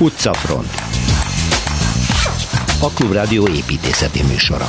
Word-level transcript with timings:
Utcafront 0.00 0.70
A 2.80 2.90
Klubrádió 2.94 3.48
építészeti 3.48 4.22
műsora 4.22 4.66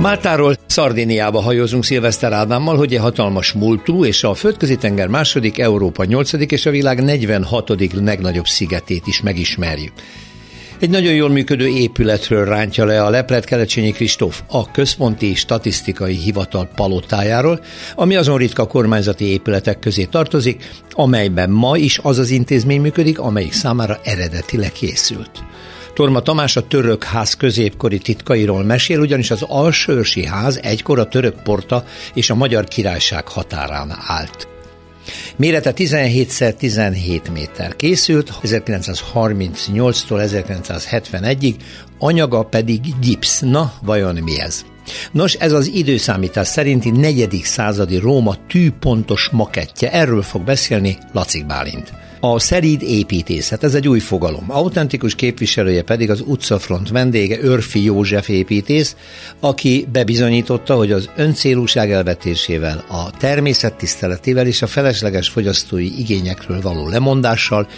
Máltáról 0.00 0.54
Szardiniába 0.66 1.40
hajózunk 1.40 1.84
Szilveszter 1.84 2.32
Ádámmal, 2.32 2.76
hogy 2.76 2.94
egy 2.94 3.00
hatalmas 3.00 3.52
múltú 3.52 4.04
és 4.04 4.24
a 4.24 4.34
földközi 4.34 4.76
tenger 4.76 5.08
második, 5.08 5.58
Európa 5.58 6.04
nyolcadik 6.04 6.52
és 6.52 6.66
a 6.66 6.70
világ 6.70 7.04
46. 7.04 7.92
legnagyobb 7.92 8.46
szigetét 8.46 9.06
is 9.06 9.20
megismerjük. 9.20 9.92
Egy 10.80 10.90
nagyon 10.90 11.12
jól 11.12 11.28
működő 11.28 11.66
épületről 11.66 12.44
rántja 12.44 12.84
le 12.84 13.02
a 13.02 13.10
leplet 13.10 13.44
Kelecsényi 13.44 13.90
Kristóf 13.90 14.42
a 14.48 14.70
Központi 14.70 15.34
Statisztikai 15.34 16.14
Hivatal 16.14 16.68
palotájáról, 16.74 17.60
ami 17.94 18.16
azon 18.16 18.38
ritka 18.38 18.66
kormányzati 18.66 19.24
épületek 19.24 19.78
közé 19.78 20.04
tartozik, 20.04 20.70
amelyben 20.90 21.50
ma 21.50 21.76
is 21.76 21.98
az 22.02 22.18
az 22.18 22.30
intézmény 22.30 22.80
működik, 22.80 23.18
amelyik 23.18 23.52
számára 23.52 24.00
eredetileg 24.04 24.72
készült. 24.72 25.30
Torma 25.94 26.20
Tamás 26.20 26.56
a 26.56 26.66
török 26.66 27.04
ház 27.04 27.34
középkori 27.34 27.98
titkairól 27.98 28.64
mesél, 28.64 29.00
ugyanis 29.00 29.30
az 29.30 29.42
Alsőrsi 29.42 30.26
ház 30.26 30.60
egykor 30.62 30.98
a 30.98 31.08
török 31.08 31.42
porta 31.42 31.84
és 32.14 32.30
a 32.30 32.34
Magyar 32.34 32.64
Királyság 32.64 33.28
határán 33.28 33.96
állt. 34.06 34.55
Mérete 35.36 35.72
17x17 35.76 37.32
méter 37.32 37.76
készült, 37.76 38.32
1938-tól 38.42 39.94
1971-ig, 40.08 41.54
anyaga 41.98 42.42
pedig 42.42 42.80
gipsz. 43.00 43.40
Na, 43.40 43.72
vajon 43.82 44.14
mi 44.14 44.40
ez? 44.40 44.64
Nos, 45.12 45.34
ez 45.34 45.52
az 45.52 45.66
időszámítás 45.66 46.48
szerinti 46.48 46.90
negyedik 46.90 47.44
századi 47.44 47.96
Róma 47.96 48.34
tűpontos 48.48 49.28
makettje. 49.32 49.92
Erről 49.92 50.22
fog 50.22 50.44
beszélni 50.44 50.98
Lacik 51.12 51.46
Bálint. 51.46 51.92
A 52.20 52.38
szeríd 52.38 52.82
építészet, 52.82 53.64
ez 53.64 53.74
egy 53.74 53.88
új 53.88 53.98
fogalom. 53.98 54.44
Autentikus 54.48 55.14
képviselője 55.14 55.82
pedig 55.82 56.10
az 56.10 56.22
utcafront 56.26 56.88
vendége 56.88 57.38
Örfi 57.40 57.84
József 57.84 58.28
építész, 58.28 58.96
aki 59.40 59.86
bebizonyította, 59.92 60.74
hogy 60.74 60.92
az 60.92 61.10
öncélúság 61.16 61.90
elvetésével, 61.90 62.84
a 62.88 63.10
természettiszteletével 63.10 64.46
és 64.46 64.62
a 64.62 64.66
felesleges 64.66 65.28
fogyasztói 65.28 65.98
igényekről 65.98 66.60
való 66.60 66.88
lemondással 66.88 67.68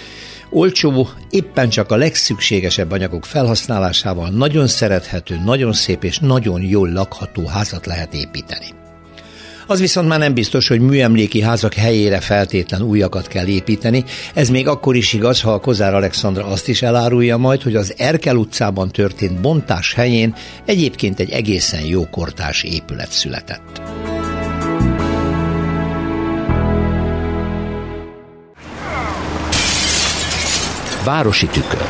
olcsó, 0.50 1.08
éppen 1.30 1.68
csak 1.68 1.90
a 1.90 1.96
legszükségesebb 1.96 2.90
anyagok 2.90 3.24
felhasználásával 3.24 4.28
nagyon 4.28 4.66
szerethető, 4.66 5.40
nagyon 5.44 5.72
szép 5.72 6.04
és 6.04 6.18
nagyon 6.18 6.62
jól 6.62 6.92
lakható 6.92 7.46
házat 7.46 7.86
lehet 7.86 8.14
építeni. 8.14 8.66
Az 9.70 9.80
viszont 9.80 10.08
már 10.08 10.18
nem 10.18 10.34
biztos, 10.34 10.68
hogy 10.68 10.80
műemléki 10.80 11.42
házak 11.42 11.74
helyére 11.74 12.20
feltétlen 12.20 12.82
újakat 12.82 13.26
kell 13.26 13.46
építeni. 13.46 14.04
Ez 14.34 14.48
még 14.48 14.68
akkor 14.68 14.96
is 14.96 15.12
igaz, 15.12 15.40
ha 15.40 15.52
a 15.52 15.60
Kozár 15.60 15.94
Alexandra 15.94 16.44
azt 16.44 16.68
is 16.68 16.82
elárulja 16.82 17.36
majd, 17.36 17.62
hogy 17.62 17.76
az 17.76 17.94
Erkel 17.96 18.36
utcában 18.36 18.90
történt 18.90 19.40
bontás 19.40 19.94
helyén 19.94 20.34
egyébként 20.64 21.20
egy 21.20 21.30
egészen 21.30 21.84
jó 21.84 22.06
kortás 22.10 22.62
épület 22.62 23.10
született. 23.10 23.80
Városi 31.04 31.46
tükör. 31.46 31.86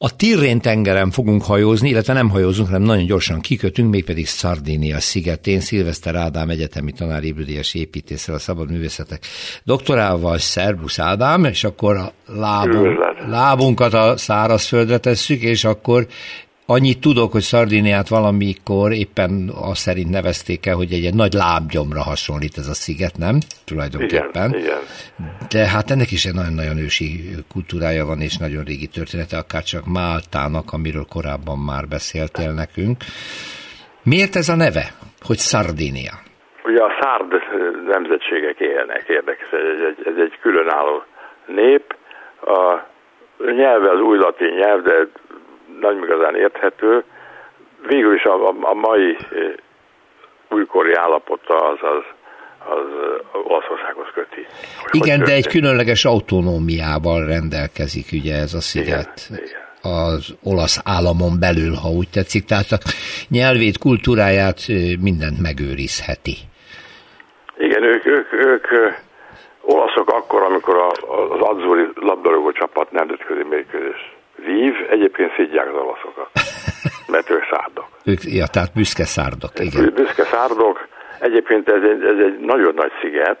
A 0.00 0.16
Tirrén 0.16 0.60
tengeren 0.60 1.10
fogunk 1.10 1.44
hajózni, 1.44 1.88
illetve 1.88 2.12
nem 2.12 2.28
hajózunk, 2.28 2.68
hanem 2.68 2.82
nagyon 2.82 3.06
gyorsan 3.06 3.40
kikötünk, 3.40 3.90
mégpedig 3.90 4.26
Szardénia 4.26 5.00
szigetén, 5.00 5.60
Szilveszter 5.60 6.14
Ádám 6.14 6.50
egyetemi 6.50 6.92
tanár 6.92 7.24
ébüdélyes 7.24 7.74
építéssel 7.74 8.34
a 8.34 8.38
szabad 8.38 8.70
művészetek 8.70 9.26
doktorával, 9.64 10.38
Szerbusz 10.38 10.98
Ádám, 10.98 11.44
és 11.44 11.64
akkor 11.64 11.96
a 11.96 12.12
lábunk, 12.26 12.98
lábunkat 13.28 13.94
a 13.94 14.16
szárazföldre 14.16 14.98
tesszük, 14.98 15.42
és 15.42 15.64
akkor 15.64 16.06
Annyit 16.76 17.00
tudok, 17.00 17.32
hogy 17.32 17.46
Szardiniát 17.52 18.08
valamikor 18.08 18.92
éppen 18.92 19.32
azt 19.70 19.82
szerint 19.86 20.10
nevezték 20.10 20.66
el, 20.66 20.74
hogy 20.74 20.92
egy, 20.92 21.04
egy 21.10 21.14
nagy 21.14 21.34
lábgyomra 21.44 22.02
hasonlít 22.10 22.56
ez 22.62 22.68
a 22.74 22.80
sziget, 22.84 23.16
nem? 23.26 23.36
Tulajdonképpen. 23.70 24.48
Igen, 24.48 24.60
igen. 24.64 24.82
De 25.54 25.62
hát 25.74 25.90
ennek 25.92 26.10
is 26.18 26.24
egy 26.28 26.38
nagyon-nagyon 26.40 26.78
ősi 26.86 27.10
kultúrája 27.52 28.04
van, 28.10 28.20
és 28.28 28.34
nagyon 28.46 28.62
régi 28.70 28.88
története, 28.98 29.36
akár 29.44 29.64
csak 29.72 29.84
Máltának, 29.98 30.66
amiről 30.76 31.06
korábban 31.16 31.58
már 31.70 31.84
beszéltél 31.96 32.52
nekünk. 32.62 32.96
Miért 34.12 34.34
ez 34.40 34.48
a 34.54 34.56
neve, 34.64 34.84
hogy 35.28 35.40
Szardinia? 35.50 36.14
Ugye 36.68 36.82
a 36.88 36.92
szárd 37.00 37.30
nemzetségek 37.94 38.58
élnek, 38.74 39.02
érdekes, 39.18 39.50
ez 39.76 39.80
egy, 39.90 40.00
ez 40.10 40.18
egy 40.26 40.34
különálló 40.44 40.96
nép. 41.46 41.84
A 42.56 42.62
nyelve 43.60 43.90
az 43.90 44.00
új 44.00 44.18
latin 44.18 44.52
nyelv, 44.60 44.82
de 44.82 44.96
nem 45.80 46.02
igazán 46.02 46.36
érthető. 46.36 47.04
Végül 47.86 48.14
is 48.14 48.24
a, 48.24 48.48
a 48.60 48.74
mai 48.74 49.16
újkori 50.48 50.92
állapota 50.94 51.56
az, 51.56 51.78
az, 51.80 52.04
az 52.74 52.86
Olaszországhoz 53.44 54.06
köti. 54.14 54.46
Hogy 54.82 55.00
igen, 55.04 55.18
hogy 55.18 55.26
de 55.26 55.34
egy 55.34 55.48
különleges 55.48 56.04
autonómiával 56.04 57.26
rendelkezik 57.26 58.06
ugye 58.12 58.34
ez 58.34 58.54
a 58.54 58.60
sziget. 58.60 59.28
Igen, 59.30 59.44
igen 59.44 59.66
az 59.82 60.36
olasz 60.42 60.80
államon 60.84 61.38
belül, 61.40 61.74
ha 61.82 61.88
úgy 61.88 62.08
tetszik. 62.12 62.44
Tehát 62.44 62.70
a 62.70 62.78
nyelvét, 63.28 63.78
kultúráját 63.78 64.58
mindent 65.00 65.40
megőrizheti. 65.42 66.36
Igen, 67.58 67.82
ők, 67.82 68.06
ők, 68.06 68.32
ők 68.32 68.66
olaszok 69.60 70.10
akkor, 70.10 70.42
amikor 70.42 70.76
az 71.08 71.40
Azzurri 71.40 71.88
labdarúgó 71.94 72.50
csapat 72.50 72.90
nemzetközi 72.90 73.42
mérkőzés 73.42 74.16
vív, 74.46 74.74
egyébként 74.90 75.30
szidják 75.36 75.66
az 75.66 75.78
olaszokat, 75.84 76.30
mert 77.14 77.30
ők 77.30 77.44
szárdok. 77.50 77.88
Ők, 78.04 78.20
ja, 78.22 78.46
tehát 78.46 78.72
büszke 78.74 79.04
szárdok, 79.04 79.52
igen. 79.58 79.92
Büszke 79.94 80.24
szárdok, 80.24 80.88
egyébként 81.20 81.68
ez 81.68 81.82
egy, 81.82 82.02
ez 82.02 82.18
egy 82.26 82.38
nagyon 82.40 82.74
nagy 82.74 82.92
sziget, 83.00 83.40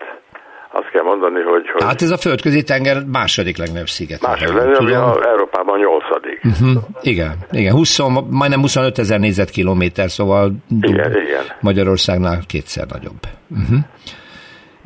azt 0.70 0.90
kell 0.90 1.02
mondani, 1.02 1.40
hogy... 1.40 1.70
hogy 1.70 1.82
hát 1.82 2.02
ez 2.02 2.10
a 2.10 2.16
földközi 2.16 2.62
tenger 2.62 2.96
második 3.12 3.56
legnagyobb 3.56 3.86
sziget. 3.88 4.22
Második 4.22 4.54
legnagyobb, 4.54 5.22
Európában 5.22 5.78
nyolcadik. 5.78 6.40
Uh-huh. 6.44 6.82
Igen, 7.00 7.36
igen, 7.50 7.72
20, 7.72 7.98
majdnem 8.30 8.60
25 8.60 8.98
ezer 8.98 9.18
négyzetkilométer, 9.18 10.10
szóval 10.10 10.52
igen, 10.80 11.10
igen. 11.10 11.42
Magyarországnál 11.60 12.38
kétszer 12.46 12.86
nagyobb. 12.86 13.20
Uh-huh. 13.50 13.78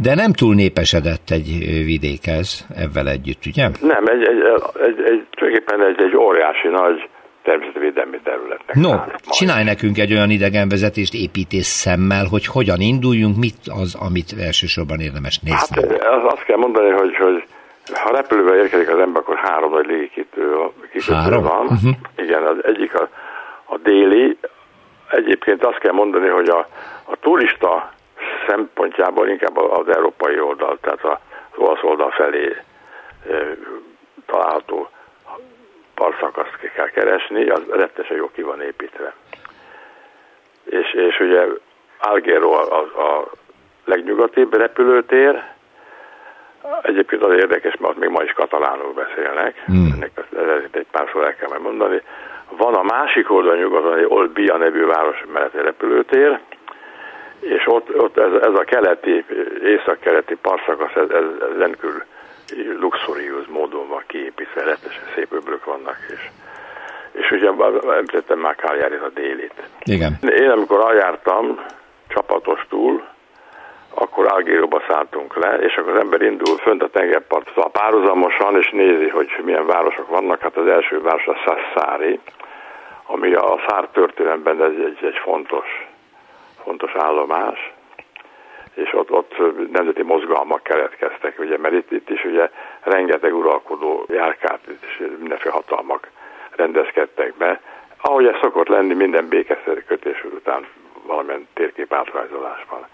De 0.03 0.15
nem 0.15 0.33
túl 0.33 0.55
népesedett 0.55 1.31
egy 1.31 1.49
vidék 1.85 2.27
ez, 2.27 2.49
ebben 2.85 3.07
együtt, 3.07 3.43
ugye? 3.47 3.69
Nem, 3.81 4.05
egy, 4.07 4.23
egy, 4.23 4.41
egy, 4.89 4.99
egy, 5.11 5.27
tulajdonképpen 5.31 5.87
egy, 5.87 6.03
egy 6.03 6.17
óriási 6.17 6.69
nagy 6.69 7.09
természetvédelmi 7.43 8.19
területnek. 8.25 8.77
No, 8.77 8.91
csinálj 9.31 9.65
nekünk 9.65 9.99
egy 9.99 10.13
olyan 10.13 10.31
idegenvezetést 10.31 11.15
építés 11.15 11.67
szemmel, 11.67 12.27
hogy 12.31 12.47
hogyan 12.47 12.81
induljunk, 12.81 13.37
mit 13.37 13.61
az, 13.83 13.97
amit 14.07 14.31
elsősorban 14.47 15.01
érdemes 15.01 15.39
nézni. 15.39 15.77
Hát 15.77 16.17
az, 16.17 16.33
azt 16.33 16.45
kell 16.45 16.57
mondani, 16.57 16.91
hogy, 16.91 17.17
hogy 17.17 17.45
ha 17.93 18.11
repülővel 18.11 18.57
érkezik 18.57 18.89
az 18.89 18.99
ember, 18.99 19.23
akkor 19.23 19.37
három 19.37 19.73
nagy 19.73 19.87
légikitő, 19.87 20.57
három? 21.09 21.43
van. 21.43 21.67
Uh-huh. 21.67 21.93
Igen, 22.17 22.43
az 22.43 22.57
egyik 22.65 22.95
a, 22.95 23.09
a 23.65 23.77
déli. 23.79 24.39
Egyébként 25.11 25.65
azt 25.65 25.79
kell 25.79 25.93
mondani, 25.93 26.29
hogy 26.29 26.49
a, 26.49 26.69
a 27.05 27.17
turista 27.21 27.93
szempontjából 28.47 29.29
inkább 29.29 29.57
az 29.57 29.89
európai 29.89 30.41
oldal, 30.41 30.79
tehát 30.81 31.05
az 31.05 31.19
olasz 31.59 31.83
oldal 31.83 32.11
felé 32.11 32.57
található 34.27 34.89
parszakaszt 35.95 36.71
kell 36.75 36.89
keresni, 36.89 37.49
az 37.49 37.63
rettesen 37.71 38.17
jó 38.17 38.31
ki 38.31 38.43
van 38.43 38.63
építve. 38.63 39.15
És, 40.65 40.93
és 40.93 41.21
ugye 41.21 41.45
Algero 41.99 42.53
a, 42.53 42.79
a, 42.79 43.03
a 43.03 43.31
legnyugatibb 43.85 44.55
repülőtér, 44.55 45.43
Egyébként 46.83 47.23
az 47.23 47.33
érdekes, 47.33 47.77
mert 47.77 47.97
még 47.97 48.09
ma 48.09 48.23
is 48.23 48.33
katalánul 48.33 48.93
beszélnek, 48.93 49.63
hmm. 49.65 49.93
ennek 49.93 50.11
egy 50.71 50.87
pár 50.91 51.09
szó 51.13 51.21
el 51.21 51.35
kell 51.35 51.59
mondani. 51.59 52.03
Van 52.49 52.75
a 52.75 52.83
másik 52.83 53.31
oldalon 53.31 53.59
nyugaton 53.59 53.99
egy 53.99 54.07
Olbia 54.09 54.57
nevű 54.57 54.87
város 54.87 55.25
melletti 55.33 55.57
repülőtér, 55.57 56.41
és 57.43 57.67
ott, 57.67 57.99
ott 57.99 58.19
ez, 58.19 58.33
ez 58.33 58.55
a 58.55 58.65
keleti, 58.65 59.25
észak-keleti 59.65 60.35
parszakasz, 60.35 60.95
ez, 60.95 61.09
ez, 61.11 61.25
ez 61.51 61.59
rendkívül 61.59 62.03
luxuriós 62.81 63.47
módon 63.47 63.89
van 63.89 64.03
kiépítve, 64.07 64.63
rettesen 64.63 65.05
szép 65.15 65.33
öblök 65.33 65.65
vannak, 65.65 65.97
és, 66.09 66.29
és 67.13 67.31
ugye 67.31 67.51
említettem 67.97 68.39
már 68.39 68.55
Káljári 68.55 68.95
a 68.95 69.09
délit. 69.09 69.55
Igen. 69.85 70.19
Én 70.21 70.51
amikor 70.51 70.91
eljártam 70.91 71.61
csapatostul, 72.09 73.05
akkor 73.95 74.33
Algérióba 74.33 74.83
szálltunk 74.89 75.37
le, 75.37 75.57
és 75.57 75.77
akkor 75.77 75.93
az 75.93 76.01
ember 76.01 76.23
indul 76.23 76.57
fönt 76.57 76.83
a 76.83 76.89
tengerpart, 76.89 77.49
szóval 77.55 77.71
párhuzamosan, 77.71 78.57
és 78.57 78.71
nézi, 78.71 79.09
hogy 79.09 79.29
milyen 79.45 79.67
városok 79.67 80.09
vannak. 80.09 80.41
Hát 80.41 80.57
az 80.57 80.67
első 80.67 81.01
város 81.01 81.27
a 81.27 81.35
Sassari, 81.35 82.21
ami 83.07 83.33
a 83.33 83.61
szár 83.69 83.89
történelemben 83.93 84.63
ez 84.63 84.71
egy, 84.71 84.99
egy 85.05 85.19
fontos, 85.23 85.92
fontos 86.65 86.93
állomás, 86.95 87.73
és 88.75 88.93
ott, 88.95 89.11
ott 89.11 89.35
nemzeti 89.73 90.03
mozgalmak 90.03 90.63
keletkeztek, 90.63 91.39
ugye, 91.39 91.59
mert 91.59 91.75
itt, 91.75 91.91
itt 91.91 92.11
is 92.11 92.25
ugye 92.25 92.51
rengeteg 92.83 93.35
uralkodó 93.35 94.07
járkált, 94.09 94.61
és 94.81 95.07
mindenféle 95.19 95.55
hatalmak 95.55 96.09
rendezkedtek 96.51 97.35
be. 97.35 97.61
Ahogy 98.01 98.27
ez 98.27 98.39
szokott 98.41 98.69
lenni 98.69 98.95
minden 98.95 99.29
békeszerkötés 99.29 100.25
után 100.25 100.67
valamilyen 101.07 101.49
térkép 101.55 101.93
átrajzolásban. 101.93 102.87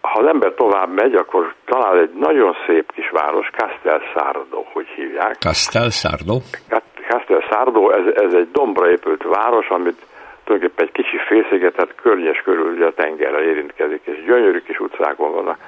Ha 0.00 0.18
az 0.18 0.26
ember 0.26 0.54
tovább 0.54 0.92
megy, 0.92 1.14
akkor 1.14 1.54
talál 1.64 1.98
egy 1.98 2.10
nagyon 2.14 2.56
szép 2.66 2.92
kis 2.92 3.10
város, 3.10 3.50
Castel 3.50 4.00
Sardo, 4.14 4.64
hogy 4.72 4.86
hívják. 4.86 5.36
Castel 5.38 5.90
Sardo? 5.90 6.38
Castel 7.08 7.40
Sardo, 7.50 7.90
ez, 7.90 8.14
ez 8.14 8.34
egy 8.34 8.50
dombra 8.50 8.90
épült 8.90 9.22
város, 9.22 9.68
amit 9.68 10.06
tulajdonképpen 10.50 10.86
egy 10.86 10.92
kicsi 10.92 11.16
félszigetet 11.26 11.94
környes 11.94 12.42
körül 12.42 12.72
ugye 12.72 12.86
a 12.86 12.92
tengerre 12.92 13.42
érintkezik, 13.42 14.00
és 14.04 14.24
gyönyörű 14.24 14.58
kis 14.58 14.80
utcákon 14.80 15.32
vannak 15.32 15.58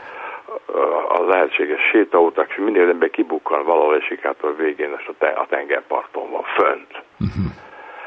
a 1.08 1.22
lehetséges 1.28 1.80
sétautak, 1.90 2.48
és 2.48 2.56
minél 2.56 2.88
ember 2.88 3.10
kibukkan 3.10 3.64
valahol 3.64 3.96
esik 3.96 4.24
át 4.24 4.42
a 4.42 4.54
végén, 4.56 4.94
és 4.98 5.10
a 5.18 5.46
tengerparton 5.48 6.30
van 6.30 6.42
fönt. 6.42 7.02
Uh-huh. 7.20 7.52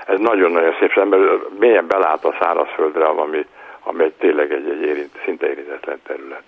Ez 0.06 0.20
nagyon-nagyon 0.20 0.76
szép, 0.80 0.92
ember 0.98 1.20
mélyen 1.60 1.88
belát 1.88 2.26
a 2.26 2.36
szárazföldre, 2.40 3.06
ami, 3.06 3.46
ami 3.84 4.04
egy, 4.04 4.14
tényleg 4.14 4.52
egy, 4.52 4.70
egy 4.70 4.82
érint, 4.82 5.22
szinte 5.26 5.50
érintetlen 5.50 6.00
terület. 6.04 6.44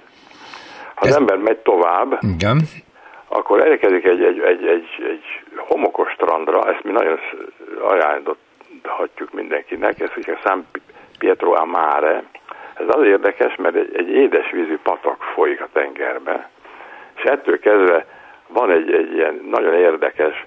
Ha 0.95 1.05
Ez... 1.05 1.09
az 1.09 1.15
ember 1.15 1.37
megy 1.37 1.57
tovább, 1.57 2.19
Igen. 2.21 2.61
akkor 3.27 3.67
elkezik 3.67 4.05
egy, 4.05 4.23
egy, 4.23 4.39
egy, 4.39 4.65
egy, 4.65 4.87
egy 4.99 5.43
homokos 5.55 6.11
strandra, 6.11 6.71
ezt 6.73 6.83
mi 6.83 6.91
nagyon 6.91 7.19
ajánlhatjuk 8.97 9.33
mindenkinek, 9.33 9.99
ez 9.99 10.09
ugye 10.17 10.37
San 10.43 10.65
Pietro 11.19 11.53
Amare, 11.53 12.23
ez 12.73 12.85
az 12.87 13.03
érdekes, 13.03 13.55
mert 13.55 13.75
egy, 13.75 13.95
egy 13.95 14.09
édesvízű 14.09 14.77
patak 14.83 15.23
folyik 15.35 15.61
a 15.61 15.69
tengerbe, 15.73 16.49
és 17.15 17.23
ettől 17.23 17.59
kezdve 17.59 18.05
van 18.47 18.71
egy, 18.71 18.91
egy 18.91 19.13
ilyen 19.13 19.41
nagyon 19.49 19.73
érdekes 19.73 20.45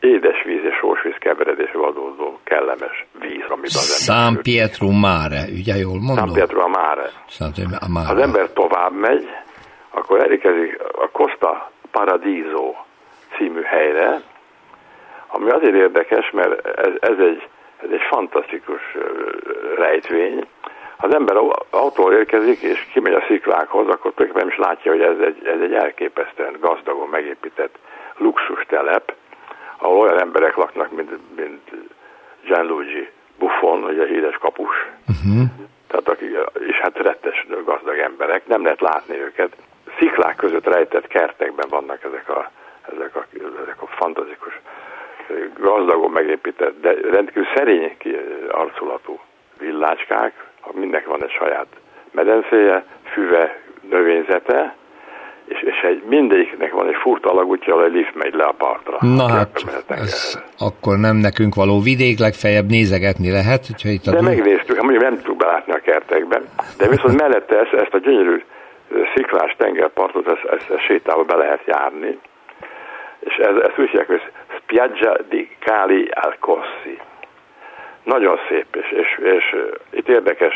édesvíz 0.00 0.64
és 0.64 0.74
sósvíz 0.80 1.14
keveredésből 1.18 1.84
adódó 1.84 2.38
kellemes 2.44 3.06
víz, 3.20 3.44
amit 3.48 3.66
az 3.66 4.08
ember... 4.08 4.32
San 4.34 4.42
Pietro 4.42 4.90
Mare, 4.90 5.42
ugye 5.58 5.74
jól 5.74 6.00
mondom? 6.00 6.26
San 6.26 6.34
Pietro 6.34 6.68
Mare. 6.68 7.10
Mare. 7.88 8.10
Az 8.12 8.18
ember 8.18 8.52
tovább 8.52 8.92
megy, 8.92 9.28
akkor 9.90 10.22
elérkezik 10.22 10.80
a 11.04 11.08
Costa 11.12 11.70
Paradiso 11.90 12.74
című 13.36 13.62
helyre, 13.62 14.20
ami 15.32 15.50
azért 15.50 15.74
érdekes, 15.74 16.30
mert 16.30 16.66
ez, 16.66 16.92
ez, 17.00 17.18
egy, 17.18 17.48
ez 17.82 17.90
egy 17.90 18.02
fantasztikus 18.08 18.96
rejtvény. 19.76 20.46
Ha 20.96 21.06
az 21.06 21.14
ember 21.14 21.36
autóval 21.70 22.12
érkezik, 22.12 22.60
és 22.60 22.88
kimegy 22.92 23.14
a 23.14 23.24
sziklákhoz, 23.26 23.88
akkor 23.88 24.12
tulajdonképpen 24.14 24.48
is 24.48 24.58
látja, 24.66 24.92
hogy 24.92 25.00
ez 25.00 25.18
egy, 25.18 25.46
ez 25.46 25.60
egy 25.60 25.74
elképesztően 25.74 26.56
gazdagon 26.60 27.08
megépített 27.08 27.78
luxus 28.16 28.64
telep, 28.66 29.14
ahol 29.78 29.98
olyan 29.98 30.20
emberek 30.20 30.56
laknak, 30.56 30.90
mint, 30.90 31.10
mint 31.36 31.70
Gianluigi 32.44 33.10
Buffon, 33.38 33.84
ugye 33.84 34.06
híres 34.06 34.36
kapus. 34.36 34.86
Uh-huh. 35.08 35.42
Tehát 35.86 36.08
aki, 36.08 36.24
és 36.68 36.76
hát 36.76 36.96
rettes 36.96 37.46
gazdag 37.64 37.98
emberek, 37.98 38.46
nem 38.46 38.62
lehet 38.62 38.80
látni 38.80 39.20
őket. 39.20 39.56
Sziklák 39.98 40.36
között 40.36 40.66
rejtett 40.66 41.06
kertekben 41.06 41.68
vannak 41.68 42.04
ezek 42.04 42.28
a, 42.28 42.50
ezek 42.92 43.16
a, 43.16 43.26
ezek 43.62 43.82
a 43.82 43.86
fantazikus, 43.86 44.60
gazdagon 45.58 46.10
megépített, 46.10 46.80
de 46.80 46.94
rendkívül 47.10 47.46
szerény 47.54 47.96
arculatú 48.50 49.20
villácskák, 49.58 50.32
mindenki 50.72 51.08
van 51.08 51.22
egy 51.22 51.30
saját 51.30 51.66
medencéje, 52.10 52.84
füve, 53.12 53.60
növényzete, 53.90 54.74
és, 55.44 55.62
és 55.62 55.80
egy, 55.82 56.02
mindegyiknek 56.08 56.72
van 56.72 56.88
egy 56.88 56.96
furt 57.02 57.26
alagútja, 57.26 57.84
egy 57.84 57.92
lift 57.92 58.14
megy 58.14 58.34
le 58.34 58.44
a 58.44 58.52
partra. 58.52 58.96
Na 59.00 59.28
hát, 59.28 59.64
ez 59.88 60.38
akkor 60.58 60.96
nem 60.98 61.16
nekünk 61.16 61.54
való 61.54 61.80
vidék, 61.80 62.18
legfeljebb 62.18 62.68
nézegetni 62.68 63.30
lehet. 63.30 63.66
Hogyha 63.66 63.88
itt 63.88 64.06
a 64.06 64.10
de 64.10 64.22
megnéztük, 64.22 64.76
hát 64.76 64.84
mondjuk 64.84 65.02
nem 65.02 65.16
tudjuk 65.16 65.36
belátni 65.36 65.72
a 65.72 65.78
kertekben, 65.78 66.42
de 66.78 66.88
viszont 66.88 67.20
mellette 67.20 67.58
ezt, 67.58 67.72
ezt 67.72 67.94
a 67.94 67.98
gyönyörű 67.98 68.42
sziklás 69.14 69.54
tengerpartot, 69.58 70.26
ezt, 70.26 70.44
ezt, 70.44 70.70
ezt 70.70 70.84
sétálva 70.84 71.22
be 71.22 71.36
lehet 71.36 71.62
járni, 71.66 72.18
és 73.20 73.34
ez, 73.34 73.56
ezt 73.56 73.78
úgy 73.78 73.88
hívják, 73.88 74.06
hogy 74.06 74.22
Spiaggia 74.72 75.14
di 75.28 75.48
Cali 75.60 76.08
al 76.14 76.36
Cossi 76.40 76.96
nagyon 78.04 78.36
szép, 78.48 78.66
és, 78.72 78.88
és, 79.02 79.24
és 79.36 79.44
itt 79.98 80.08
érdekes 80.08 80.54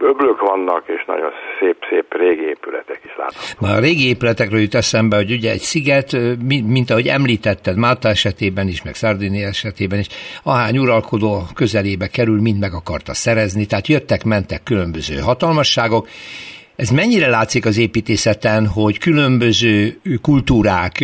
öblök 0.00 0.40
vannak, 0.40 0.82
és 0.86 1.04
nagyon 1.06 1.30
szép-szép 1.60 2.14
régi 2.16 2.46
épületek 2.48 3.00
is 3.04 3.16
láthatók. 3.16 3.60
Már 3.60 3.76
a 3.76 3.80
régi 3.80 4.08
épületekről 4.08 4.60
jut 4.60 4.74
eszembe, 4.74 5.16
hogy 5.16 5.30
ugye 5.30 5.50
egy 5.50 5.60
sziget, 5.60 6.16
mint 6.66 6.90
ahogy 6.90 7.06
említetted, 7.06 7.76
Málta 7.76 8.08
esetében 8.08 8.68
is, 8.68 8.82
meg 8.82 8.94
Szardini 8.94 9.42
esetében 9.42 9.98
is, 9.98 10.06
ahány 10.42 10.78
uralkodó 10.78 11.42
közelébe 11.54 12.06
kerül, 12.06 12.40
mind 12.40 12.60
meg 12.60 12.72
akarta 12.72 13.14
szerezni, 13.14 13.66
tehát 13.66 13.88
jöttek, 13.88 14.24
mentek 14.24 14.62
különböző 14.62 15.20
hatalmasságok, 15.20 16.08
ez 16.76 16.90
mennyire 16.90 17.28
látszik 17.28 17.66
az 17.66 17.78
építészeten, 17.78 18.66
hogy 18.66 18.98
különböző 18.98 19.74
kultúrák 20.22 20.94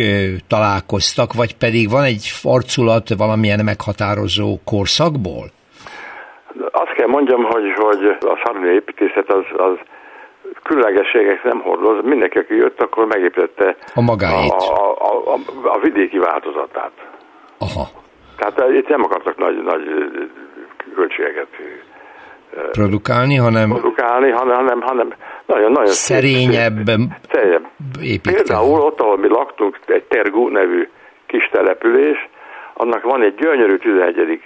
találkoztak, 0.47 1.33
vagy 1.33 1.57
pedig 1.57 1.89
van 1.89 2.03
egy 2.03 2.25
arculat 2.43 3.07
valamilyen 3.17 3.63
meghatározó 3.63 4.59
korszakból? 4.65 5.45
Azt 6.71 6.93
kell 6.97 7.07
mondjam, 7.07 7.43
hogy, 7.43 7.73
hogy 7.75 8.17
a 8.19 8.41
szarvini 8.43 8.73
építészet 8.73 9.31
az, 9.31 9.45
az 9.57 9.77
különlegességek 10.63 11.43
nem 11.43 11.59
hordoz. 11.61 12.03
Mindenki, 12.03 12.37
aki 12.37 12.55
jött, 12.55 12.81
akkor 12.81 13.05
megépítette 13.05 13.75
a, 13.93 14.01
magáit. 14.01 14.51
a, 14.51 14.91
a, 15.09 15.33
a, 15.33 15.39
a 15.63 15.79
vidéki 15.79 16.17
változatát. 16.17 16.91
Aha. 17.57 17.87
Tehát 18.37 18.71
itt 18.73 18.87
nem 18.87 19.03
akartak 19.03 19.37
nagy, 19.37 19.63
nagy 19.63 19.83
költségeket 20.95 21.47
produkálni, 22.71 23.35
hanem 23.35 23.69
produkálni, 23.69 24.29
hanem, 24.29 24.55
hanem, 24.55 24.81
hanem 24.81 25.13
nagyon, 25.45 25.71
nagyon 25.71 25.91
szerényebb, 25.91 26.77
szerényebb. 27.31 27.67
Például 28.21 28.79
ott, 28.81 28.99
ahol 28.99 29.17
mi 29.17 29.27
laktunk, 29.27 29.79
egy 29.85 30.03
Tergú 30.03 30.47
nevű 30.47 30.89
kis 31.25 31.49
település, 31.51 32.29
annak 32.73 33.03
van 33.03 33.21
egy 33.21 33.35
gyönyörű 33.35 33.77
11. 33.77 34.41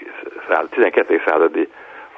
Század, 0.48 0.70
12. 0.70 1.22
századi 1.26 1.70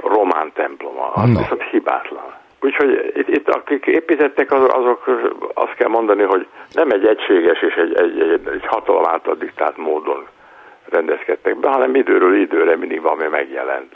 román 0.03 0.51
temploma, 0.53 1.11
az 1.13 1.29
no. 1.29 1.39
viszont 1.39 1.63
hibátlan. 1.63 2.35
Úgyhogy 2.61 3.13
itt, 3.15 3.27
itt 3.27 3.49
akik 3.49 3.85
építettek, 3.85 4.51
azok, 4.51 4.75
azok 4.75 5.09
azt 5.53 5.73
kell 5.73 5.87
mondani, 5.87 6.23
hogy 6.23 6.47
nem 6.71 6.89
egy 6.91 7.05
egységes 7.05 7.61
és 7.61 7.73
egy, 7.73 7.95
egy, 7.95 8.19
egy, 8.19 8.47
egy 8.53 8.65
hatalom 8.65 9.05
által 9.07 9.35
diktált 9.35 9.77
módon 9.77 10.27
rendezkedtek 10.89 11.59
be, 11.59 11.69
hanem 11.69 11.95
időről 11.95 12.35
időre 12.35 12.75
mindig 12.75 13.01
valami 13.01 13.27
megjelent. 13.27 13.95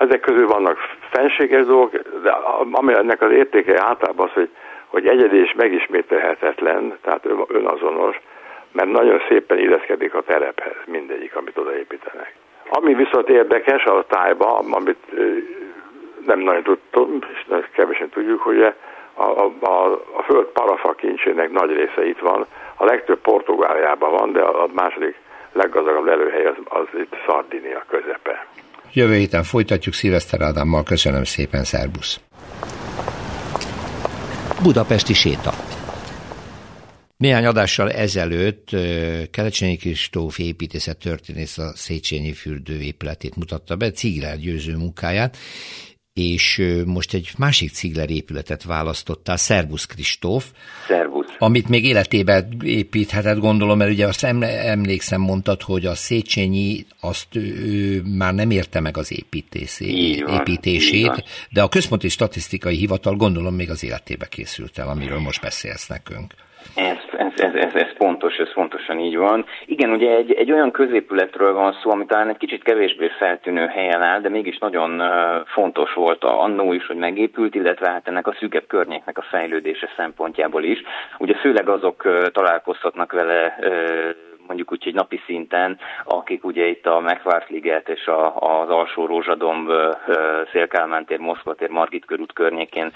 Ezek 0.00 0.20
közül 0.20 0.46
vannak 0.46 0.78
fenséges 1.10 1.66
dolgok, 1.66 1.92
de 2.22 2.30
ami 2.70 2.94
ennek 2.94 3.22
az 3.22 3.30
értéke 3.30 3.82
általában 3.82 4.26
az, 4.26 4.32
hogy, 4.32 4.50
hogy 4.86 5.06
egyedi 5.06 5.40
és 5.40 5.52
megismételhetetlen, 5.56 6.98
tehát 7.02 7.26
önazonos, 7.46 8.16
mert 8.72 8.90
nagyon 8.90 9.20
szépen 9.28 9.58
illeszkedik 9.58 10.14
a 10.14 10.22
terephez 10.22 10.76
mindegyik, 10.86 11.36
amit 11.36 11.58
odaépítenek. 11.58 12.34
Ami 12.68 12.94
viszont 12.94 13.28
érdekes 13.28 13.84
a 13.84 14.04
tájban, 14.08 14.72
amit 14.72 15.04
nem 16.26 16.38
nagyon 16.38 16.62
tudtam, 16.62 17.18
és 17.32 17.66
kevesen 17.72 18.08
tudjuk, 18.08 18.40
hogy 18.40 18.62
a, 18.62 18.74
a, 19.14 19.50
a, 19.60 19.92
a 19.92 20.22
föld 20.22 20.46
parafa 20.46 20.92
kincsének 20.92 21.50
nagy 21.50 21.72
része 21.72 22.06
itt 22.06 22.18
van, 22.18 22.46
a 22.76 22.84
legtöbb 22.84 23.20
Portugáliában 23.20 24.10
van, 24.10 24.32
de 24.32 24.40
a 24.40 24.68
második 24.72 25.16
leggazdagabb 25.52 26.04
lelőhely 26.04 26.46
az, 26.46 26.56
az 26.68 26.86
itt 26.92 27.16
Szardinia 27.26 27.84
közepe. 27.88 28.46
Jövő 28.92 29.16
héten 29.16 29.42
folytatjuk 29.42 29.94
Szilveszter 29.94 30.40
Ádámmal. 30.40 30.82
Köszönöm 30.82 31.24
szépen, 31.24 31.64
szervusz! 31.64 32.20
Budapesti 34.62 35.12
séta. 35.12 35.54
Néhány 37.16 37.46
adással 37.46 37.92
ezelőtt 37.92 38.68
Kelecsényi 39.30 39.76
Kristóf 39.76 40.38
építészet 40.38 40.98
történész 40.98 41.58
a 41.58 41.72
Széchenyi 41.76 42.32
fürdő 42.32 42.80
épületét 42.80 43.36
mutatta 43.36 43.76
be, 43.76 43.90
Cigler 43.90 44.38
győző 44.38 44.76
munkáját, 44.76 45.36
és 46.12 46.62
most 46.86 47.14
egy 47.14 47.30
másik 47.38 47.70
Cigler 47.70 48.10
épületet 48.10 48.62
választottál, 48.62 49.36
Szervusz 49.36 49.86
Kristóf. 49.86 50.52
Szervusz. 50.86 51.26
Amit 51.38 51.68
még 51.68 51.84
életében 51.84 52.56
építhetett, 52.62 53.38
gondolom, 53.38 53.78
mert 53.78 53.90
ugye 53.90 54.06
azt 54.06 54.24
emlékszem, 54.24 55.20
mondtad, 55.20 55.62
hogy 55.62 55.86
a 55.86 55.94
Széchenyi 55.94 56.86
azt 57.00 57.36
ő 57.36 58.02
már 58.02 58.34
nem 58.34 58.50
érte 58.50 58.80
meg 58.80 58.96
az 58.96 59.12
építését, 59.12 60.24
van, 60.24 60.38
építését, 60.38 61.24
de 61.50 61.62
a 61.62 61.68
Központi 61.68 62.08
Statisztikai 62.08 62.76
Hivatal 62.76 63.14
gondolom 63.14 63.54
még 63.54 63.70
az 63.70 63.84
életébe 63.84 64.26
készült 64.26 64.78
el, 64.78 64.88
amiről 64.88 65.18
most 65.18 65.40
beszélsz 65.40 65.86
nekünk. 65.86 66.34
Ez, 66.74 66.96
ez, 67.16 67.32
ez, 67.36 67.54
ez, 67.54 67.74
ez 67.74 67.92
pontos, 67.96 68.36
ez 68.36 68.52
pontosan 68.52 68.98
így 68.98 69.16
van. 69.16 69.46
Igen, 69.66 69.90
ugye 69.90 70.16
egy, 70.16 70.32
egy 70.32 70.52
olyan 70.52 70.70
középületről 70.70 71.52
van 71.52 71.72
szó, 71.82 71.90
ami 71.90 72.06
talán 72.06 72.28
egy 72.28 72.36
kicsit 72.36 72.62
kevésbé 72.62 73.08
feltűnő 73.18 73.66
helyen 73.66 74.02
áll, 74.02 74.20
de 74.20 74.28
mégis 74.28 74.58
nagyon 74.58 75.02
fontos 75.46 75.92
volt 75.94 76.24
annó 76.24 76.72
is, 76.72 76.86
hogy 76.86 76.96
megépült, 76.96 77.54
illetve 77.54 77.90
hát 77.90 78.08
ennek 78.08 78.26
a 78.26 78.34
szűkebb 78.38 78.66
környéknek 78.66 79.18
a 79.18 79.26
fejlődése 79.30 79.88
szempontjából 79.96 80.64
is. 80.64 80.82
Ugye 81.18 81.34
főleg 81.34 81.68
azok 81.68 82.30
találkozhatnak 82.32 83.12
vele 83.12 83.58
mondjuk 84.50 84.72
úgy, 84.72 84.84
hogy 84.84 84.94
napi 84.94 85.20
szinten, 85.26 85.78
akik 86.04 86.44
ugye 86.44 86.66
itt 86.66 86.86
a 86.86 87.00
Megvárt-liget 87.00 87.88
és 87.88 88.06
a, 88.06 88.36
az 88.36 88.68
alsó 88.68 89.06
Rózsadomb, 89.06 89.70
Szélkálmán 90.52 91.04
tér, 91.04 91.18
Moszkva 91.18 91.54
tér, 91.54 91.68
Margit 91.68 92.04
körút 92.04 92.32
környékén 92.32 92.92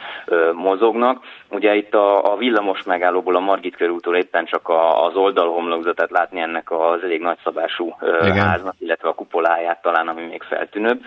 mozognak. 0.52 1.24
Ugye 1.50 1.74
itt 1.74 1.94
a, 1.94 2.32
a 2.32 2.36
villamos 2.36 2.82
megállóból 2.82 3.36
a 3.36 3.40
Margit 3.40 3.76
körútól 3.76 4.16
éppen 4.16 4.44
csak 4.44 4.68
a, 4.68 5.04
az 5.06 5.16
oldalhomlokzatát 5.16 6.10
látni 6.10 6.40
ennek 6.40 6.70
az 6.70 7.02
elég 7.02 7.20
nagyszabású 7.20 7.96
Igen. 8.00 8.46
háznak, 8.46 8.74
illetve 8.78 9.08
a 9.08 9.14
kupoláját 9.14 9.82
talán, 9.82 10.08
ami 10.08 10.22
még 10.22 10.42
feltűnőbb. 10.42 11.00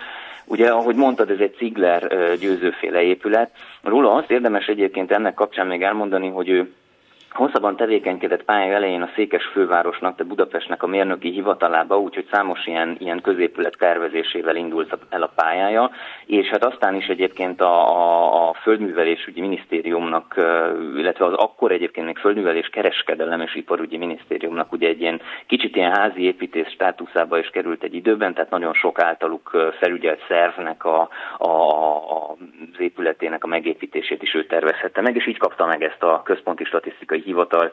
Ugye, 0.44 0.70
ahogy 0.70 0.94
mondtad, 0.94 1.30
ez 1.30 1.40
egy 1.40 1.56
Cigler 1.56 2.08
győzőféle 2.38 3.02
épület. 3.02 3.50
Róla 3.82 4.12
azt 4.12 4.30
érdemes 4.30 4.66
egyébként 4.66 5.12
ennek 5.12 5.34
kapcsán 5.34 5.66
még 5.66 5.82
elmondani, 5.82 6.28
hogy 6.28 6.48
ő 6.48 6.72
Hosszabban 7.30 7.76
tevékenykedett 7.76 8.44
pályája 8.44 8.74
elején 8.74 9.02
a 9.02 9.10
Székes 9.14 9.44
fővárosnak, 9.44 10.16
tehát 10.16 10.32
Budapestnek 10.32 10.82
a 10.82 10.86
mérnöki 10.86 11.30
hivatalába, 11.30 11.98
úgyhogy 11.98 12.28
számos 12.30 12.66
ilyen, 12.66 12.96
ilyen 12.98 13.20
középület 13.20 13.76
tervezésével 13.78 14.56
indult 14.56 14.98
el 15.08 15.22
a 15.22 15.32
pályája, 15.34 15.90
és 16.26 16.46
hát 16.46 16.64
aztán 16.64 16.94
is 16.94 17.06
egyébként 17.06 17.60
a, 17.60 17.88
a, 17.90 18.48
a 18.48 18.54
Földművelésügyi 18.54 19.40
Minisztériumnak, 19.40 20.34
illetve 20.96 21.24
az 21.24 21.32
akkor 21.32 21.72
egyébként 21.72 22.06
még 22.06 22.18
Földművelés 22.18 22.68
Kereskedelem 22.68 23.40
és 23.40 23.54
Iparügyi 23.54 23.96
Minisztériumnak 23.96 24.72
ugye 24.72 24.88
egy 24.88 25.00
ilyen 25.00 25.20
kicsit 25.46 25.76
ilyen 25.76 25.94
házi 25.94 26.22
építés 26.22 26.68
státuszába 26.68 27.38
is 27.38 27.48
került 27.48 27.82
egy 27.82 27.94
időben, 27.94 28.34
tehát 28.34 28.50
nagyon 28.50 28.74
sok 28.74 29.02
általuk 29.02 29.72
felügyelt 29.80 30.24
szervnek 30.28 30.84
a, 30.84 31.08
a, 31.38 31.48
a, 31.48 32.30
az 32.72 32.80
épületének 32.80 33.44
a 33.44 33.46
megépítését 33.46 34.22
is 34.22 34.34
ő 34.34 34.46
tervezhette 34.46 35.00
meg, 35.00 35.16
és 35.16 35.26
így 35.26 35.38
kapta 35.38 35.66
meg 35.66 35.82
ezt 35.82 36.02
a 36.02 36.22
központi 36.24 36.64
statisztikai 36.64 37.17
hivatal 37.24 37.72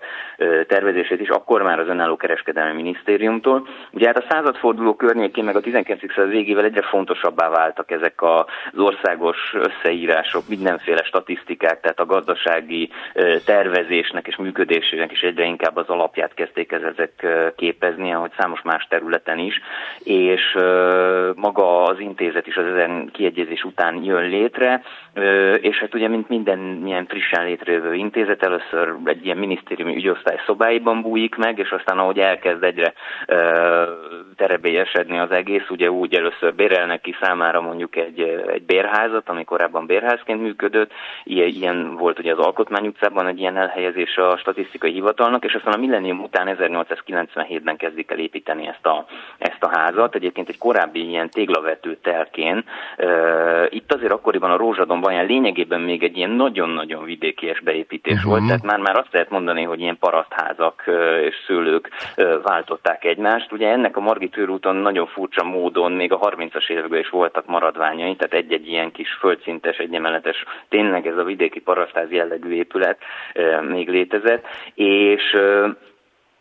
tervezését 0.68 1.22
is, 1.22 1.30
akkor 1.30 1.62
már 1.62 1.80
az 1.80 1.88
önálló 1.88 2.16
kereskedelmi 2.16 2.82
minisztériumtól. 2.82 3.68
Ugye 3.92 4.08
hát 4.08 4.18
a 4.18 4.26
századforduló 4.30 4.96
környékén 4.96 5.44
meg 5.44 5.56
a 5.56 5.60
19. 5.60 6.14
század 6.14 6.32
végével 6.32 6.64
egyre 6.64 6.82
fontosabbá 6.82 7.50
váltak 7.50 7.92
ezek 7.92 8.22
az 8.22 8.78
országos 8.78 9.38
összeírások, 9.54 10.48
mindenféle 10.48 11.04
statisztikák, 11.04 11.80
tehát 11.80 12.00
a 12.00 12.06
gazdasági 12.06 12.90
tervezésnek 13.46 14.28
és 14.28 14.36
működésének 14.36 15.12
is 15.12 15.22
egyre 15.22 15.44
inkább 15.46 15.76
az 15.76 15.88
alapját 15.88 16.34
kezdték 16.34 16.72
ezek 16.72 17.28
képezni, 17.56 18.14
ahogy 18.14 18.32
számos 18.38 18.62
más 18.62 18.88
területen 18.90 19.38
is, 19.38 19.62
és 20.04 20.58
maga 21.36 21.84
az 21.84 22.00
intézet 22.00 22.48
is 22.48 22.56
az 22.56 22.66
ezen 22.66 23.10
kiegyezés 23.14 23.64
után 23.64 24.04
jön 24.04 24.30
létre, 24.30 24.82
és 25.62 25.78
hát 25.78 25.94
ugye, 25.96 26.08
mint 26.08 26.30
minden 26.30 26.82
ilyen 26.86 27.06
frissen 27.06 27.46
létrejövő 27.46 27.94
intézet, 27.94 28.44
először 28.44 28.96
egy 29.04 29.26
ilyen 29.26 29.35
minisztériumi 29.36 29.96
ügyosztály 29.96 30.40
szobáiban 30.46 31.02
bújik 31.02 31.36
meg, 31.36 31.58
és 31.58 31.72
aztán 31.72 32.00
ahogy 32.00 32.20
elkezd 32.20 32.64
egyre 32.64 32.94
terebélyesedni 34.36 35.20
az 35.20 35.32
egész, 35.32 35.70
ugye 35.70 35.92
úgy 35.92 36.16
először 36.16 36.56
bérelnek 36.56 37.02
ki 37.02 37.16
számára 37.22 37.62
mondjuk 37.62 37.96
egy, 37.96 38.20
egy 38.48 38.64
bérházat, 38.64 39.30
ami 39.30 39.44
korábban 39.44 39.86
bérházként 39.86 40.42
működött, 40.42 40.92
ilyen, 41.24 41.48
ilyen 41.48 41.96
volt 41.96 42.20
ugye 42.20 42.32
az 42.32 42.40
Alkotmány 42.40 42.88
utcában 42.88 43.28
egy 43.28 43.40
ilyen 43.40 43.58
elhelyezés 43.58 44.18
a 44.18 44.38
statisztikai 44.38 44.92
hivatalnak, 44.92 45.46
és 45.46 45.54
aztán 45.54 45.74
a 45.74 45.78
millennium 45.78 46.20
után 46.20 46.58
1897-ben 46.60 47.78
kezdik 47.78 48.12
el 48.12 48.20
építeni 48.20 48.68
ezt 48.68 48.86
a, 48.86 49.06
ezt 49.38 49.64
a 49.64 49.78
házat, 49.78 50.16
egyébként 50.16 50.50
egy 50.50 50.58
korábbi 50.58 51.08
ilyen 51.08 51.30
téglavető 51.30 51.98
telkén. 52.02 52.64
Itt 53.70 53.94
azért 53.94 54.12
akkoriban 54.12 54.52
a 54.52 54.58
Rózsadomban 54.58 55.12
ilyen 55.12 55.26
lényegében 55.26 55.82
még 55.82 56.04
egy 56.04 56.18
ilyen 56.18 56.30
nagyon-nagyon 56.30 57.04
vidékies 57.04 57.62
beépítés 57.62 58.14
uh-huh. 58.14 58.32
volt, 58.32 58.46
tehát 58.46 58.64
már, 58.64 58.80
már 58.80 58.98
azt 58.98 59.14
lehet 59.14 59.25
mondani, 59.30 59.64
hogy 59.64 59.80
ilyen 59.80 59.98
parasztházak 59.98 60.84
és 61.22 61.36
szőlők 61.48 61.90
váltották 62.44 63.04
egymást. 63.04 63.52
Ugye 63.52 63.70
ennek 63.70 63.98
a 63.98 64.02
Margit 64.02 64.32
körúton 64.32 64.76
nagyon 64.76 65.08
furcsa 65.08 65.44
módon 65.44 65.92
még 65.92 66.12
a 66.12 66.20
30-as 66.20 66.70
években 66.70 67.00
is 67.00 67.10
voltak 67.10 67.46
maradványai, 67.46 68.16
tehát 68.16 68.34
egy-egy 68.34 68.68
ilyen 68.68 68.92
kis 68.92 69.14
földszintes, 69.20 69.78
egyemeletes, 69.78 70.44
tényleg 70.70 71.08
ez 71.08 71.18
a 71.18 71.24
vidéki 71.24 71.60
parasztház 71.60 72.12
jellegű 72.12 72.54
épület 72.54 72.98
még 73.62 73.90
létezett, 73.90 74.46
és 74.74 75.38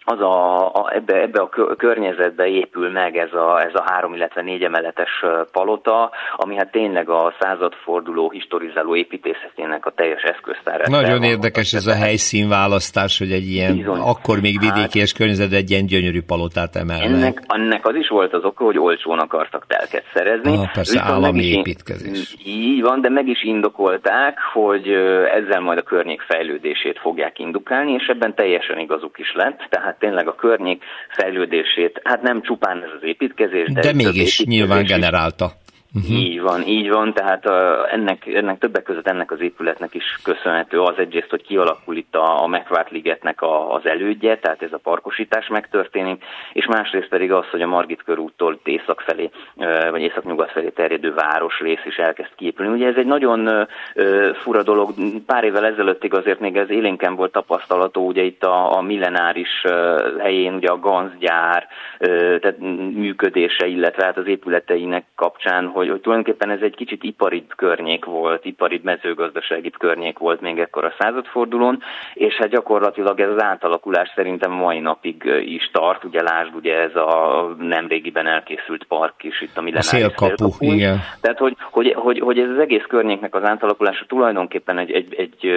az 0.04 0.20
a, 0.20 0.66
a, 0.66 0.90
ebbe, 0.94 1.20
ebbe 1.20 1.40
a 1.40 1.48
környezetbe 1.76 2.46
épül 2.46 2.90
meg 2.90 3.16
ez 3.16 3.32
a, 3.32 3.60
ez 3.60 3.74
a 3.74 3.84
három, 3.86 4.14
illetve 4.14 4.42
négy 4.42 4.62
emeletes 4.62 5.24
palota, 5.52 6.10
ami 6.36 6.56
hát 6.56 6.70
tényleg 6.70 7.08
a 7.08 7.34
századforduló 7.40 8.30
historizáló 8.30 8.96
építészetének 8.96 9.86
a 9.86 9.90
teljes 9.90 10.22
eszköztárát. 10.22 10.88
Nagyon 10.88 11.22
érdekes 11.22 11.72
ez 11.72 11.86
a 11.86 11.94
helyszínválasztás, 11.94 13.18
hogy 13.18 13.32
egy 13.32 13.46
ilyen, 13.46 13.76
Bizony. 13.76 14.00
akkor 14.00 14.40
még 14.40 14.60
vidéki 14.60 14.80
hát, 14.80 14.94
és 14.94 15.12
környezetben 15.12 15.58
egy 15.58 15.70
ilyen 15.70 15.86
gyönyörű 15.86 16.22
palotát 16.22 16.76
emelnek. 16.76 17.06
Ennek, 17.06 17.42
ennek 17.46 17.86
az 17.86 17.94
is 17.94 18.08
volt 18.08 18.32
az 18.32 18.44
oka, 18.44 18.64
hogy 18.64 18.78
olcsón 18.78 19.18
akartak 19.18 19.66
telket 19.66 20.04
szerezni. 20.14 20.56
Ah, 20.56 20.72
persze, 20.72 20.80
Viszont 20.80 21.10
állami 21.10 21.44
építkezés. 21.44 22.34
Így 22.44 22.82
van, 22.82 23.00
de 23.00 23.08
meg 23.08 23.28
is 23.28 23.42
indokolták, 23.42 24.38
hogy 24.52 24.88
ezzel 25.34 25.60
majd 25.60 25.78
a 25.78 25.82
környék 25.82 26.20
fejlődését 26.20 26.98
fogják 26.98 27.38
indukálni, 27.38 27.92
és 27.92 28.06
ebben 28.06 28.34
teljesen 28.34 28.78
igazuk 28.78 29.18
is 29.18 29.32
lett. 29.34 29.66
Tehát 29.68 29.93
tehát 29.94 29.98
tényleg 29.98 30.28
a 30.28 30.34
környék 30.34 30.82
fejlődését, 31.08 32.00
hát 32.04 32.22
nem 32.22 32.42
csupán 32.42 32.82
ez 32.82 32.90
az 32.96 33.02
építkezés, 33.02 33.72
de, 33.72 33.80
de 33.80 33.92
mégis 33.92 34.38
építkezés 34.38 34.46
nyilván 34.46 34.84
generálta. 34.84 35.52
Uh-huh. 35.96 36.10
Így 36.10 36.40
van, 36.40 36.62
így 36.62 36.90
van, 36.90 37.12
tehát 37.12 37.48
uh, 37.48 37.92
ennek, 37.92 38.26
ennek 38.26 38.58
többek 38.58 38.82
között 38.82 39.08
ennek 39.08 39.30
az 39.30 39.40
épületnek 39.40 39.94
is 39.94 40.18
köszönhető 40.22 40.80
az 40.80 40.98
egyrészt, 40.98 41.30
hogy 41.30 41.42
kialakul 41.42 41.96
itt 41.96 42.14
a, 42.14 42.42
a 42.42 42.46
Megvárt 42.46 42.90
ligetnek 42.90 43.42
a, 43.42 43.74
az 43.74 43.86
elődje, 43.86 44.38
tehát 44.38 44.62
ez 44.62 44.72
a 44.72 44.78
parkosítás 44.78 45.48
megtörténik, 45.48 46.24
és 46.52 46.66
másrészt 46.66 47.08
pedig 47.08 47.32
az, 47.32 47.44
hogy 47.50 47.62
a 47.62 47.66
Margit 47.66 48.02
körúttól 48.02 48.60
észak 48.64 49.00
felé, 49.00 49.30
uh, 49.54 49.90
vagy 49.90 50.00
észak-nyugat 50.00 50.50
felé 50.50 50.68
terjedő 50.68 51.14
városrész 51.14 51.84
is 51.84 51.96
elkezd 51.96 52.30
kiépülni. 52.36 52.72
Ugye 52.72 52.86
ez 52.86 52.96
egy 52.96 53.06
nagyon 53.06 53.48
uh, 53.48 54.34
fura 54.34 54.62
dolog, 54.62 54.90
pár 55.26 55.44
évvel 55.44 55.66
ezelőttig 55.66 56.14
azért 56.14 56.40
még 56.40 56.56
ez 56.56 56.70
élénken 56.70 57.14
volt 57.14 57.32
tapasztalató, 57.32 58.06
ugye 58.06 58.22
itt 58.22 58.44
a, 58.44 58.76
a 58.76 58.80
millenáris 58.80 59.64
uh, 59.64 60.20
helyén 60.20 60.54
ugye 60.54 60.68
a 60.68 60.78
ganzgyár 60.78 61.66
uh, 62.00 62.38
tehát 62.38 62.58
működése, 62.94 63.66
illetve 63.66 64.04
hát 64.04 64.16
az 64.16 64.26
épületeinek 64.26 65.04
kapcsán, 65.14 65.66
hogy 65.66 65.82
hogy, 65.84 65.92
hogy 65.92 66.02
tulajdonképpen 66.02 66.50
ez 66.50 66.60
egy 66.62 66.74
kicsit 66.74 67.02
ipari 67.02 67.46
környék 67.56 68.04
volt, 68.04 68.44
ipari 68.44 68.80
mezőgazdasági 68.84 69.70
környék 69.70 70.18
volt 70.18 70.40
még 70.40 70.58
ekkor 70.58 70.84
a 70.84 70.94
századfordulón, 70.98 71.82
és 72.14 72.34
hát 72.34 72.48
gyakorlatilag 72.48 73.20
ez 73.20 73.30
az 73.30 73.42
átalakulás 73.42 74.12
szerintem 74.14 74.50
mai 74.50 74.78
napig 74.78 75.24
is 75.44 75.70
tart, 75.72 76.04
ugye 76.04 76.22
lásd, 76.22 76.54
ugye 76.54 76.74
ez 76.74 76.96
a 76.96 77.42
nemrégiben 77.58 78.26
elkészült 78.26 78.84
park 78.84 79.24
is 79.24 79.42
itt 79.42 79.56
a 79.56 79.60
millenáris 79.60 79.92
a 79.92 79.96
szélkapu, 79.96 80.50
igen. 80.58 81.00
Tehát, 81.20 81.38
hogy, 81.38 81.56
hogy, 81.70 81.92
hogy, 81.96 82.18
hogy 82.18 82.38
ez 82.38 82.48
az 82.48 82.58
egész 82.58 82.84
környéknek 82.88 83.34
az 83.34 83.44
átalakulása 83.44 84.04
tulajdonképpen 84.06 84.78
egy, 84.78 84.90
egy, 84.90 85.14
egy 85.14 85.48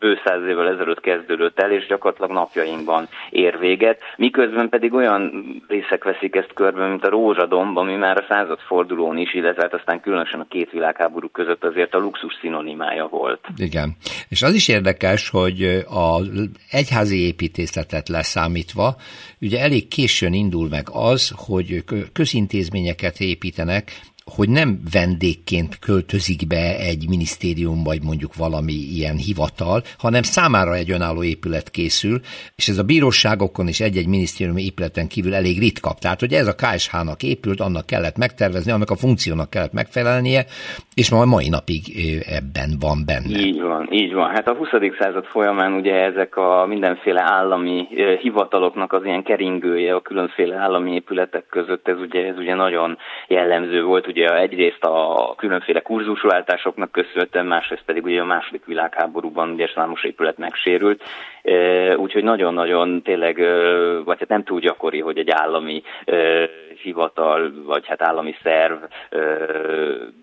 bő 0.00 0.18
száz 0.24 0.42
évvel 0.48 0.68
ezelőtt 0.68 1.00
kezdődött 1.00 1.60
el, 1.60 1.72
és 1.72 1.86
gyakorlatilag 1.86 2.30
napjainkban 2.30 3.08
ér 3.30 3.58
véget, 3.58 4.00
miközben 4.16 4.68
pedig 4.68 4.92
olyan 4.94 5.44
részek 5.68 6.04
veszik 6.04 6.36
ezt 6.36 6.52
körbe, 6.54 6.86
mint 6.88 7.04
a 7.04 7.08
Rózsadomb, 7.08 7.76
ami 7.76 7.94
már 7.94 8.16
a 8.16 8.24
századfordulón 8.28 9.16
is, 9.16 9.34
illetve 9.34 9.62
hát 9.62 9.74
aztán 9.74 10.00
különösen 10.00 10.40
a 10.40 10.46
két 10.48 10.70
világháború 10.70 11.28
között 11.28 11.64
azért 11.64 11.94
a 11.94 11.98
luxus 11.98 12.38
szinonimája 12.40 13.06
volt. 13.06 13.40
Igen, 13.56 13.96
és 14.28 14.42
az 14.42 14.54
is 14.54 14.68
érdekes, 14.68 15.28
hogy 15.28 15.62
a 15.88 16.20
egyházi 16.70 17.26
építészetet 17.26 18.08
leszámítva, 18.08 18.94
ugye 19.40 19.60
elég 19.60 19.88
későn 19.88 20.32
indul 20.32 20.68
meg 20.68 20.86
az, 20.92 21.32
hogy 21.36 21.84
közintézményeket 22.12 23.18
építenek, 23.18 23.92
hogy 24.36 24.48
nem 24.48 24.80
vendégként 24.92 25.78
költözik 25.78 26.46
be 26.46 26.76
egy 26.78 27.04
minisztérium, 27.08 27.82
vagy 27.82 28.02
mondjuk 28.02 28.34
valami 28.36 28.72
ilyen 28.72 29.16
hivatal, 29.16 29.82
hanem 29.98 30.22
számára 30.22 30.74
egy 30.74 30.90
önálló 30.90 31.22
épület 31.22 31.70
készül, 31.70 32.20
és 32.56 32.68
ez 32.68 32.78
a 32.78 32.84
bíróságokon 32.84 33.66
és 33.66 33.80
egy-egy 33.80 34.08
minisztériumi 34.08 34.62
épületen 34.62 35.08
kívül 35.08 35.34
elég 35.34 35.58
ritka. 35.58 35.94
Tehát, 36.00 36.20
hogy 36.20 36.32
ez 36.32 36.46
a 36.46 36.54
KSH-nak 36.54 37.22
épült, 37.22 37.60
annak 37.60 37.86
kellett 37.86 38.16
megtervezni, 38.16 38.72
annak 38.72 38.90
a 38.90 38.96
funkciónak 38.96 39.50
kellett 39.50 39.72
megfelelnie, 39.72 40.44
és 40.94 41.10
ma 41.10 41.20
a 41.20 41.26
mai 41.26 41.48
napig 41.48 41.82
ebben 42.26 42.70
van 42.80 42.98
benne. 43.06 43.38
Így 43.38 43.60
van, 43.60 43.88
így 43.92 44.12
van. 44.12 44.28
Hát 44.28 44.48
a 44.48 44.54
20. 44.54 44.68
század 44.98 45.24
folyamán 45.24 45.72
ugye 45.72 45.94
ezek 45.94 46.36
a 46.36 46.66
mindenféle 46.66 47.22
állami 47.24 47.86
hivataloknak 48.20 48.92
az 48.92 49.04
ilyen 49.04 49.22
keringője 49.22 49.94
a 49.94 50.00
különféle 50.00 50.56
állami 50.56 50.94
épületek 50.94 51.46
között, 51.50 51.88
ez 51.88 51.98
ugye, 51.98 52.26
ez 52.26 52.36
ugye 52.36 52.54
nagyon 52.54 52.98
jellemző 53.28 53.82
volt, 53.82 54.06
ugye 54.06 54.19
ugye 54.20 54.38
egyrészt 54.38 54.84
a 54.84 55.34
különféle 55.36 55.80
kurzusváltásoknak 55.80 56.92
köszönhetően, 56.92 57.46
másrészt 57.46 57.82
pedig 57.84 58.04
ugye 58.04 58.20
a 58.20 58.24
második 58.24 58.64
világháborúban 58.64 59.50
ugye 59.50 59.68
számos 59.74 60.04
épület 60.04 60.38
megsérült, 60.38 61.02
úgyhogy 61.96 62.22
nagyon-nagyon 62.22 63.02
tényleg, 63.02 63.36
vagy 64.04 64.18
hát 64.18 64.28
nem 64.28 64.44
túl 64.44 64.60
gyakori, 64.60 65.00
hogy 65.00 65.18
egy 65.18 65.30
állami 65.30 65.82
hivatal, 66.82 67.52
vagy 67.64 67.86
hát 67.86 68.02
állami 68.02 68.34
szerv 68.42 68.82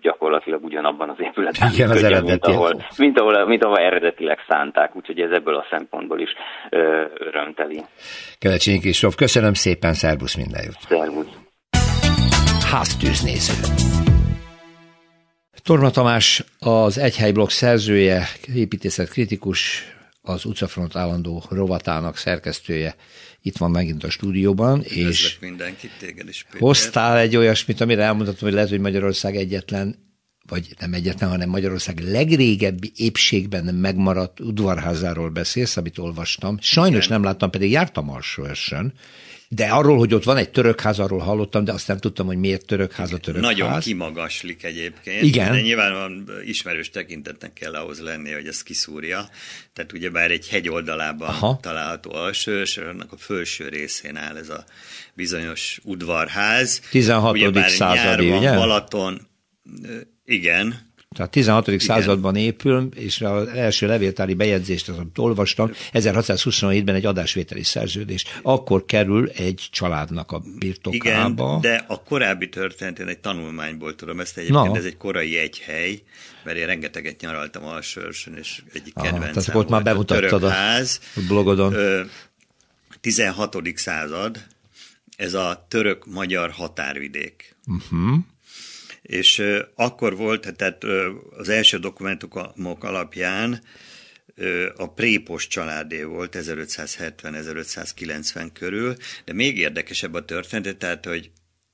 gyakorlatilag 0.00 0.64
ugyanabban 0.64 1.08
az 1.08 1.16
épületben 1.20 1.70
Igen, 1.72 1.90
az 1.90 2.04
eredeti. 2.04 2.30
Mint 2.30 2.46
ahol, 2.46 2.84
mint, 2.98 3.18
ahol, 3.18 3.46
mint 3.46 3.64
ahol 3.64 3.78
eredetileg 3.78 4.38
szánták, 4.48 4.96
úgyhogy 4.96 5.20
ez 5.20 5.30
ebből 5.30 5.54
a 5.54 5.64
szempontból 5.70 6.20
is 6.20 6.30
örömteli. 7.18 7.82
Kelecsényi 8.38 8.78
Kristóf, 8.78 9.14
köszönöm 9.14 9.52
szépen, 9.52 9.92
szervusz 9.92 10.34
minden 10.36 10.62
jót. 10.64 10.80
Szervusz. 10.80 11.46
Háztűznéző. 12.70 13.52
Torma 15.62 15.90
Tamás 15.90 16.44
az 16.58 16.98
Egyhelyblokk 16.98 17.50
szerzője, 17.50 18.28
építészet 18.54 19.08
kritikus, 19.08 19.82
az 20.22 20.44
utcafront 20.44 20.96
állandó 20.96 21.44
rovatának 21.50 22.16
szerkesztője 22.16 22.96
itt 23.42 23.56
van 23.56 23.70
megint 23.70 24.04
a 24.04 24.10
stúdióban. 24.10 24.78
Üdvözlök 24.78 25.08
és 25.08 25.38
mindenkit, 25.40 25.90
téged 25.98 26.28
is, 26.28 26.42
Péter. 26.42 26.60
Hoztál 26.60 27.18
egy 27.18 27.36
olyasmit, 27.36 27.80
amire 27.80 28.02
elmondhatom, 28.02 28.40
hogy 28.40 28.52
lehet, 28.52 28.68
hogy 28.68 28.80
Magyarország 28.80 29.36
egyetlen 29.36 30.06
vagy 30.48 30.74
nem 30.78 30.92
egyetlen, 30.92 31.30
hanem 31.30 31.48
Magyarország 31.48 31.98
legrégebbi 32.00 32.92
épségben 32.96 33.74
megmaradt 33.74 34.40
udvarházáról 34.40 35.30
beszélsz, 35.30 35.76
amit 35.76 35.98
olvastam. 35.98 36.58
Sajnos 36.60 37.04
Igen. 37.04 37.16
nem 37.16 37.28
láttam, 37.28 37.50
pedig 37.50 37.70
jártam 37.70 38.10
alsó 38.10 38.44
esőn, 38.44 38.92
de 39.50 39.66
arról, 39.66 39.98
hogy 39.98 40.14
ott 40.14 40.24
van 40.24 40.36
egy 40.36 40.50
törökház, 40.50 40.98
arról 40.98 41.18
hallottam, 41.18 41.64
de 41.64 41.72
azt 41.72 41.88
nem 41.88 41.98
tudtam, 41.98 42.26
hogy 42.26 42.36
miért 42.36 42.66
törökház 42.66 43.12
a 43.12 43.18
törökház. 43.18 43.56
Nagyon 43.56 43.80
kimagaslik 43.80 44.64
egyébként. 44.64 45.22
Igen. 45.22 45.52
De 45.52 45.60
nyilván 45.60 46.30
ismerős 46.44 46.90
tekintetnek 46.90 47.52
kell 47.52 47.74
ahhoz 47.74 48.00
lenni, 48.00 48.32
hogy 48.32 48.46
ez 48.46 48.62
kiszúrja. 48.62 49.28
Tehát 49.72 49.92
ugyebár 49.92 50.30
egy 50.30 50.48
hegy 50.48 50.68
oldalában 50.68 51.28
Aha. 51.28 51.58
található 51.62 52.12
alsó, 52.12 52.52
és 52.52 52.76
annak 52.76 53.12
a 53.12 53.16
felső 53.16 53.68
részén 53.68 54.16
áll 54.16 54.36
ez 54.36 54.48
a 54.48 54.64
bizonyos 55.14 55.80
udvarház. 55.84 56.80
16. 56.90 57.34
Ugyebár 57.34 57.70
századi, 57.70 58.30
ugye? 58.30 58.54
Balaton, 58.54 59.28
igen, 60.24 60.87
tehát 61.18 61.32
16. 61.32 61.66
Igen. 61.66 61.78
században 61.78 62.36
épül, 62.36 62.88
és 62.94 63.20
az 63.20 63.48
első 63.48 63.86
levéltári 63.86 64.34
bejegyzést, 64.34 64.88
amit 64.88 65.18
olvastam, 65.18 65.70
1627-ben 65.92 66.94
egy 66.94 67.06
adásvételi 67.06 67.62
szerződés. 67.62 68.24
Akkor 68.42 68.84
kerül 68.84 69.28
egy 69.28 69.68
családnak 69.70 70.32
a 70.32 70.42
birtokába. 70.58 71.58
Igen, 71.58 71.60
de 71.60 71.84
a 71.88 72.02
korábbi 72.02 72.48
történetén 72.48 73.06
egy 73.06 73.18
tanulmányból 73.18 73.94
tudom, 73.94 74.20
ezt 74.20 74.36
egyébként 74.36 74.72
Na. 74.72 74.76
ez 74.76 74.84
egy 74.84 74.96
korai 74.96 75.38
egyhely, 75.38 76.02
mert 76.44 76.56
én 76.58 76.66
rengeteget 76.66 77.20
nyaraltam 77.20 77.64
Alsőrsön, 77.64 78.34
és 78.34 78.62
egyik 78.72 78.96
Aha, 78.96 79.04
kedvencem 79.04 79.42
tehát 79.42 79.60
ott 79.60 79.68
már 79.68 79.82
bemutattad 79.82 80.42
a, 80.42 80.48
ház. 80.48 81.00
a 81.14 81.20
blogodon. 81.28 81.74
16. 83.00 83.56
század, 83.74 84.44
ez 85.16 85.34
a 85.34 85.66
török-magyar 85.68 86.50
határvidék. 86.50 87.56
Uh-huh 87.66 88.18
és 89.08 89.42
akkor 89.74 90.16
volt, 90.16 90.56
tehát 90.56 90.84
az 91.30 91.48
első 91.48 91.78
dokumentumok 91.78 92.84
alapján 92.84 93.62
a 94.76 94.92
Prépos 94.92 95.46
családé 95.46 96.02
volt 96.02 96.36
1570-1590 96.40 98.48
körül, 98.52 98.96
de 99.24 99.32
még 99.32 99.58
érdekesebb 99.58 100.14
a 100.14 100.24
történet, 100.24 100.76
tehát, 100.76 101.04
hogy 101.04 101.30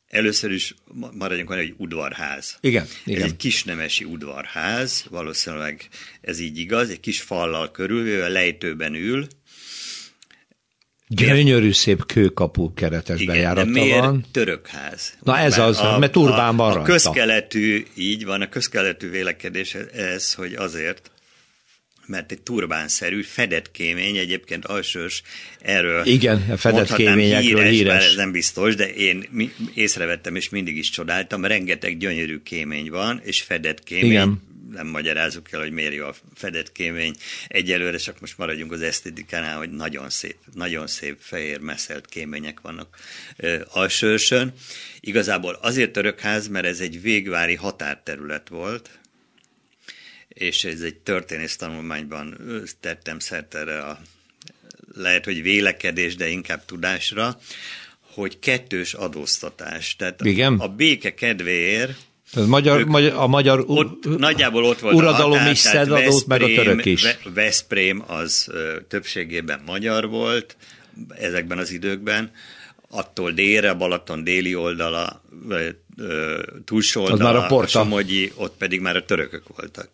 először 0.07 0.51
is 0.51 0.75
maradjunk 1.13 1.51
annyi, 1.51 1.61
hogy 1.61 1.75
udvarház. 1.77 2.59
Igen, 2.61 2.87
igen. 3.05 3.23
Ez 3.23 3.29
egy 3.29 3.37
kisnemesi 3.37 4.05
udvarház, 4.05 5.05
valószínűleg 5.11 5.89
ez 6.21 6.39
így 6.39 6.59
igaz, 6.59 6.91
egy 6.91 7.01
kis 7.01 7.21
fallal 7.21 7.71
körül, 7.71 8.23
a 8.23 8.29
lejtőben 8.29 8.95
ül, 8.95 9.27
Gyönyörű 11.09 11.73
szép 11.73 12.07
kőkapu 12.07 12.75
keretes 12.75 13.21
Igen, 13.21 13.35
bejárata 13.35 13.65
de 13.65 13.71
miért 13.81 13.99
van. 13.99 14.25
törökház? 14.33 15.13
Na 15.23 15.39
ez 15.39 15.59
az, 15.59 15.79
a, 15.79 15.99
mert 15.99 16.13
turbán 16.13 16.57
van 16.57 16.77
a, 16.77 16.81
a 16.81 16.83
közkeletű, 16.83 17.85
így 17.95 18.25
van, 18.25 18.41
a 18.41 18.49
közkeletű 18.49 19.11
vélekedés 19.11 19.75
ez, 19.93 20.35
hogy 20.35 20.55
azért, 20.55 21.11
mert 22.07 22.33
egy 22.33 22.43
turbánszerű, 22.43 23.23
fedett 23.23 23.71
kémény, 23.71 24.17
egyébként 24.17 24.65
alsős 24.65 25.23
erről 25.61 26.07
Igen, 26.07 26.45
a 26.51 26.57
fedett 26.57 26.95
kéményekről 26.95 27.63
híres, 27.63 27.71
híres. 27.71 28.07
ez 28.07 28.15
nem 28.15 28.33
biztos, 28.33 28.75
de 28.75 28.93
én 28.95 29.29
észrevettem, 29.75 30.37
és 30.37 30.49
mindig 30.49 30.77
is 30.77 30.91
csodáltam, 30.91 31.45
rengeteg 31.45 31.99
gyönyörű 31.99 32.39
kémény 32.39 32.91
van, 32.91 33.21
és 33.25 33.43
fedett 33.43 33.83
kémény. 33.83 34.11
Igen 34.11 34.53
nem 34.75 34.87
magyarázunk 34.87 35.53
el, 35.53 35.61
hogy 35.61 35.71
miért 35.71 35.95
jó 35.95 36.07
a 36.07 36.15
fedett 36.35 36.73
kémény. 36.73 37.15
Egyelőre 37.49 37.97
csak 37.97 38.21
most 38.21 38.39
maradjunk 38.39 38.73
az 38.73 38.83
esztétikánál, 38.83 39.57
hogy 39.57 39.71
nagyon 39.71 40.11
szép, 40.11 40.37
nagyon 40.55 40.87
szép 40.87 41.17
fehér 41.21 41.59
messzelt 41.59 42.07
kémények 42.07 42.61
vannak 42.61 42.97
alsősön. 43.69 44.53
Igazából 45.01 45.59
azért 45.63 45.93
törökház, 45.93 46.49
mert 46.49 46.67
ez 46.67 46.81
egy 46.81 47.03
végvári 47.03 47.55
határterület 47.55 48.49
volt, 48.49 48.91
és 50.29 50.65
ez 50.65 50.81
egy 50.81 50.97
történész 50.97 51.57
tanulmányban 51.57 52.39
tettem 52.81 53.19
szert 53.19 53.55
erre 53.55 53.83
a 53.83 54.01
lehet, 54.95 55.25
hogy 55.25 55.43
vélekedés, 55.43 56.17
de 56.17 56.29
inkább 56.29 56.65
tudásra, 56.65 57.39
hogy 58.01 58.39
kettős 58.39 58.95
adóztatás. 58.95 59.97
Tehát 59.97 60.21
Igen? 60.25 60.59
a 60.59 60.69
béke 60.69 61.15
kedvéért 61.15 61.99
tehát 62.35 62.49
magyar, 62.49 62.81
ők, 62.81 62.87
magyar, 62.87 63.13
a 63.13 63.27
magyar 63.27 63.65
ott, 63.67 64.19
nagyjából 64.19 64.65
ott 64.65 64.79
volt 64.79 64.95
uradalom 64.95 65.31
a 65.31 65.37
határ, 65.37 65.51
is 65.51 65.59
szedadót, 65.59 66.27
meg 66.27 66.43
a 66.43 66.47
török 66.47 66.85
is. 66.85 67.07
Veszprém 67.35 68.05
az 68.07 68.51
többségében 68.89 69.63
magyar 69.67 70.09
volt 70.09 70.57
ezekben 71.09 71.59
az 71.59 71.71
időkben, 71.71 72.31
attól 72.91 73.33
délre, 73.33 73.73
Balaton 73.73 74.25
déli 74.25 74.55
oldala, 74.55 75.23
túlsó 76.65 77.03
oldala, 77.03 77.33
már 77.33 77.45
a, 77.45 77.47
porta. 77.47 77.69
Somogyi, 77.71 78.33
ott 78.35 78.57
pedig 78.57 78.81
már 78.81 78.97
a 78.97 79.05
törökök 79.05 79.45
voltak. 79.57 79.89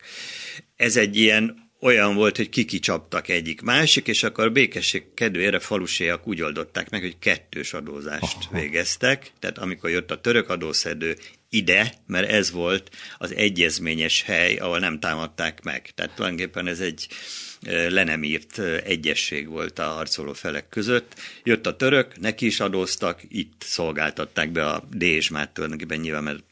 Ez 0.76 0.96
egy 0.96 1.16
ilyen 1.16 1.69
olyan 1.80 2.14
volt, 2.14 2.36
hogy 2.36 2.48
kikicsaptak 2.48 3.28
egyik 3.28 3.60
másik, 3.60 4.08
és 4.08 4.22
akkor 4.22 4.52
békesség 4.52 5.04
kedvére 5.14 5.58
faluséak 5.58 6.26
úgy 6.26 6.42
oldották 6.42 6.90
meg, 6.90 7.00
hogy 7.00 7.18
kettős 7.18 7.72
adózást 7.72 8.36
Aha. 8.50 8.60
végeztek, 8.60 9.32
tehát 9.38 9.58
amikor 9.58 9.90
jött 9.90 10.10
a 10.10 10.20
török 10.20 10.48
adószedő 10.48 11.16
ide, 11.48 11.94
mert 12.06 12.28
ez 12.28 12.50
volt 12.50 12.90
az 13.18 13.34
egyezményes 13.34 14.22
hely, 14.22 14.56
ahol 14.56 14.78
nem 14.78 14.98
támadták 14.98 15.62
meg. 15.62 15.90
Tehát 15.94 16.14
tulajdonképpen 16.14 16.66
ez 16.66 16.80
egy 16.80 17.08
le 17.88 18.04
nem 18.04 18.22
írt 18.22 18.58
egyesség 18.84 19.48
volt 19.48 19.78
a 19.78 19.84
harcoló 19.84 20.32
felek 20.32 20.68
között. 20.68 21.14
Jött 21.44 21.66
a 21.66 21.76
török, 21.76 22.20
neki 22.20 22.46
is 22.46 22.60
adóztak, 22.60 23.20
itt 23.28 23.62
szolgáltatták 23.66 24.52
be 24.52 24.66
a 24.66 24.88
dézsmát 24.92 25.50
tulajdonképpen 25.50 26.00
nyilván, 26.00 26.22
mert 26.22 26.44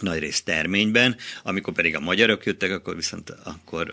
nagy 0.00 0.18
rész 0.18 0.42
terményben, 0.42 1.16
amikor 1.42 1.74
pedig 1.74 1.96
a 1.96 2.00
magyarok 2.00 2.44
jöttek, 2.44 2.70
akkor 2.70 2.96
viszont 2.96 3.30
akkor 3.30 3.92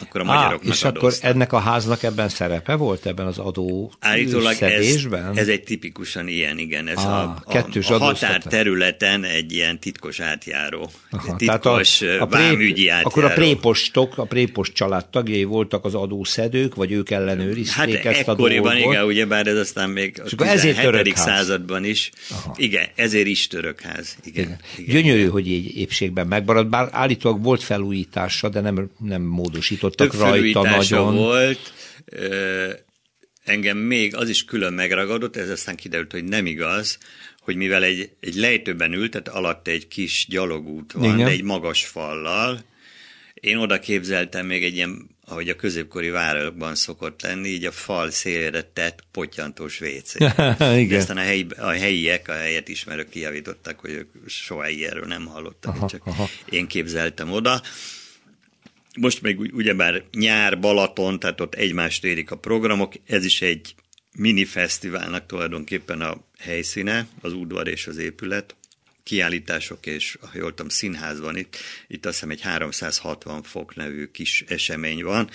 akkor 0.00 0.20
a 0.20 0.24
magyaroknak 0.24 0.74
És 0.74 0.84
adóztak. 0.84 0.96
akkor 0.96 1.14
ennek 1.20 1.52
a 1.52 1.58
háznak 1.58 2.02
ebben 2.02 2.28
szerepe 2.28 2.74
volt, 2.74 3.06
ebben 3.06 3.26
az 3.26 3.38
adó 3.38 3.92
Állítólag 4.00 4.52
szedésben? 4.52 5.30
Ez, 5.30 5.36
ez 5.36 5.48
egy 5.48 5.62
tipikusan 5.62 6.28
ilyen, 6.28 6.58
igen. 6.58 6.88
Ez 6.88 6.98
Á, 6.98 7.22
a, 7.22 7.42
a, 7.44 7.92
a 7.92 7.98
határterületen 7.98 9.24
egy 9.24 9.52
ilyen 9.52 9.80
titkos 9.80 10.20
átjáró. 10.20 10.90
Aha, 11.10 11.36
titkos 11.36 12.02
a, 12.02 12.22
a 12.22 12.26
vámügyi 12.26 12.88
átjáró. 12.88 13.08
Akkor 13.08 13.24
a 13.24 13.32
prépostok, 13.32 14.18
a 14.18 14.24
prépost 14.24 14.72
család 14.72 15.06
tagjai 15.06 15.44
voltak 15.44 15.84
az 15.84 15.94
adószedők, 15.94 16.74
vagy 16.74 16.92
ők 16.92 17.10
ellenőrizték 17.10 18.02
hát 18.02 18.14
ezt 18.14 18.28
a 18.28 18.34
dolgot? 18.34 18.74
igen, 18.74 19.04
ugyebár 19.04 19.46
ez 19.46 19.56
aztán 19.56 19.90
még 19.90 20.22
a 20.24 20.36
17. 20.36 21.16
században 21.16 21.84
is. 21.84 22.10
Aha. 22.30 22.54
Igen, 22.56 22.86
ezért 22.94 23.26
is 23.26 23.46
törökház. 23.46 24.16
Igen, 24.24 24.44
igen. 24.44 24.58
igen. 24.76 24.94
Gyönyörű, 24.94 25.18
igen. 25.18 25.30
hogy 25.30 25.48
így 25.48 25.76
épségben 25.76 26.26
megmarad, 26.26 26.66
bár 26.66 26.88
állítólag 26.90 27.42
volt 27.42 27.62
felújítása, 27.62 28.48
de 28.48 28.60
nem, 28.60 28.90
nem 28.98 29.22
módosított 29.22 29.87
változtattak 29.96 30.20
rajta 30.20 30.62
nagyon. 30.62 31.14
volt, 31.14 31.72
engem 33.44 33.78
még 33.78 34.16
az 34.16 34.28
is 34.28 34.44
külön 34.44 34.72
megragadott, 34.72 35.36
ez 35.36 35.50
aztán 35.50 35.76
kiderült, 35.76 36.12
hogy 36.12 36.24
nem 36.24 36.46
igaz, 36.46 36.98
hogy 37.40 37.56
mivel 37.56 37.82
egy, 37.82 38.10
egy 38.20 38.34
lejtőben 38.34 38.92
ült, 38.92 39.10
tehát 39.10 39.28
alatt 39.28 39.68
egy 39.68 39.88
kis 39.88 40.26
gyalogút 40.28 40.92
van, 40.92 41.04
Igen. 41.04 41.16
de 41.16 41.30
egy 41.30 41.42
magas 41.42 41.86
fallal, 41.86 42.64
én 43.34 43.56
oda 43.56 43.78
képzeltem 43.78 44.46
még 44.46 44.64
egy 44.64 44.74
ilyen, 44.74 45.16
ahogy 45.24 45.48
a 45.48 45.56
középkori 45.56 46.10
városokban 46.10 46.74
szokott 46.74 47.22
lenni, 47.22 47.48
így 47.48 47.64
a 47.64 47.70
fal 47.70 48.10
szélére 48.10 48.62
tett 48.62 49.04
pottyantós 49.12 49.80
WC. 49.80 50.14
Igen. 50.60 50.98
aztán 50.98 51.16
a, 51.16 51.20
helyi, 51.20 51.46
a 51.56 51.70
helyiek, 51.70 52.28
a 52.28 52.32
helyet 52.32 52.68
ismerők 52.68 53.08
kijavítottak, 53.08 53.80
hogy 53.80 53.90
ők 53.90 54.08
soha 54.26 54.68
ilyenről 54.68 55.06
nem 55.06 55.26
hallottak, 55.26 55.76
aha, 55.76 55.88
csak 55.88 56.06
aha. 56.06 56.28
én 56.50 56.66
képzeltem 56.66 57.32
oda 57.32 57.62
most 59.00 59.22
még 59.22 59.38
ugyebár 59.38 60.04
nyár, 60.12 60.60
Balaton, 60.60 61.20
tehát 61.20 61.40
ott 61.40 61.54
egymást 61.54 62.04
érik 62.04 62.30
a 62.30 62.38
programok, 62.38 62.94
ez 63.06 63.24
is 63.24 63.42
egy 63.42 63.74
mini 64.12 64.44
fesztiválnak 64.44 65.26
tulajdonképpen 65.26 66.00
a 66.00 66.24
helyszíne, 66.38 67.06
az 67.20 67.32
udvar 67.32 67.68
és 67.68 67.86
az 67.86 67.96
épület. 67.96 68.56
kiállítások, 69.02 69.86
és 69.86 70.18
ha 70.20 70.30
jól 70.34 70.50
tudom, 70.50 70.68
színház 70.68 71.20
van 71.20 71.36
itt, 71.36 71.56
itt 71.86 72.06
azt 72.06 72.14
hiszem 72.14 72.30
egy 72.30 72.40
360 72.40 73.42
fok 73.42 73.74
nevű 73.74 74.06
kis 74.06 74.44
esemény 74.48 75.02
van. 75.04 75.30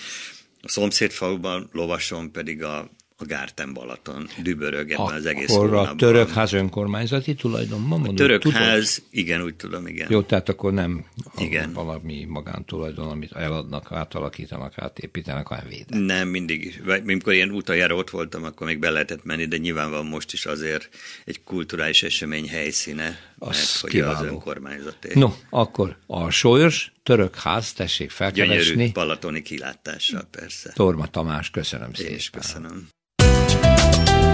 A 0.62 0.68
szomszédfaluban, 0.68 1.68
Lovason 1.72 2.32
pedig 2.32 2.62
a 2.62 2.90
a 3.16 3.24
Gárten 3.24 3.72
Balaton 3.72 4.28
dübörög 4.42 4.90
ebben 4.90 5.14
az 5.14 5.26
egész 5.26 5.50
Akkor 5.50 5.74
a 5.74 5.94
törökház 5.96 6.52
önkormányzati 6.52 7.34
tulajdonban 7.34 7.98
mondod? 7.98 8.14
A 8.14 8.38
törökház, 8.38 9.02
igen, 9.10 9.42
úgy 9.42 9.54
tudom, 9.54 9.86
igen. 9.86 10.06
Jó, 10.10 10.22
tehát 10.22 10.48
akkor 10.48 10.72
nem 10.72 11.04
igen. 11.38 11.72
valami 11.72 12.24
magántulajdon, 12.28 13.08
amit 13.08 13.32
eladnak, 13.32 13.92
átalakítanak, 13.92 14.78
átépítenek, 14.78 15.46
hanem 15.46 15.64
védett. 15.68 16.06
Nem, 16.06 16.28
mindig. 16.28 16.82
Amikor 16.86 17.32
én 17.32 17.50
utoljára 17.50 17.94
ott 17.94 18.10
voltam, 18.10 18.44
akkor 18.44 18.66
még 18.66 18.78
be 18.78 18.90
lehetett 18.90 19.24
menni, 19.24 19.44
de 19.44 19.56
nyilván 19.56 19.90
van 19.90 20.06
most 20.06 20.32
is 20.32 20.46
azért 20.46 20.88
egy 21.24 21.42
kulturális 21.44 22.02
esemény 22.02 22.48
helyszíne, 22.48 23.18
az 23.38 23.56
mert 23.56 23.92
hogy 23.92 24.00
az 24.00 24.22
önkormányzaté. 24.22 25.10
No, 25.14 25.32
akkor 25.50 25.96
a 26.06 26.30
Sólyos 26.30 26.93
török 27.04 27.36
ház, 27.36 27.72
tessék 27.72 28.10
felkeresni. 28.10 28.74
Gyönyörű 28.74 28.92
balatoni 28.92 29.42
kilátással, 29.42 30.28
persze. 30.30 30.72
Torma 30.74 31.06
Tamás, 31.06 31.50
köszönöm 31.50 31.92
szépen. 31.92 32.12
És 32.12 32.30
köszönöm. 32.30 32.88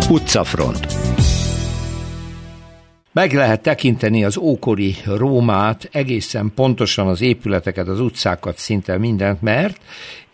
Utcafront. 0.09 0.87
Meg 3.13 3.33
lehet 3.33 3.63
tekinteni 3.63 4.25
az 4.25 4.37
ókori 4.37 4.95
Rómát, 5.17 5.89
egészen 5.93 6.53
pontosan 6.55 7.07
az 7.07 7.23
épületeket, 7.23 7.89
az 7.89 8.01
utcákat, 8.01 8.57
szinte 8.57 8.99
mindent, 8.99 9.43
mert, 9.43 9.77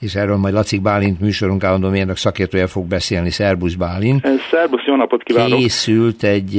és 0.00 0.14
erről 0.14 0.36
majd 0.36 0.54
Lacik 0.54 0.82
Bálint 0.82 1.20
műsorunk 1.20 1.64
állandó 1.64 1.88
mérnök 1.88 2.16
szakértője 2.16 2.66
fog 2.66 2.86
beszélni, 2.86 3.30
Szerbusz 3.30 3.74
Bálint. 3.74 4.26
Szerbusz, 4.50 4.84
jó 4.86 4.96
napot 4.96 5.22
kívánok! 5.22 5.58
Készült 5.58 6.22
egy, 6.22 6.56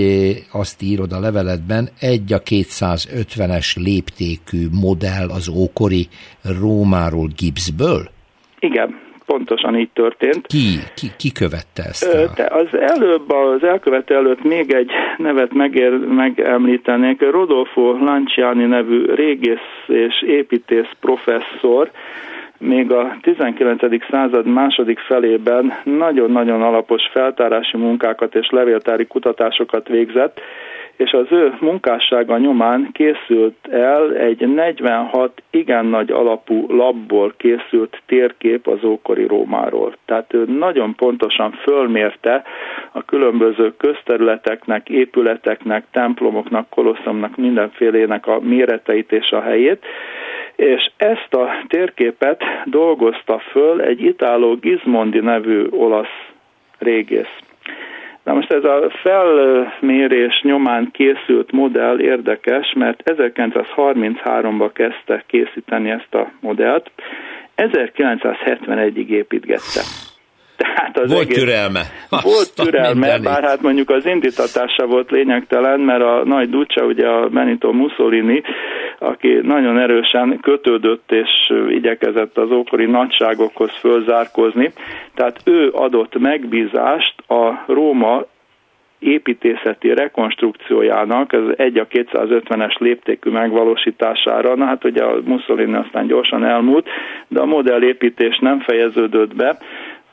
azt 0.51 0.81
írod 0.81 1.11
a 1.11 1.19
leveletben, 1.19 1.89
egy 1.99 2.33
a 2.33 2.41
250-es 2.41 3.75
léptékű 3.75 4.67
modell 4.81 5.29
az 5.29 5.47
ókori 5.47 6.07
Rómáról 6.59 7.29
gipszből? 7.35 8.09
Igen, 8.59 9.06
pontosan 9.27 9.75
így 9.77 9.89
történt. 9.93 10.47
Ki, 10.47 10.79
ki, 10.95 11.07
ki 11.17 11.31
követte 11.31 11.83
ezt? 11.83 12.13
A... 12.13 12.33
Te 12.33 12.45
az 12.45 12.67
előbb, 12.79 13.31
az 13.31 13.63
elkövető 13.63 14.15
előtt 14.15 14.43
még 14.43 14.73
egy 14.73 14.91
nevet 15.17 15.53
megér, 15.53 15.91
megemlítenék. 15.97 17.21
Rodolfo 17.21 17.91
Lanciani 17.91 18.65
nevű 18.65 19.05
régész 19.13 19.69
és 19.87 20.21
építész 20.21 20.91
professzor, 20.99 21.91
még 22.59 22.91
a 22.91 23.17
19. 23.21 23.81
század 24.09 24.45
második 24.45 24.99
felében 24.99 25.73
nagyon-nagyon 25.83 26.61
alapos 26.61 27.01
feltárási 27.11 27.77
munkákat 27.77 28.35
és 28.35 28.49
levéltári 28.49 29.05
kutatásokat 29.07 29.87
végzett, 29.87 30.39
és 30.97 31.11
az 31.11 31.25
ő 31.29 31.53
munkássága 31.59 32.37
nyomán 32.37 32.89
készült 32.91 33.55
el 33.71 34.15
egy 34.15 34.47
46 34.47 35.41
igen 35.49 35.85
nagy 35.85 36.11
alapú 36.11 36.65
labból 36.69 37.33
készült 37.37 38.01
térkép 38.05 38.67
az 38.67 38.83
ókori 38.83 39.25
Rómáról. 39.25 39.95
Tehát 40.05 40.33
ő 40.33 40.45
nagyon 40.45 40.95
pontosan 40.95 41.51
fölmérte 41.51 42.43
a 42.91 43.05
különböző 43.05 43.73
közterületeknek, 43.77 44.89
épületeknek, 44.89 45.85
templomoknak, 45.91 46.69
kolosszumnak, 46.69 47.35
mindenfélének 47.35 48.27
a 48.27 48.39
méreteit 48.39 49.11
és 49.11 49.31
a 49.31 49.41
helyét, 49.41 49.85
és 50.55 50.91
ezt 50.97 51.33
a 51.33 51.49
térképet 51.67 52.43
dolgozta 52.65 53.39
föl 53.39 53.81
egy 53.81 54.01
Italo 54.01 54.55
Gizmondi 54.55 55.19
nevű 55.19 55.67
olasz 55.69 56.27
régész. 56.77 57.46
Na 58.27 58.33
most 58.33 58.51
ez 58.51 58.63
a 58.63 58.91
felmérés 59.03 60.41
nyomán 60.41 60.91
készült 60.91 61.51
modell 61.51 61.99
érdekes, 61.99 62.73
mert 62.75 63.03
1933-ban 63.05 64.69
kezdte 64.73 65.23
készíteni 65.27 65.89
ezt 65.89 66.13
a 66.13 66.31
modellt, 66.41 66.91
1971-ig 67.55 69.07
építgette. 69.07 69.81
Tehát 70.57 70.99
az 70.99 71.11
volt 71.11 71.23
egész, 71.23 71.37
türelme. 71.37 71.81
Volt 72.09 72.53
türelme, 72.55 73.19
bár 73.19 73.43
hát 73.43 73.61
mondjuk 73.61 73.89
az 73.89 74.05
indítatása 74.05 74.85
volt 74.85 75.11
lényegtelen, 75.11 75.79
mert 75.79 76.01
a 76.01 76.21
nagy 76.25 76.49
Ducsa, 76.49 76.85
ugye 76.85 77.07
a 77.07 77.27
Benito 77.27 77.71
Mussolini, 77.71 78.43
aki 78.99 79.39
nagyon 79.43 79.79
erősen 79.79 80.39
kötődött 80.41 81.11
és 81.11 81.53
igyekezett 81.69 82.37
az 82.37 82.51
ókori 82.51 82.85
nagyságokhoz 82.85 83.71
fölzárkozni, 83.79 84.71
tehát 85.15 85.41
ő 85.43 85.69
adott 85.69 86.19
megbízást 86.19 87.13
a 87.27 87.63
Róma 87.67 88.25
építészeti 88.99 89.93
rekonstrukciójának, 89.93 91.33
ez 91.33 91.41
egy 91.55 91.77
a 91.77 91.87
250-es 91.87 92.77
léptékű 92.77 93.29
megvalósítására, 93.29 94.55
na 94.55 94.65
hát 94.65 94.83
ugye 94.83 95.03
a 95.03 95.19
Mussolini 95.25 95.75
aztán 95.75 96.07
gyorsan 96.07 96.45
elmúlt, 96.45 96.87
de 97.27 97.39
a 97.39 97.45
modellépítés 97.45 98.39
nem 98.39 98.59
fejeződött 98.59 99.35
be, 99.35 99.57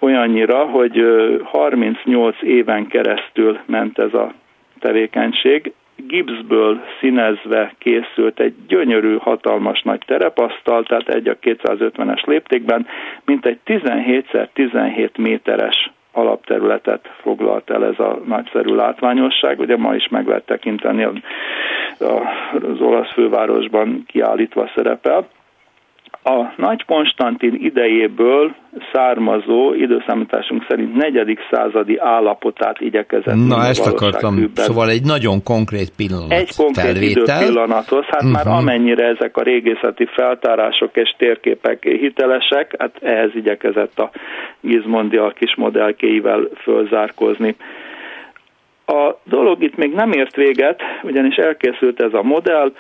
olyannyira, 0.04 0.64
hogy 0.64 1.04
38 1.44 2.36
éven 2.42 2.86
keresztül 2.86 3.58
ment 3.66 3.98
ez 3.98 4.14
a 4.14 4.32
tevékenység. 4.78 5.72
Gipsből 5.96 6.80
színezve 7.00 7.74
készült 7.78 8.40
egy 8.40 8.54
gyönyörű, 8.68 9.16
hatalmas 9.16 9.82
nagy 9.82 10.02
terepasztal, 10.06 10.82
tehát 10.82 11.08
egy 11.08 11.28
a 11.28 11.38
250-es 11.38 12.26
léptékben, 12.26 12.86
mint 13.24 13.46
egy 13.46 13.58
17x17 13.66 15.18
méteres 15.18 15.90
alapterületet 16.12 17.08
foglalt 17.20 17.70
el 17.70 17.84
ez 17.84 17.98
a 17.98 18.20
nagyszerű 18.26 18.74
látványosság. 18.74 19.60
Ugye 19.60 19.76
ma 19.76 19.94
is 19.94 20.08
meg 20.08 20.26
lehet 20.26 20.46
tekinteni, 20.46 21.04
az 21.04 22.80
olasz 22.80 23.12
fővárosban 23.12 24.04
kiállítva 24.06 24.70
szerepel 24.74 25.26
a 26.26 26.52
Nagy 26.56 26.84
Konstantin 26.84 27.54
idejéből 27.60 28.54
származó, 28.92 29.74
időszámításunk 29.74 30.64
szerint 30.68 30.94
negyedik 30.94 31.38
századi 31.50 31.98
állapotát 31.98 32.80
igyekezett. 32.80 33.46
Na, 33.46 33.64
ezt 33.66 33.86
akartam. 33.86 34.34
Bűbben. 34.34 34.64
Szóval 34.64 34.88
egy 34.90 35.04
nagyon 35.04 35.42
konkrét 35.42 35.90
pillanat. 35.96 36.32
Egy 36.32 36.54
konkrét 36.56 36.84
felvétel. 36.84 37.42
időpillanathoz. 37.42 38.04
Hát 38.04 38.22
uh-huh. 38.22 38.32
már 38.32 38.44
mhm. 38.44 38.54
amennyire 38.54 39.06
ezek 39.06 39.36
a 39.36 39.42
régészeti 39.42 40.06
feltárások 40.06 40.96
és 40.96 41.14
térképek 41.18 41.82
hitelesek, 41.82 42.74
hát 42.78 42.96
ehhez 43.02 43.30
igyekezett 43.34 43.98
a 43.98 44.10
Gizmondi 44.60 45.16
a 45.16 45.32
kis 45.38 45.54
modellkéivel 45.56 46.48
fölzárkozni. 46.62 47.56
A 48.86 49.14
dolog 49.24 49.62
itt 49.62 49.76
még 49.76 49.92
nem 49.92 50.12
ért 50.12 50.36
véget, 50.36 50.80
ugyanis 51.02 51.36
elkészült 51.36 52.02
ez 52.02 52.12
a 52.12 52.22
modell, 52.22 52.72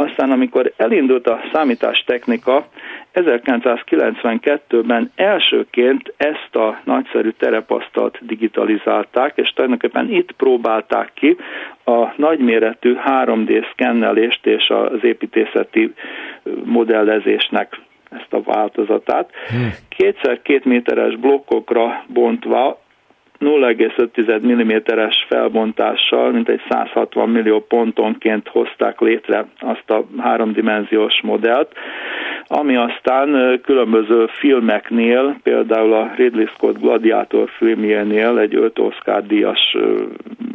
aztán 0.00 0.30
amikor 0.30 0.72
elindult 0.76 1.26
a 1.26 1.40
számítástechnika, 1.52 2.66
1992-ben 3.14 5.12
elsőként 5.14 6.14
ezt 6.16 6.56
a 6.56 6.80
nagyszerű 6.84 7.30
terepasztalt 7.30 8.18
digitalizálták, 8.20 9.32
és 9.36 9.52
tulajdonképpen 9.54 10.10
itt 10.10 10.32
próbálták 10.32 11.10
ki 11.14 11.36
a 11.84 12.12
nagyméretű 12.16 12.96
3D 13.06 13.70
szkennelést 13.72 14.46
és 14.46 14.68
az 14.68 15.04
építészeti 15.04 15.94
modellezésnek 16.64 17.80
ezt 18.10 18.32
a 18.32 18.42
változatát. 18.42 19.30
Hmm. 19.48 19.70
Kétszer 19.88 20.42
két 20.42 20.64
méteres 20.64 21.16
blokkokra 21.16 22.04
bontva 22.06 22.80
0,5 23.40 24.40
mm-es 24.42 25.26
felbontással, 25.28 26.30
mint 26.30 26.48
egy 26.48 26.60
160 26.68 27.28
millió 27.28 27.60
pontonként 27.60 28.48
hozták 28.48 29.00
létre 29.00 29.46
azt 29.58 29.90
a 29.90 30.04
háromdimenziós 30.18 31.20
modellt, 31.22 31.72
ami 32.46 32.76
aztán 32.76 33.60
különböző 33.64 34.26
filmeknél, 34.26 35.36
például 35.42 35.92
a 35.92 36.10
Ridley 36.16 36.46
Scott 36.46 36.78
Gladiator 36.78 37.48
filmjénél 37.56 38.38
egy 38.38 38.54
öt 38.54 38.78
Oscar 38.78 39.26
díjas 39.26 39.76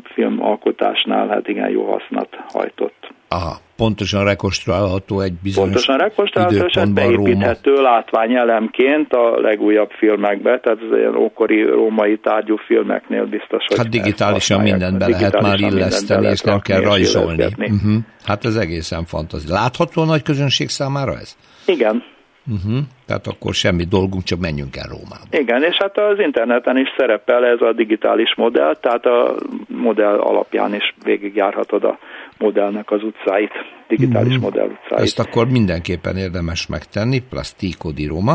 filmalkotásnál 0.04 1.28
hát 1.28 1.48
igen 1.48 1.70
jó 1.70 1.84
hasznat 1.84 2.38
hajtott. 2.48 3.14
Aha, 3.28 3.56
pontosan 3.76 4.24
rekonstruálható 4.24 5.20
egy 5.20 5.34
bizonyos 5.34 5.70
Pontosan 5.70 5.98
rekonstruálható, 5.98 6.66
és 6.66 6.90
beépíthető 6.94 7.74
látványelemként 7.82 9.14
a 9.14 9.40
legújabb 9.40 9.90
filmekbe, 9.90 10.60
tehát 10.60 10.80
az 10.82 10.98
ilyen 10.98 11.16
ókori 11.16 11.62
római 11.62 12.18
tárgyú 12.18 12.56
filmeknél 12.56 13.26
biztos, 13.26 13.66
hogy 13.68 13.78
Hát 13.78 13.90
digitálisan 13.90 14.62
mindent 14.62 14.98
be 14.98 15.08
lehet 15.08 15.42
már 15.42 15.60
illeszteni, 15.60 16.28
és 16.28 16.42
nem 16.42 16.60
kell 16.60 16.82
rajzolni. 16.82 17.44
Uh-huh. 17.44 17.96
Hát 18.26 18.46
ez 18.46 18.56
egészen 18.56 19.06
fantasztikus. 19.06 19.58
Látható 19.58 20.02
a 20.02 20.06
nagy 20.06 20.22
közönség 20.22 20.70
számára 20.70 21.12
ez? 21.12 21.38
Igen. 21.66 22.04
Uh-huh. 22.52 22.80
Tehát 23.08 23.28
akkor 23.28 23.54
semmi 23.54 23.84
dolgunk, 23.84 24.24
csak 24.24 24.40
menjünk 24.40 24.76
el 24.76 24.88
Rómába. 24.90 25.26
Igen, 25.32 25.64
és 25.64 25.76
hát 25.80 25.98
az 25.98 26.20
interneten 26.20 26.78
is 26.78 26.88
szerepel 26.98 27.46
ez 27.46 27.62
a 27.62 27.74
digitális 27.74 28.36
modell, 28.36 28.76
tehát 28.76 29.06
a 29.06 29.36
modell 29.68 30.18
alapján 30.20 30.74
is 30.74 30.94
végigjárhatod 31.04 31.84
a 31.84 31.98
modellnek 32.38 32.92
az 32.92 33.04
utcáit, 33.04 33.52
digitális 33.88 34.34
mm-hmm. 34.34 34.42
modell 34.42 34.66
utcáit. 34.66 35.02
Ezt 35.02 35.20
akkor 35.20 35.50
mindenképpen 35.50 36.18
érdemes 36.18 36.68
megtenni, 36.68 37.20
Plastico 37.30 37.92
di 37.92 38.06
Roma. 38.06 38.34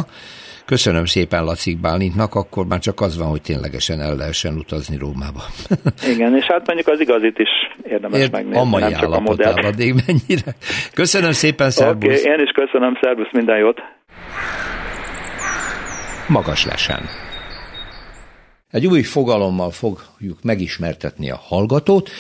Köszönöm 0.65 1.05
szépen 1.05 1.45
Lacik 1.45 1.81
Bálintnak, 1.81 2.35
akkor 2.35 2.67
már 2.67 2.79
csak 2.79 3.01
az 3.01 3.19
van, 3.19 3.29
hogy 3.29 3.43
ténylegesen 3.43 4.01
el 4.01 4.17
lehessen 4.17 4.55
utazni 4.55 4.97
Rómába. 4.97 5.41
Igen, 6.15 6.37
és 6.37 6.45
hát 6.45 6.67
mondjuk 6.67 6.89
az 6.89 7.01
igazit 7.01 7.39
is 7.39 7.49
érdemes 7.83 8.21
Ér, 8.21 8.31
megnézni, 8.31 8.59
a 8.61 8.65
mai 8.65 8.81
nem 8.81 8.93
csak 8.93 9.13
a 9.13 9.21
modell. 9.21 9.55
mennyire. 10.07 10.55
Köszönöm 10.95 11.33
szépen, 11.33 11.71
szervusz! 11.71 12.21
Okay, 12.21 12.33
én 12.33 12.41
is 12.41 12.51
köszönöm, 12.51 12.99
szervusz, 13.01 13.33
minden 13.33 13.59
jót! 13.59 13.81
Magas 16.29 16.65
lesen. 16.65 17.01
Egy 18.71 18.87
új 18.87 19.03
fogalommal 19.03 19.71
fogjuk 19.71 20.43
megismertetni 20.43 21.31
a 21.31 21.37
hallgatót. 21.37 22.11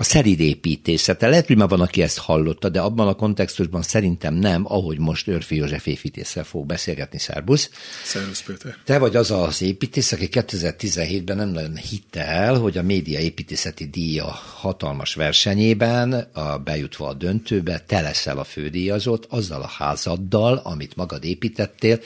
A 0.00 0.04
szeridépítészete. 0.04 1.28
Lehet, 1.28 1.46
hogy 1.46 1.56
már 1.56 1.68
van, 1.68 1.80
aki 1.80 2.02
ezt 2.02 2.18
hallotta, 2.18 2.68
de 2.68 2.80
abban 2.80 3.08
a 3.08 3.14
kontextusban 3.14 3.82
szerintem 3.82 4.34
nem, 4.34 4.64
ahogy 4.66 4.98
most 4.98 5.28
Örfi 5.28 5.56
József 5.56 5.86
építéssel 5.86 6.44
fog 6.44 6.66
beszélgetni. 6.66 7.18
Szerbusz. 7.18 7.70
Szervusz, 8.04 8.42
Péter. 8.42 8.76
Te 8.84 8.98
vagy 8.98 9.16
az 9.16 9.30
az 9.30 9.62
építész, 9.62 10.12
aki 10.12 10.28
2017-ben 10.30 11.36
nem 11.36 11.48
nagyon 11.48 11.76
hitte 11.76 12.26
el, 12.26 12.58
hogy 12.58 12.78
a 12.78 12.82
média 12.82 13.18
építészeti 13.18 13.86
díja 13.86 14.24
hatalmas 14.60 15.14
versenyében, 15.14 16.12
a, 16.12 16.58
bejutva 16.58 17.08
a 17.08 17.14
döntőbe, 17.14 17.78
te 17.78 18.00
leszel 18.00 18.38
a 18.38 18.44
fődíjazott 18.44 19.24
azzal 19.28 19.62
a 19.62 19.68
házaddal, 19.78 20.60
amit 20.64 20.96
magad 20.96 21.24
építettél, 21.24 22.00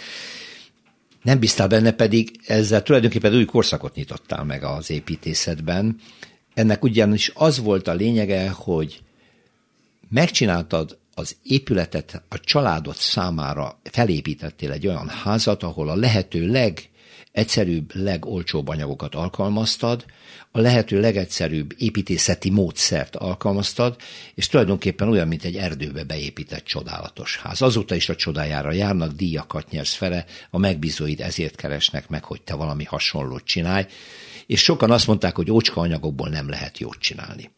nem 1.23 1.39
biztál 1.39 1.69
benne, 1.69 1.93
pedig 1.93 2.31
ezzel 2.47 2.83
tulajdonképpen 2.83 3.35
új 3.35 3.45
korszakot 3.45 3.95
nyitottál 3.95 4.45
meg 4.45 4.65
az 4.65 4.91
építészetben. 4.91 5.97
Ennek 6.55 6.85
ugyanis 6.85 7.31
az 7.35 7.59
volt 7.59 7.89
a 7.89 7.93
lényege, 7.93 8.51
hogy 8.51 9.03
megcsináltad 10.09 10.99
az 11.15 11.37
épületet 11.43 12.23
a 12.29 12.41
családod 12.41 12.97
számára 12.97 13.81
felépítettél 13.85 14.73
egy 14.73 14.87
olyan 14.87 15.09
házat, 15.09 15.63
ahol 15.63 15.89
a 15.89 15.97
lehető 15.97 16.47
legegyszerűbb, 16.47 17.95
legolcsóbb 17.95 18.69
anyagokat 18.69 19.15
alkalmaztad, 19.15 20.05
a 20.51 20.61
lehető 20.61 21.01
legegyszerűbb 21.01 21.75
építészeti 21.79 22.51
módszert 22.51 23.17
alkalmaztad, 23.17 23.97
és 24.35 24.49
tulajdonképpen 24.49 25.09
olyan, 25.09 25.29
mint 25.29 25.45
egy 25.45 25.57
erdőbe 25.57 26.05
beépített 26.05 26.65
csodálatos 26.65 27.37
ház. 27.37 27.63
Azóta 27.63 27.95
is 27.95 28.09
a 28.09 28.17
csodájára 28.17 28.73
járnak, 28.73 29.13
díjakat 29.13 29.71
nyersz 29.71 29.95
fele, 29.95 30.25
a 30.51 30.59
megbízóid 30.59 31.21
ezért 31.21 31.57
keresnek 31.57 32.09
meg, 32.09 32.25
hogy 32.25 32.43
te 32.43 32.55
valami 32.55 32.85
hasonlót 32.85 33.45
csinálj, 33.45 33.87
és 34.53 34.63
sokan 34.63 34.91
azt 34.91 35.07
mondták, 35.07 35.37
hogy 35.37 35.51
ócska 35.51 35.81
anyagokból 35.81 36.29
nem 36.29 36.49
lehet 36.49 36.79
jót 36.79 36.99
csinálni. 36.99 37.51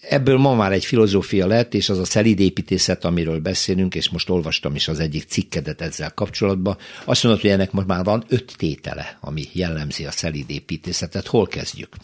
Ebből 0.00 0.38
ma 0.38 0.54
már 0.54 0.72
egy 0.72 0.84
filozófia 0.84 1.46
lett, 1.46 1.74
és 1.74 1.88
az 1.88 1.98
a 1.98 2.04
szelidépítészet, 2.04 3.04
amiről 3.04 3.40
beszélünk, 3.40 3.94
és 3.94 4.08
most 4.08 4.28
olvastam 4.30 4.74
is 4.74 4.88
az 4.88 5.00
egyik 5.00 5.24
cikkedet 5.28 5.80
ezzel 5.80 6.14
kapcsolatban, 6.14 6.76
azt 7.04 7.22
mondod, 7.22 7.40
hogy 7.40 7.50
ennek 7.50 7.72
most 7.72 7.86
már 7.86 8.04
van 8.04 8.24
öt 8.28 8.54
tétele, 8.56 9.18
ami 9.20 9.48
jellemzi 9.52 10.04
a 10.04 10.10
szelidépítészetet. 10.10 11.26
Hol 11.26 11.46
kezdjük? 11.46 11.96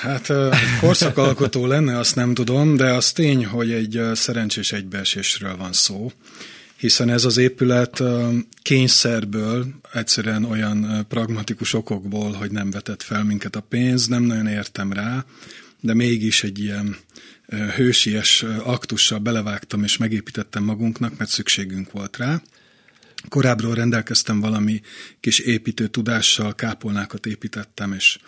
Hát 0.00 0.32
korszakalkotó 0.80 1.66
lenne, 1.66 1.98
azt 1.98 2.14
nem 2.14 2.34
tudom, 2.34 2.76
de 2.76 2.92
az 2.92 3.12
tény, 3.12 3.46
hogy 3.46 3.72
egy 3.72 4.00
szerencsés 4.14 4.72
egybeesésről 4.72 5.56
van 5.56 5.72
szó, 5.72 6.12
hiszen 6.80 7.08
ez 7.10 7.24
az 7.24 7.36
épület 7.36 8.02
kényszerből, 8.62 9.66
egyszerűen 9.92 10.44
olyan 10.44 11.06
pragmatikus 11.08 11.72
okokból, 11.72 12.32
hogy 12.32 12.50
nem 12.50 12.70
vetett 12.70 13.02
fel 13.02 13.24
minket 13.24 13.56
a 13.56 13.60
pénz, 13.60 14.06
nem 14.06 14.22
nagyon 14.22 14.46
értem 14.46 14.92
rá, 14.92 15.24
de 15.80 15.94
mégis 15.94 16.42
egy 16.42 16.58
ilyen 16.58 16.96
hősies 17.76 18.42
aktussal 18.62 19.18
belevágtam 19.18 19.82
és 19.82 19.96
megépítettem 19.96 20.64
magunknak, 20.64 21.18
mert 21.18 21.30
szükségünk 21.30 21.90
volt 21.90 22.16
rá. 22.16 22.42
Korábbról 23.28 23.74
rendelkeztem 23.74 24.40
valami 24.40 24.80
kis 25.20 25.38
építő 25.38 25.86
tudással, 25.86 26.54
kápolnákat 26.54 27.26
építettem, 27.26 27.92
és 27.92 28.18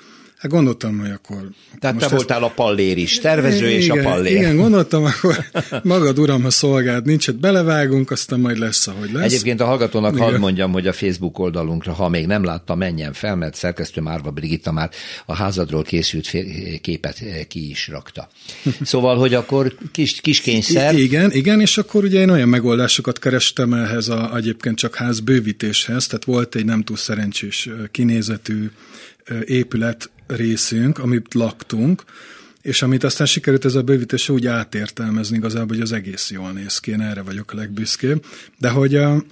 Hát 0.42 0.50
gondoltam, 0.50 0.98
hogy 0.98 1.10
akkor... 1.10 1.48
Tehát 1.78 1.96
te 1.96 2.08
voltál 2.08 2.42
a 2.42 2.48
pallér 2.48 2.98
is, 2.98 3.18
tervező 3.18 3.68
igen, 3.68 3.80
és 3.80 3.88
a 3.88 4.02
pallér. 4.02 4.36
Igen, 4.36 4.56
gondoltam, 4.56 5.04
akkor 5.04 5.44
magad 5.82 6.18
uram, 6.18 6.42
ha 6.42 6.50
szolgáld, 6.50 7.06
nincs, 7.06 7.28
ott 7.28 7.36
belevágunk, 7.36 8.10
aztán 8.10 8.40
majd 8.40 8.58
lesz, 8.58 8.86
ahogy 8.86 9.12
lesz. 9.12 9.24
Egyébként 9.24 9.60
a 9.60 9.64
hallgatónak 9.64 10.14
igen. 10.14 10.24
hadd 10.26 10.38
mondjam, 10.38 10.72
hogy 10.72 10.86
a 10.86 10.92
Facebook 10.92 11.38
oldalunkra, 11.38 11.92
ha 11.92 12.08
még 12.08 12.26
nem 12.26 12.44
látta, 12.44 12.74
menjen 12.74 13.12
fel, 13.12 13.36
mert 13.36 13.54
szerkesztő 13.54 14.00
Márva 14.00 14.30
Brigitta 14.30 14.72
már 14.72 14.90
a 15.26 15.34
házadról 15.34 15.82
készült 15.82 16.30
képet 16.80 17.22
ki 17.48 17.70
is 17.70 17.88
rakta. 17.88 18.28
Szóval, 18.82 19.16
hogy 19.16 19.34
akkor 19.34 19.74
kis, 19.92 20.20
kis 20.20 20.40
kényszer... 20.40 20.94
I- 20.94 21.02
igen, 21.02 21.32
igen, 21.32 21.60
és 21.60 21.78
akkor 21.78 22.04
ugye 22.04 22.20
én 22.20 22.30
olyan 22.30 22.48
megoldásokat 22.48 23.18
kerestem 23.18 23.72
ehhez 23.72 24.08
a, 24.08 24.36
egyébként 24.36 24.76
csak 24.76 24.94
ház 24.94 25.20
bővítéshez, 25.20 26.06
tehát 26.06 26.24
volt 26.24 26.54
egy 26.54 26.64
nem 26.64 26.82
túl 26.82 26.96
szerencsés 26.96 27.68
kinézetű 27.90 28.70
épület 29.44 30.10
részünk, 30.36 30.98
amit 30.98 31.34
laktunk, 31.34 32.04
és 32.62 32.82
amit 32.82 33.04
aztán 33.04 33.26
sikerült 33.26 33.64
ez 33.64 33.74
a 33.74 33.82
bővítés 33.82 34.28
úgy 34.28 34.46
átértelmezni 34.46 35.36
igazából, 35.36 35.68
hogy 35.68 35.80
az 35.80 35.92
egész 35.92 36.30
jól 36.30 36.52
néz 36.52 36.78
ki, 36.78 36.90
én 36.90 37.00
erre 37.00 37.22
vagyok 37.22 37.52
a 37.52 37.56
legbüszkébb, 37.56 38.24
de 38.58 38.68
hogy, 38.68 38.94
a, 38.94 39.24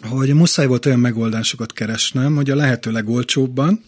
hogy 0.00 0.34
muszáj 0.34 0.66
volt 0.66 0.86
olyan 0.86 1.00
megoldásokat 1.00 1.72
keresnem, 1.72 2.34
hogy 2.34 2.50
a 2.50 2.54
lehető 2.54 2.90
legolcsóbban 2.90 3.84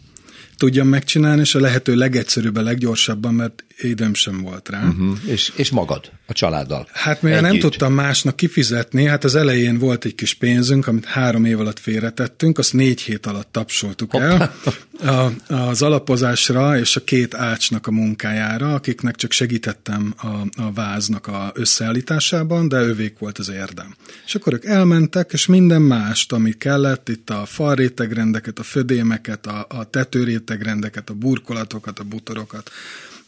tudjam 0.56 0.88
megcsinálni, 0.88 1.40
és 1.40 1.54
a 1.54 1.60
lehető 1.60 1.94
legegyszerűbben, 1.94 2.64
leggyorsabban, 2.64 3.34
mert 3.34 3.64
időm 3.78 4.14
sem 4.14 4.40
volt 4.40 4.68
rá. 4.68 4.86
Uh-huh. 4.88 5.18
És, 5.26 5.52
és 5.56 5.70
magad, 5.70 6.10
a 6.26 6.32
családdal? 6.32 6.88
Hát 6.92 7.22
mivel 7.22 7.40
nem 7.40 7.58
tudtam 7.58 7.92
másnak 7.92 8.36
kifizetni, 8.36 9.04
hát 9.04 9.24
az 9.24 9.34
elején 9.34 9.78
volt 9.78 10.04
egy 10.04 10.14
kis 10.14 10.34
pénzünk, 10.34 10.86
amit 10.86 11.04
három 11.04 11.44
év 11.44 11.60
alatt 11.60 11.78
félretettünk, 11.78 12.58
azt 12.58 12.72
négy 12.72 13.00
hét 13.00 13.26
alatt 13.26 13.52
tapsoltuk 13.52 14.14
el 14.14 14.54
a, 15.00 15.54
az 15.54 15.82
alapozásra 15.82 16.78
és 16.78 16.96
a 16.96 17.04
két 17.04 17.34
ácsnak 17.34 17.86
a 17.86 17.90
munkájára, 17.90 18.74
akiknek 18.74 19.16
csak 19.16 19.32
segítettem 19.32 20.14
a, 20.16 20.62
a 20.62 20.72
váznak 20.72 21.26
a 21.26 21.52
összeállításában, 21.54 22.68
de 22.68 22.80
ővék 22.80 23.18
volt 23.18 23.38
az 23.38 23.48
érdem. 23.48 23.94
És 24.26 24.34
akkor 24.34 24.52
ők 24.52 24.64
elmentek, 24.64 25.32
és 25.32 25.46
minden 25.46 25.82
mást, 25.82 26.32
ami 26.32 26.52
kellett, 26.52 27.08
itt 27.08 27.30
a 27.30 27.46
falrétegrendeket, 27.46 28.58
a 28.58 28.62
födémeket, 28.62 29.46
a, 29.46 29.66
a 29.68 29.84
tetőrétegrendeket, 29.84 31.10
a 31.10 31.14
burkolatokat, 31.14 31.98
a 31.98 32.04
butorokat, 32.04 32.70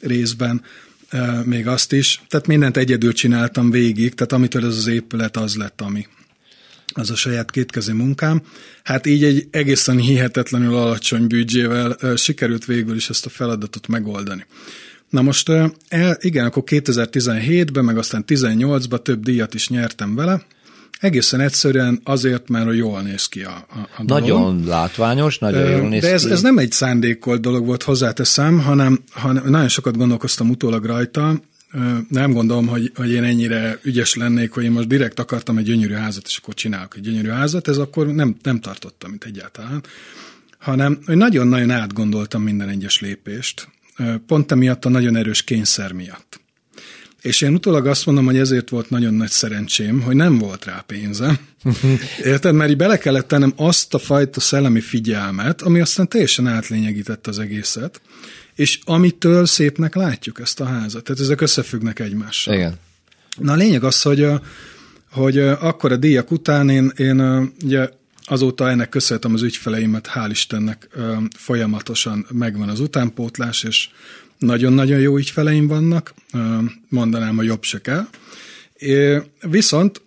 részben 0.01 0.63
még 1.45 1.67
azt 1.67 1.93
is. 1.93 2.23
Tehát 2.29 2.47
mindent 2.47 2.77
egyedül 2.77 3.13
csináltam 3.13 3.71
végig, 3.71 4.15
tehát 4.15 4.33
amitől 4.33 4.67
ez 4.67 4.77
az 4.77 4.87
épület 4.87 5.37
az 5.37 5.57
lett, 5.57 5.81
ami 5.81 6.07
az 6.93 7.11
a 7.11 7.15
saját 7.15 7.51
kétkezi 7.51 7.93
munkám. 7.93 8.43
Hát 8.83 9.07
így 9.07 9.25
egy 9.25 9.49
egészen 9.51 9.99
hihetetlenül 9.99 10.75
alacsony 10.75 11.27
büdzsével 11.27 11.97
sikerült 12.17 12.65
végül 12.65 12.97
is 12.97 13.09
ezt 13.11 13.27
a 13.27 13.31
feladatot 13.31 13.87
megoldani. 13.87 14.47
Na 15.09 15.23
most, 15.23 15.53
igen, 16.19 16.47
akkor 16.47 16.63
2017-ben, 16.67 17.85
meg 17.85 17.99
aztán 17.99 18.25
18-ban 18.27 19.03
több 19.03 19.25
díjat 19.25 19.55
is 19.55 19.69
nyertem 19.69 20.15
vele, 20.15 20.43
Egészen 21.01 21.41
egyszerűen 21.41 22.01
azért, 22.05 22.49
mert 22.49 22.75
jól 22.75 23.01
néz 23.01 23.27
ki 23.27 23.43
a, 23.43 23.67
a, 23.69 23.79
a 23.97 24.03
Nagyon 24.03 24.65
látványos, 24.65 25.39
nagyon 25.39 25.71
jól 25.71 25.89
néz 25.89 26.03
De 26.03 26.13
ez, 26.13 26.25
ki. 26.25 26.31
ez 26.31 26.41
nem 26.41 26.59
egy 26.59 26.73
szándékolt 26.73 27.41
dolog 27.41 27.67
volt, 27.67 27.83
hozzáteszem, 27.83 28.59
hanem, 28.59 28.99
hanem 29.11 29.43
nagyon 29.47 29.69
sokat 29.69 29.97
gondolkoztam 29.97 30.51
utólag 30.51 30.85
rajta, 30.85 31.41
nem 32.09 32.33
gondolom, 32.33 32.67
hogy, 32.67 32.93
hogy 32.95 33.11
én 33.11 33.23
ennyire 33.23 33.79
ügyes 33.83 34.15
lennék, 34.15 34.53
hogy 34.53 34.65
én 34.65 34.71
most 34.71 34.87
direkt 34.87 35.19
akartam 35.19 35.59
egy 35.59 35.65
gyönyörű 35.65 35.95
házat, 35.95 36.27
és 36.27 36.37
akkor 36.37 36.55
csinálok 36.55 36.97
egy 36.97 37.03
gyönyörű 37.03 37.29
házat, 37.29 37.69
ez 37.69 37.79
akkor 37.79 38.07
nem, 38.07 38.37
nem 38.43 38.61
tartottam, 38.61 39.11
mint 39.11 39.25
egyáltalán, 39.25 39.83
hanem 40.59 40.99
hogy 41.07 41.17
nagyon-nagyon 41.17 41.71
átgondoltam 41.71 42.43
minden 42.43 42.69
egyes 42.69 43.01
lépést, 43.01 43.69
pont 44.27 44.53
emiatt 44.53 44.85
a 44.85 44.89
nagyon 44.89 45.17
erős 45.17 45.43
kényszer 45.43 45.93
miatt. 45.93 46.41
És 47.21 47.41
én 47.41 47.55
utólag 47.55 47.87
azt 47.87 48.07
mondom, 48.07 48.25
hogy 48.25 48.39
ezért 48.39 48.69
volt 48.69 48.91
nagyon 48.91 49.15
nagy 49.15 49.31
szerencsém, 49.31 50.01
hogy 50.01 50.17
nem 50.17 50.39
volt 50.39 50.65
rá 50.65 50.85
pénzem. 50.87 51.39
Érted? 52.25 52.55
Mert 52.55 52.71
így 52.71 52.77
bele 52.77 52.99
kellett 52.99 53.29
tennem 53.29 53.53
azt 53.57 53.95
a 53.95 53.99
fajta 53.99 54.41
szellemi 54.41 54.81
figyelmet, 54.81 55.63
ami 55.63 55.81
aztán 55.81 56.09
teljesen 56.09 56.47
átlényegített 56.47 57.27
az 57.27 57.39
egészet, 57.39 58.01
és 58.55 58.79
amitől 58.85 59.47
szépnek 59.47 59.95
látjuk 59.95 60.41
ezt 60.41 60.61
a 60.61 60.65
házat. 60.65 61.05
Tehát 61.05 61.21
ezek 61.21 61.41
összefüggnek 61.41 61.99
egymással. 61.99 62.55
Igen. 62.55 62.75
Na 63.37 63.53
a 63.53 63.57
lényeg 63.57 63.85
az, 63.85 64.03
hogy, 64.03 64.27
hogy 65.11 65.39
akkor 65.39 65.93
a 65.93 65.97
díjak 65.97 66.31
után 66.31 66.69
én, 66.69 66.93
én 66.97 67.21
ugye 67.65 67.89
azóta 68.25 68.71
ennek 68.71 68.89
köszönhetem 68.89 69.35
az 69.35 69.43
ügyfeleimet, 69.43 70.11
hál' 70.15 70.29
Istennek 70.31 70.89
folyamatosan 71.37 72.27
megvan 72.33 72.69
az 72.69 72.81
utánpótlás, 72.81 73.63
és 73.63 73.89
nagyon-nagyon 74.41 75.01
jó 75.01 75.17
ügyfeleim 75.17 75.67
vannak, 75.67 76.15
mondanám, 76.89 77.37
hogy 77.37 77.47
jobb 77.47 77.63
se 77.63 77.81
kell. 77.81 78.07
Viszont 79.51 80.03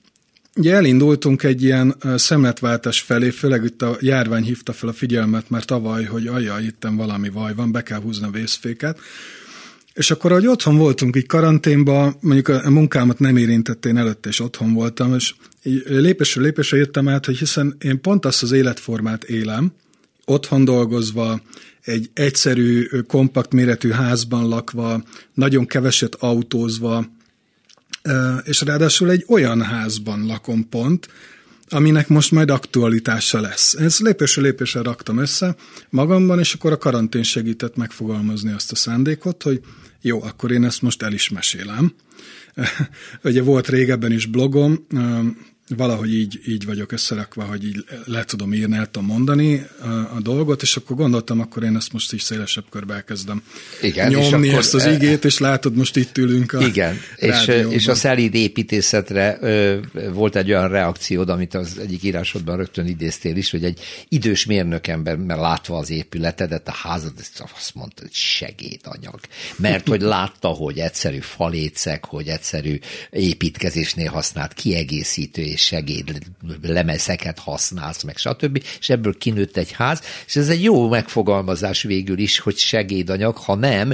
ugye 0.56 0.74
elindultunk 0.74 1.44
egy 1.44 1.64
ilyen 1.64 1.96
szemletváltás 2.16 3.02
felé, 3.02 3.30
főleg 3.30 3.64
itt 3.64 3.82
a 3.82 3.98
járvány 4.00 4.44
hívta 4.44 4.74
fel 4.74 4.90
a 4.90 4.94
figyelmet 4.94 5.50
már 5.50 5.66
tavaly, 5.66 6.04
hogy 6.04 6.28
ajaj, 6.28 6.64
itten 6.64 6.96
valami 6.96 7.30
vaj 7.30 7.54
van, 7.56 7.72
be 7.72 7.84
kell 7.84 8.00
húzni 8.02 8.26
a 8.26 8.30
vészféket. 8.32 9.00
És 9.94 10.12
akkor, 10.12 10.32
ahogy 10.32 10.48
otthon 10.48 10.78
voltunk 10.78 11.16
így 11.16 11.26
karanténban, 11.26 12.16
mondjuk 12.20 12.48
a 12.48 12.70
munkámat 12.70 13.20
nem 13.20 13.38
érintett, 13.38 13.86
én 13.86 13.98
előtte 13.98 14.30
is 14.30 14.40
otthon 14.40 14.74
voltam, 14.74 15.16
és 15.16 15.34
lépésről 15.86 16.44
lépésre 16.44 16.78
jöttem 16.78 17.08
át, 17.08 17.26
hogy 17.26 17.38
hiszen 17.38 17.76
én 17.80 18.02
pont 18.02 18.26
azt 18.26 18.44
az 18.44 18.52
életformát 18.52 19.24
élem, 19.24 19.72
otthon 20.26 20.66
dolgozva, 20.66 21.42
egy 21.84 22.10
egyszerű, 22.14 22.88
kompakt 23.08 23.54
méretű 23.54 23.90
házban 23.90 24.48
lakva, 24.48 25.04
nagyon 25.34 25.66
keveset 25.66 26.16
autózva, 26.16 27.06
és 28.44 28.62
ráadásul 28.62 29.10
egy 29.10 29.26
olyan 29.28 29.62
házban 29.62 30.26
lakom 30.26 30.70
pont, 30.70 31.08
aminek 31.70 32.08
most 32.08 32.32
majd 32.32 32.50
aktualitása 32.50 33.42
lesz. 33.42 33.74
Ez 33.74 34.00
lépésről 34.00 34.46
lépésre 34.46 34.82
raktam 34.82 35.18
össze 35.18 35.56
magamban, 35.90 36.40
és 36.40 36.54
akkor 36.54 36.72
a 36.72 36.78
karantén 36.78 37.24
segített 37.24 37.76
megfogalmazni 37.76 38.52
azt 38.52 38.72
a 38.72 38.76
szándékot, 38.76 39.44
hogy 39.44 39.62
jó, 40.02 40.24
akkor 40.24 40.52
én 40.52 40.64
ezt 40.64 40.82
most 40.82 41.02
el 41.02 41.14
is 41.14 41.30
mesélem. 41.30 41.94
Ugye 43.24 43.42
volt 43.42 43.68
régebben 43.68 44.12
is 44.12 44.26
blogom, 44.26 44.88
valahogy 45.78 46.14
így, 46.14 46.40
így 46.48 46.66
vagyok 46.66 46.92
összerakva, 46.92 47.44
hogy 47.44 47.66
így 47.66 47.86
le 48.06 48.24
tudom 48.24 48.54
írni, 48.54 48.76
el 48.76 48.86
tudom 48.86 49.08
mondani 49.08 49.66
a, 49.82 49.88
a 49.88 50.20
dolgot, 50.22 50.62
és 50.62 50.76
akkor 50.76 50.96
gondoltam, 50.96 51.40
akkor 51.40 51.64
én 51.64 51.76
ezt 51.76 51.94
most 51.94 52.14
is 52.14 52.22
szélesebb 52.22 52.64
körbe 52.70 52.94
elkezdem 52.94 53.44
igen, 53.82 54.12
nyomni 54.12 54.48
és 54.48 54.54
ezt 54.54 54.74
az 54.74 54.84
e- 54.84 54.92
igét, 54.92 55.26
és 55.26 55.38
látod, 55.38 55.76
most 55.76 55.96
itt 55.96 56.18
ülünk 56.18 56.54
a 56.54 56.62
Igen, 56.62 57.00
és, 57.16 57.48
és 57.70 57.88
a 57.88 57.96
szelíd 57.96 58.34
építészet,re 58.34 59.38
ö, 59.42 59.78
volt 60.14 60.36
egy 60.36 60.50
olyan 60.50 60.68
reakciód, 60.68 61.30
amit 61.30 61.54
az 61.54 61.78
egyik 61.80 62.04
írásodban 62.04 62.58
rögtön 62.58 62.88
idéztél 62.88 63.36
is, 63.36 63.52
hogy 63.52 63.64
egy 63.64 63.80
idős 64.10 64.46
mérnökember, 64.46 65.16
mert 65.16 65.40
látva 65.40 65.78
az 65.78 65.90
épületedet, 65.90 66.68
a 66.68 66.72
házad, 66.72 67.12
azt 67.56 67.76
mondta, 67.76 68.02
hogy 68.02 68.14
segédanyag. 68.14 69.20
Mert 69.56 69.88
hogy 69.88 70.02
látta, 70.02 70.48
hogy 70.48 70.80
egyszerű 70.80 71.20
falécek, 71.20 72.06
hogy 72.06 72.28
egyszerű 72.28 72.80
építkezésnél 73.10 74.10
használt 74.10 74.54
kiegészítő 74.54 75.42
és 75.42 75.63
segéd 75.64 76.20
lemezeket 76.62 77.40
használsz, 77.40 78.04
meg 78.04 78.18
stb. 78.18 78.64
És 78.80 78.90
ebből 78.90 79.18
kinőtt 79.18 79.58
egy 79.58 79.72
ház, 79.72 80.02
és 80.26 80.36
ez 80.36 80.50
egy 80.50 80.64
jó 80.64 80.90
megfogalmazás 80.90 81.84
végül 81.84 82.18
is, 82.18 82.40
hogy 82.40 82.58
segédanyag, 82.58 83.38
ha 83.38 83.56
nem, 83.56 83.94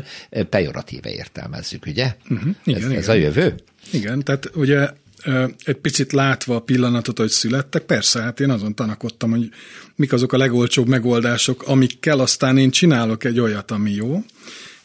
pejoratíve 0.49 1.11
értelmezzük, 1.11 1.85
ugye? 1.85 2.15
Uh-huh. 2.29 2.55
Igen, 2.63 2.79
ez, 2.79 2.85
igen. 2.85 2.97
ez 2.97 3.07
a 3.07 3.13
jövő? 3.13 3.55
Igen, 3.91 4.23
tehát 4.23 4.51
ugye 4.55 4.89
egy 5.63 5.75
picit 5.81 6.11
látva 6.11 6.55
a 6.55 6.59
pillanatot, 6.59 7.17
hogy 7.17 7.29
születtek, 7.29 7.81
persze, 7.81 8.21
hát 8.21 8.39
én 8.39 8.49
azon 8.49 8.75
tanakodtam, 8.75 9.29
hogy 9.29 9.49
mik 9.95 10.13
azok 10.13 10.33
a 10.33 10.37
legolcsóbb 10.37 10.87
megoldások, 10.87 11.67
amikkel 11.67 12.19
aztán 12.19 12.57
én 12.57 12.69
csinálok 12.69 13.23
egy 13.23 13.39
olyat, 13.39 13.71
ami 13.71 13.91
jó, 13.91 14.23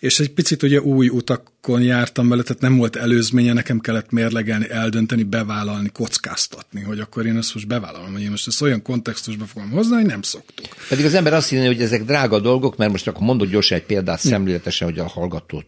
és 0.05 0.21
egy 0.21 0.31
picit 0.31 0.63
ugye 0.63 0.81
új 0.81 1.09
utakon 1.09 1.83
jártam 1.83 2.29
vele, 2.29 2.43
tehát 2.43 2.63
nem 2.63 2.77
volt 2.77 2.97
előzménye, 2.97 3.53
nekem 3.53 3.81
kellett 3.81 4.11
mérlegelni, 4.11 4.71
eldönteni, 4.71 5.23
bevállalni, 5.23 5.89
kockáztatni, 5.93 6.83
hogy 6.83 6.99
akkor 7.01 7.27
én 7.27 7.37
ezt 7.37 7.55
most 7.55 7.67
bevállalom, 7.67 8.13
hogy 8.13 8.23
én 8.23 8.31
most 8.31 8.47
ezt 8.47 8.63
olyan 8.63 8.83
kontextusba 8.83 9.45
fogom 9.45 9.71
hozni, 9.71 9.95
hogy 9.95 10.07
nem 10.07 10.23
szoktuk. 10.23 10.67
Pedig 10.89 11.05
az 11.05 11.15
ember 11.15 11.33
azt 11.33 11.49
hinné, 11.49 11.67
hogy 11.67 11.83
ezek 11.83 12.05
drága 12.05 12.41
dolgok, 12.41 12.77
mert 12.77 12.91
most 12.91 13.09
akkor 13.09 13.23
mondod 13.23 13.51
gyorsan 13.51 13.79
egy 13.79 13.85
példát 13.85 14.21
szemléletesen, 14.21 14.89
hogy 14.89 14.99
a 14.99 15.09
hallgatót 15.09 15.67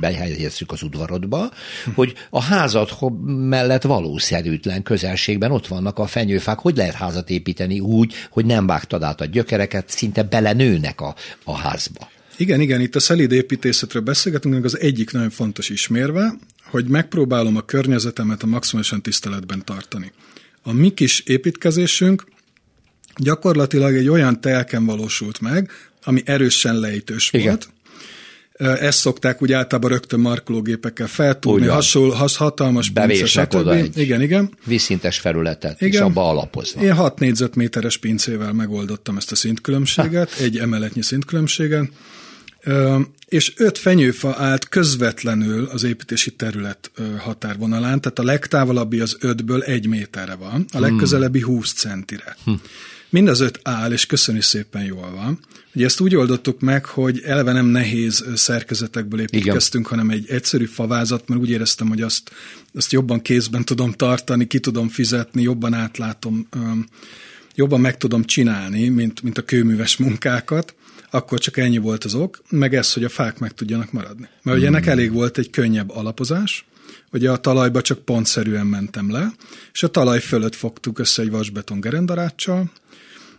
behelyezzük 0.00 0.72
az 0.72 0.82
udvarodba, 0.82 1.50
hogy 1.94 2.14
a 2.30 2.42
házad 2.42 2.90
mellett 3.26 3.82
valószerűtlen 3.82 4.82
közelségben 4.82 5.50
ott 5.50 5.66
vannak 5.66 5.98
a 5.98 6.06
fenyőfák, 6.06 6.58
hogy 6.58 6.76
lehet 6.76 6.94
házat 6.94 7.30
építeni 7.30 7.80
úgy, 7.80 8.14
hogy 8.30 8.46
nem 8.46 8.66
vágtad 8.66 9.02
át 9.02 9.20
a 9.20 9.24
gyökereket, 9.24 9.90
szinte 9.90 10.22
belenőnek 10.22 11.00
a, 11.00 11.14
a 11.44 11.56
házba. 11.56 12.14
Igen, 12.36 12.60
igen, 12.60 12.80
itt 12.80 12.96
a 12.96 13.00
szelíd 13.00 13.32
építészetről 13.32 14.02
beszélgetünk, 14.02 14.64
az 14.64 14.80
egyik 14.80 15.10
nagyon 15.10 15.30
fontos 15.30 15.68
ismérve, 15.68 16.34
hogy 16.64 16.86
megpróbálom 16.86 17.56
a 17.56 17.60
környezetemet 17.60 18.42
a 18.42 18.46
maximálisan 18.46 19.02
tiszteletben 19.02 19.64
tartani. 19.64 20.12
A 20.62 20.72
mi 20.72 20.90
kis 20.90 21.20
építkezésünk 21.20 22.24
gyakorlatilag 23.16 23.94
egy 23.94 24.08
olyan 24.08 24.40
telken 24.40 24.86
valósult 24.86 25.40
meg, 25.40 25.70
ami 26.04 26.22
erősen 26.24 26.80
lejtős 26.80 27.30
Igen. 27.32 27.46
volt, 27.46 27.68
ezt 28.58 28.98
szokták 28.98 29.42
úgy 29.42 29.52
általában 29.52 29.90
rögtön 29.90 30.20
markológépekkel 30.20 31.06
feltúrni, 31.06 31.66
hasonló, 31.66 32.12
has, 32.12 32.36
hatalmas 32.36 32.90
pince, 32.90 33.26
stb. 33.26 33.96
Igen, 33.96 34.22
igen. 34.22 34.50
Vízszintes 34.64 35.18
felületet, 35.18 35.80
igen. 35.80 35.92
és 35.92 35.98
abba 35.98 36.28
alapozva. 36.28 36.80
Én 36.80 36.92
6 36.92 37.18
négyzetméteres 37.18 37.96
pincével 37.96 38.52
megoldottam 38.52 39.16
ezt 39.16 39.32
a 39.32 39.34
szintkülönbséget, 39.34 40.32
ha. 40.32 40.42
egy 40.42 40.58
emeletnyi 40.58 41.02
szintkülönbséget, 41.02 41.88
és 43.26 43.52
öt 43.56 43.78
fenyőfa 43.78 44.34
állt 44.38 44.68
közvetlenül 44.68 45.64
az 45.64 45.82
építési 45.82 46.30
terület 46.30 46.90
határvonalán, 47.18 48.00
tehát 48.00 48.18
a 48.18 48.22
legtávolabbi 48.22 49.00
az 49.00 49.16
ötből 49.20 49.62
egy 49.62 49.86
méterre 49.86 50.34
van, 50.34 50.66
a 50.72 50.80
legközelebbi 50.80 51.40
20 51.40 51.72
centire. 51.72 52.36
Hm. 52.44 52.52
Mind 53.10 53.28
az 53.28 53.40
öt 53.40 53.60
áll, 53.62 53.92
és 53.92 54.06
köszöni 54.06 54.40
szépen 54.40 54.84
jól 54.84 55.10
van. 55.10 55.38
Ugye 55.74 55.84
ezt 55.84 56.00
úgy 56.00 56.16
oldottuk 56.16 56.60
meg, 56.60 56.84
hogy 56.84 57.20
eleve 57.24 57.52
nem 57.52 57.66
nehéz 57.66 58.24
szerkezetekből 58.34 59.20
építkeztünk, 59.20 59.86
Igen. 59.86 59.98
hanem 59.98 60.16
egy 60.16 60.30
egyszerű 60.30 60.64
favázat, 60.64 61.28
mert 61.28 61.40
úgy 61.40 61.50
éreztem, 61.50 61.88
hogy 61.88 62.02
azt, 62.02 62.30
azt 62.74 62.92
jobban 62.92 63.22
kézben 63.22 63.64
tudom 63.64 63.92
tartani, 63.92 64.46
ki 64.46 64.58
tudom 64.60 64.88
fizetni, 64.88 65.42
jobban 65.42 65.74
átlátom, 65.74 66.48
jobban 67.54 67.80
meg 67.80 67.96
tudom 67.96 68.24
csinálni, 68.24 68.88
mint, 68.88 69.22
mint 69.22 69.38
a 69.38 69.42
kőműves 69.42 69.96
munkákat 69.96 70.74
akkor 71.10 71.38
csak 71.38 71.56
ennyi 71.56 71.78
volt 71.78 72.04
az 72.04 72.14
ok, 72.14 72.42
meg 72.50 72.74
ez, 72.74 72.92
hogy 72.92 73.04
a 73.04 73.08
fák 73.08 73.38
meg 73.38 73.52
tudjanak 73.52 73.92
maradni. 73.92 74.28
Mert 74.42 74.58
ugye 74.58 74.66
ennek 74.66 74.82
hmm. 74.82 74.92
elég 74.92 75.12
volt 75.12 75.38
egy 75.38 75.50
könnyebb 75.50 75.90
alapozás, 75.90 76.66
ugye 77.12 77.30
a 77.30 77.36
talajba 77.36 77.80
csak 77.80 77.98
pontszerűen 77.98 78.66
mentem 78.66 79.10
le, 79.10 79.32
és 79.72 79.82
a 79.82 79.88
talaj 79.88 80.20
fölött 80.20 80.54
fogtuk 80.54 80.98
össze 80.98 81.22
egy 81.22 81.30
vasbeton 81.30 81.80
gerendaráccsal, 81.80 82.70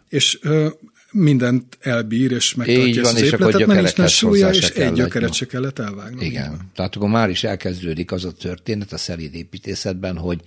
és 0.09 0.39
ö, 0.41 0.67
mindent 1.11 1.77
elbír, 1.79 2.31
és 2.31 2.55
megtartja 2.55 3.01
ezt 3.01 3.13
az 3.13 3.21
épületet, 3.21 3.67
mert 3.67 3.97
nincs 3.97 4.09
súlya, 4.09 4.49
és 4.49 4.69
egy 4.69 4.93
gyökeret 4.93 5.33
se 5.33 5.45
kellett 5.45 5.79
elvágni. 5.79 6.25
Igen. 6.25 6.71
Tehát 6.75 6.95
akkor 6.95 7.09
már 7.09 7.29
is 7.29 7.43
elkezdődik 7.43 8.11
az 8.11 8.25
a 8.25 8.31
történet 8.31 8.93
a 8.93 8.97
szelíd 8.97 9.35
építészetben, 9.35 10.17
hogy, 10.17 10.41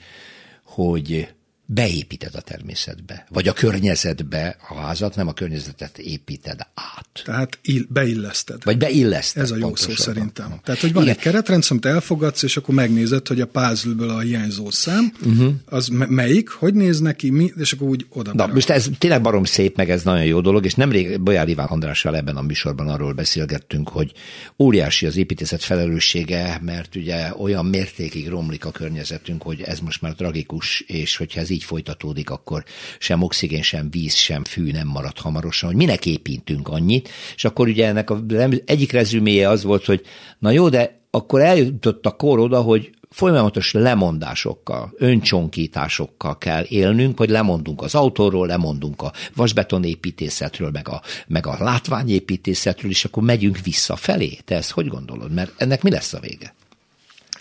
hogy 0.62 1.28
beépíted 1.72 2.34
a 2.34 2.40
természetbe, 2.40 3.26
vagy 3.28 3.48
a 3.48 3.52
környezetbe 3.52 4.56
a 4.68 4.74
házat, 4.74 5.16
nem 5.16 5.28
a 5.28 5.32
környezetet 5.32 5.98
építed 5.98 6.60
át. 6.74 7.22
Tehát 7.24 7.58
ill, 7.62 7.82
beilleszted. 7.88 8.64
Vagy 8.64 8.78
beilleszted. 8.78 9.42
Ez 9.42 9.50
a 9.50 9.56
jó 9.56 9.74
szó 9.74 9.94
szerintem. 9.94 10.60
Tehát, 10.64 10.80
hogy 10.80 10.92
van 10.92 11.02
Igen. 11.02 11.14
egy 11.14 11.20
keretrendszer, 11.20 11.72
amit 11.72 11.84
elfogadsz, 11.84 12.42
és 12.42 12.56
akkor 12.56 12.74
megnézed, 12.74 13.28
hogy 13.28 13.40
a 13.40 13.46
puzzle 13.46 14.14
a 14.14 14.18
hiányzó 14.18 14.70
szám, 14.70 15.12
uh-huh. 15.24 15.54
az 15.64 15.88
melyik, 15.88 16.48
hogy 16.48 16.74
néz 16.74 17.00
neki, 17.00 17.30
mi, 17.30 17.52
és 17.56 17.72
akkor 17.72 17.88
úgy 17.88 18.06
oda. 18.08 18.34
Na, 18.34 18.46
most 18.46 18.70
ez 18.70 18.88
tényleg 18.98 19.22
barom 19.22 19.44
szép, 19.44 19.76
meg 19.76 19.90
ez 19.90 20.02
nagyon 20.02 20.24
jó 20.24 20.40
dolog, 20.40 20.64
és 20.64 20.74
nemrég 20.74 21.20
Bolyár 21.20 21.48
Iván 21.48 21.66
Andrással 21.66 22.16
ebben 22.16 22.36
a 22.36 22.42
műsorban 22.42 22.88
arról 22.88 23.12
beszélgettünk, 23.12 23.88
hogy 23.88 24.12
óriási 24.58 25.06
az 25.06 25.16
építészet 25.16 25.62
felelőssége, 25.62 26.60
mert 26.62 26.96
ugye 26.96 27.32
olyan 27.38 27.66
mértékig 27.66 28.28
romlik 28.28 28.64
a 28.64 28.70
környezetünk, 28.70 29.42
hogy 29.42 29.60
ez 29.60 29.80
most 29.80 30.02
már 30.02 30.12
tragikus, 30.12 30.80
és 30.80 31.16
hogyha 31.16 31.40
ez 31.40 31.50
így 31.50 31.59
így 31.60 31.66
folytatódik, 31.66 32.30
akkor 32.30 32.64
sem 32.98 33.22
oxigén, 33.22 33.62
sem 33.62 33.90
víz, 33.90 34.14
sem 34.14 34.44
fű 34.44 34.70
nem 34.70 34.86
marad 34.86 35.18
hamarosan, 35.18 35.68
hogy 35.68 35.78
minek 35.78 36.06
építünk 36.06 36.68
annyit, 36.68 37.08
és 37.34 37.44
akkor 37.44 37.68
ugye 37.68 37.86
ennek 37.86 38.10
a 38.10 38.22
egyik 38.64 38.92
rezüméje 38.92 39.48
az 39.48 39.62
volt, 39.62 39.84
hogy 39.84 40.02
na 40.38 40.50
jó, 40.50 40.68
de 40.68 40.98
akkor 41.10 41.40
eljutott 41.40 42.06
a 42.06 42.10
kor 42.10 42.38
oda, 42.38 42.60
hogy 42.60 42.90
folyamatos 43.10 43.72
lemondásokkal, 43.72 44.92
öncsonkításokkal 44.96 46.38
kell 46.38 46.64
élnünk, 46.68 47.18
hogy 47.18 47.30
lemondunk 47.30 47.82
az 47.82 47.94
autóról, 47.94 48.46
lemondunk 48.46 49.02
a 49.02 49.12
vasbetonépítészetről, 49.34 50.70
meg 50.70 50.88
a, 50.88 51.02
meg 51.26 51.46
a 51.46 51.56
látványépítészetről, 51.58 52.90
és 52.90 53.04
akkor 53.04 53.22
megyünk 53.22 53.58
visszafelé. 53.58 54.38
Te 54.44 54.56
ezt 54.56 54.70
hogy 54.70 54.86
gondolod? 54.86 55.32
Mert 55.32 55.52
ennek 55.56 55.82
mi 55.82 55.90
lesz 55.90 56.12
a 56.12 56.20
vége? 56.20 56.54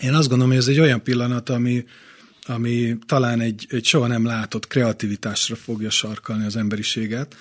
Én 0.00 0.14
azt 0.14 0.28
gondolom, 0.28 0.52
hogy 0.52 0.62
ez 0.62 0.68
egy 0.68 0.80
olyan 0.80 1.02
pillanat, 1.02 1.48
ami, 1.48 1.84
ami 2.50 2.98
talán 3.06 3.40
egy, 3.40 3.66
egy 3.70 3.84
soha 3.84 4.06
nem 4.06 4.24
látott 4.24 4.66
kreativitásra 4.66 5.56
fogja 5.56 5.90
sarkalni 5.90 6.44
az 6.44 6.56
emberiséget. 6.56 7.36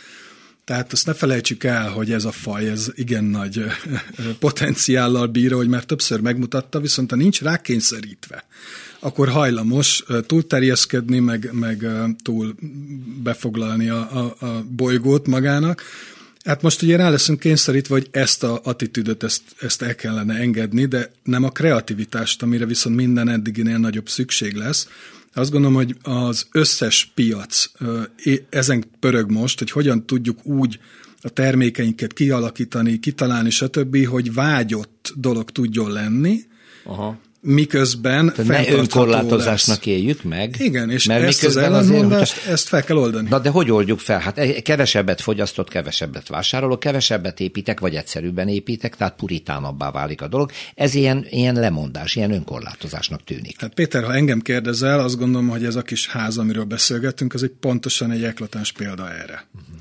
Tehát 0.64 0.92
azt 0.92 1.06
ne 1.06 1.14
felejtsük 1.14 1.64
el, 1.64 1.90
hogy 1.90 2.12
ez 2.12 2.26
a 2.26 2.32
faj, 2.32 2.70
ez 2.70 2.88
igen 2.96 3.24
nagy 3.24 3.64
potenciállal 4.40 5.28
bír, 5.28 5.52
hogy 5.52 5.68
már 5.68 5.84
többször 5.84 6.20
megmutatta, 6.20 6.80
viszont 6.80 7.10
ha 7.10 7.16
nincs 7.16 7.42
rákényszerítve, 7.42 8.44
akkor 9.00 9.30
hajlamos 9.30 10.04
túlterjeszkedni, 10.26 11.20
meg, 11.20 11.50
meg 11.52 11.88
túl 12.24 12.56
befoglalni 13.24 13.90
a, 13.90 14.18
a, 14.18 14.46
a 14.46 14.64
bolygót 14.70 15.28
magának, 15.28 15.84
Hát 16.46 16.62
most 16.62 16.82
ugye 16.82 16.98
rá 16.98 17.10
leszünk 17.10 17.40
kényszerítve, 17.40 17.94
hogy 17.94 18.08
ezt 18.12 18.44
a 18.44 18.60
attitűdöt, 18.64 19.24
ezt, 19.24 19.42
ezt 19.60 19.82
el 19.82 19.96
kellene 19.96 20.36
engedni, 20.36 20.86
de 20.86 21.12
nem 21.24 21.44
a 21.44 21.50
kreativitást, 21.50 22.44
amire 22.44 22.66
viszont 22.66 22.96
minden 22.96 23.30
eddiginél 23.30 23.78
nagyobb 23.78 24.10
szükség 24.10 24.54
lesz. 24.54 24.88
Azt 25.34 25.52
gondolom, 25.52 25.76
hogy 25.76 25.96
az 26.02 26.48
összes 26.52 27.12
piac 27.16 27.72
ezen 28.50 28.84
pörög 29.00 29.32
most, 29.32 29.60
hogy 29.60 29.72
hogyan 29.72 30.06
tudjuk 30.06 30.46
úgy 30.46 30.80
a 31.22 31.30
termékeinket 31.30 32.14
kialakítani, 32.14 33.00
kitalálni, 33.00 33.50
stb., 33.50 34.06
hogy 34.06 34.34
vágyott 34.34 35.14
dolog 35.16 35.52
tudjon 35.52 35.92
lenni, 35.92 36.48
Aha 36.84 37.20
miközben 37.42 38.34
ne 38.46 38.72
önkorlátozásnak 38.72 39.78
lesz. 39.78 39.86
éljük 39.86 40.24
meg. 40.24 40.56
Igen, 40.60 40.90
és 40.90 41.06
mert 41.06 41.24
ezt 41.24 41.44
az 41.44 41.58
ellenmondást, 41.58 42.38
azért, 42.38 42.54
ezt 42.54 42.68
fel 42.68 42.84
kell 42.84 42.98
oldani. 42.98 43.30
Na 43.30 43.40
de 43.40 43.50
hogy 43.50 43.72
oldjuk 43.72 44.00
fel? 44.00 44.20
Hát 44.20 44.38
e- 44.38 44.62
kevesebbet 44.62 45.22
fogyasztott, 45.22 45.70
kevesebbet 45.70 46.28
vásárolok, 46.28 46.80
kevesebbet 46.80 47.40
építek, 47.40 47.80
vagy 47.80 47.96
egyszerűbben 47.96 48.48
építek, 48.48 48.96
tehát 48.96 49.16
puritánabbá 49.16 49.92
válik 49.92 50.22
a 50.22 50.28
dolog. 50.28 50.52
Ez 50.76 50.94
ilyen, 50.94 51.26
ilyen 51.30 51.56
lemondás, 51.56 52.16
ilyen 52.16 52.32
önkorlátozásnak 52.32 53.24
tűnik. 53.24 53.62
Hát 53.62 53.74
Péter, 53.74 54.04
ha 54.04 54.14
engem 54.14 54.40
kérdezel, 54.40 55.00
azt 55.00 55.18
gondolom, 55.18 55.48
hogy 55.48 55.66
ez 55.66 55.76
a 55.76 55.82
kis 55.82 56.08
ház, 56.08 56.38
amiről 56.38 56.64
beszélgettünk, 56.64 57.34
az 57.34 57.44
egy 57.44 57.54
pontosan 57.60 58.12
egy 58.12 58.24
eklatáns 58.24 58.72
példa 58.72 59.12
erre. 59.12 59.46
Uh-huh. 59.56 59.80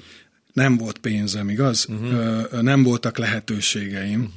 Nem 0.53 0.77
volt 0.77 0.99
pénzem, 0.99 1.49
igaz? 1.49 1.87
Uh-huh. 1.89 2.63
Nem 2.63 2.83
voltak 2.83 3.19
lehetőségeim. 3.19 4.33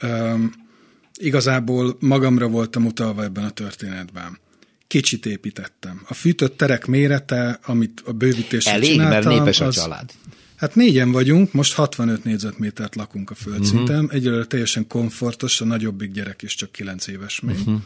Uh-huh 0.00 0.44
igazából 1.18 1.96
magamra 2.00 2.48
voltam 2.48 2.86
utalva 2.86 3.24
ebben 3.24 3.44
a 3.44 3.50
történetben. 3.50 4.38
Kicsit 4.86 5.26
építettem. 5.26 6.02
A 6.08 6.14
fűtött 6.14 6.56
terek 6.56 6.86
mérete, 6.86 7.58
amit 7.62 8.02
a 8.04 8.12
bővítésre 8.12 8.72
Elég, 8.72 8.90
csináltam, 8.90 9.32
mert 9.32 9.38
népes 9.38 9.60
a 9.60 9.66
az, 9.66 9.74
család. 9.74 10.10
Hát 10.56 10.74
négyen 10.74 11.12
vagyunk, 11.12 11.52
most 11.52 11.74
65 11.74 12.24
négyzetmétert 12.24 12.94
lakunk 12.94 13.30
a 13.30 13.34
földszinten, 13.34 14.04
uh-huh. 14.04 14.14
egyelőre 14.14 14.44
teljesen 14.44 14.86
komfortos, 14.86 15.60
a 15.60 15.64
nagyobbik 15.64 16.10
gyerek 16.10 16.42
is 16.42 16.54
csak 16.54 16.72
9 16.72 17.06
éves 17.06 17.40
még. 17.40 17.58
Uh-huh. 17.58 17.80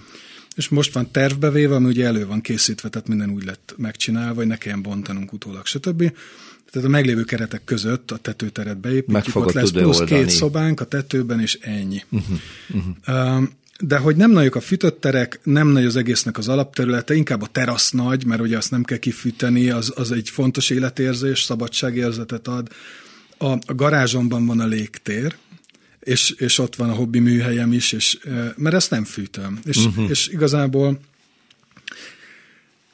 És 0.57 0.68
most 0.68 0.93
van 0.93 1.11
tervbevéve, 1.11 1.74
ami 1.74 1.87
ugye 1.87 2.07
elő 2.07 2.26
van 2.26 2.41
készítve, 2.41 2.89
tehát 2.89 3.09
minden 3.09 3.30
úgy 3.30 3.45
lett 3.45 3.74
megcsinálva, 3.76 4.35
hogy 4.35 4.47
ne 4.47 4.57
kelljen 4.57 4.83
bontanunk 4.83 5.33
utólag, 5.33 5.66
stb. 5.66 6.12
Tehát 6.73 6.89
a 6.89 6.91
meglévő 6.91 7.25
keretek 7.25 7.64
között 7.64 8.11
a 8.11 8.16
tetőteret 8.16 8.79
beépítjük, 8.79 9.37
ott 9.37 9.53
lesz 9.53 9.70
plusz 9.70 10.01
oldani. 10.01 10.20
két 10.20 10.31
szobánk 10.31 10.81
a 10.81 10.85
tetőben, 10.85 11.41
és 11.41 11.59
ennyi. 11.61 12.03
Uh-huh. 12.11 12.39
Uh-huh. 12.75 13.43
De 13.81 13.97
hogy 13.97 14.16
nem 14.16 14.31
nagyok 14.31 14.55
a 14.55 14.61
fűtötterek, 14.61 15.41
nem 15.43 15.68
nagy 15.68 15.85
az 15.85 15.97
egésznek 15.97 16.39
az 16.39 16.49
alapterülete, 16.49 17.14
inkább 17.14 17.43
a 17.43 17.47
terasz 17.47 17.91
nagy, 17.91 18.25
mert 18.25 18.41
ugye 18.41 18.57
azt 18.57 18.70
nem 18.70 18.83
kell 18.83 18.99
kifűteni, 18.99 19.70
az, 19.70 19.93
az 19.97 20.12
egy 20.12 20.29
fontos 20.29 20.70
életérzés, 20.70 21.43
szabadságérzetet 21.43 22.49
ad. 22.49 22.68
A, 23.39 23.47
a 23.47 23.75
garázsomban 23.75 24.47
van 24.47 24.61
a 24.61 24.66
légtér, 24.66 25.37
és, 26.01 26.31
és 26.31 26.59
ott 26.59 26.77
van 26.77 26.89
a 26.89 26.95
hobbi 26.95 27.18
műhelyem 27.18 27.73
is, 27.73 27.93
és, 27.93 28.18
mert 28.57 28.75
ezt 28.75 28.91
nem 28.91 29.05
fűtöm. 29.05 29.59
És, 29.64 29.77
uh-huh. 29.77 30.11
és 30.11 30.29
igazából 30.29 31.01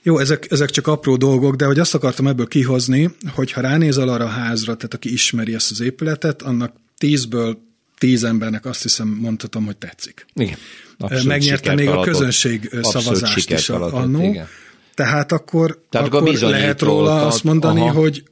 jó, 0.02 0.18
ezek, 0.18 0.46
ezek 0.50 0.70
csak 0.70 0.86
apró 0.86 1.16
dolgok, 1.16 1.56
de 1.56 1.64
hogy 1.64 1.78
azt 1.78 1.94
akartam 1.94 2.26
ebből 2.26 2.46
kihozni, 2.46 3.10
hogy 3.34 3.52
ha 3.52 3.60
ránézel 3.60 4.08
arra 4.08 4.24
a 4.24 4.28
házra, 4.28 4.74
tehát 4.74 4.94
aki 4.94 5.12
ismeri 5.12 5.54
ezt 5.54 5.70
az 5.70 5.80
épületet, 5.80 6.42
annak 6.42 6.72
tízből 6.98 7.58
tíz 7.98 8.24
embernek 8.24 8.64
azt 8.64 8.82
hiszem 8.82 9.08
mondhatom, 9.08 9.64
hogy 9.64 9.76
tetszik. 9.76 10.26
Igen. 10.34 10.56
Megnyerte 11.24 11.74
még 11.74 11.88
a 11.88 12.00
közönség 12.00 12.70
szavazást 12.82 13.50
is 13.50 13.68
annó. 13.68 14.42
Tehát 14.94 15.32
akkor, 15.32 15.82
Tehát 15.90 16.06
akkor 16.06 16.32
lehet 16.32 16.80
róla 16.80 17.26
azt 17.26 17.44
mondani, 17.44 17.80
aha. 17.80 18.00
hogy 18.00 18.22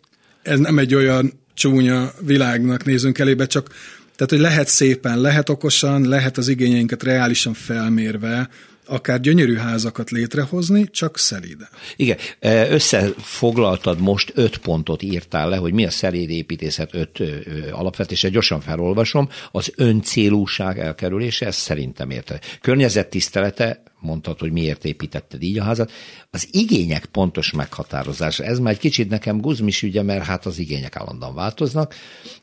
ez 0.42 0.58
nem 0.58 0.78
egy 0.78 0.94
olyan 0.94 1.32
csúnya 1.54 2.12
világnak 2.20 2.84
nézünk 2.84 3.18
elébe, 3.18 3.46
csak 3.46 3.74
tehát, 4.16 4.32
hogy 4.32 4.40
lehet 4.40 4.68
szépen, 4.68 5.20
lehet 5.20 5.48
okosan, 5.48 6.08
lehet 6.08 6.38
az 6.38 6.48
igényeinket 6.48 7.02
reálisan 7.02 7.54
felmérve, 7.54 8.48
akár 8.87 9.20
gyönyörű 9.20 9.57
házakat 9.57 10.11
létrehozni, 10.11 10.91
csak 10.91 11.18
szelíden. 11.18 11.68
Igen, 11.97 12.16
e, 12.39 12.70
összefoglaltad 12.70 14.01
most 14.01 14.32
öt 14.34 14.57
pontot 14.59 15.03
írtál 15.03 15.49
le, 15.49 15.57
hogy 15.57 15.72
mi 15.72 15.87
a 15.87 15.91
szelíd 15.91 16.30
építészet 16.30 16.95
öt 16.95 17.22
alapvetése, 17.70 18.28
gyorsan 18.28 18.61
felolvasom, 18.61 19.28
az 19.51 19.72
öncélúság 19.76 20.78
elkerülése, 20.78 21.47
ez 21.47 21.57
szerintem 21.57 22.11
érte. 22.11 22.41
Környezettisztelete, 22.61 23.82
mondtad, 24.01 24.39
hogy 24.39 24.53
miért 24.53 24.84
építetted 24.84 25.43
így 25.43 25.59
a 25.59 25.62
házat. 25.62 25.93
Az 26.30 26.49
igények 26.51 27.07
pontos 27.07 27.53
meghatározása, 27.53 28.45
ez 28.45 28.59
már 28.59 28.72
egy 28.72 28.78
kicsit 28.78 29.09
nekem 29.09 29.41
guzmis 29.41 29.82
ügye, 29.82 30.03
mert 30.03 30.24
hát 30.24 30.47
az 30.47 30.59
igények 30.59 30.97
állandóan 30.97 31.34
változnak, 31.34 31.95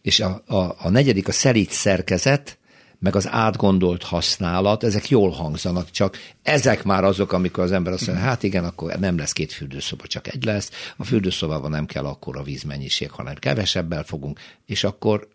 és 0.02 0.20
a, 0.20 0.44
a, 0.46 0.76
a 0.78 0.89
negyedik 0.89 1.28
a 1.28 1.32
szelíd 1.32 1.70
szerkezet, 1.70 2.58
meg 3.04 3.16
az 3.16 3.28
átgondolt 3.30 4.04
használat, 4.04 4.84
ezek 4.84 5.10
jól 5.10 5.30
hangzanak, 5.30 5.91
csak 5.91 6.18
ezek 6.41 6.84
már 6.84 7.04
azok, 7.04 7.32
amikor 7.32 7.64
az 7.64 7.72
ember 7.72 7.93
azt 7.93 8.08
mondja, 8.08 8.26
hát 8.26 8.43
igen, 8.43 8.64
akkor 8.64 8.99
nem 8.99 9.18
lesz 9.18 9.32
két 9.32 9.54
fürdőszoba, 9.54 10.08
csak 10.08 10.28
egy 10.28 10.45
lesz, 10.45 10.72
a 10.97 11.04
fürdőszobában 11.04 11.70
nem 11.70 11.86
kell 11.86 12.06
akkor 12.06 12.38
a 12.38 12.43
vízmennyiség, 12.43 13.12
hanem 13.12 13.36
kevesebbel 13.36 14.04
fogunk, 14.04 14.39
és 14.66 14.84
akkor, 14.84 15.28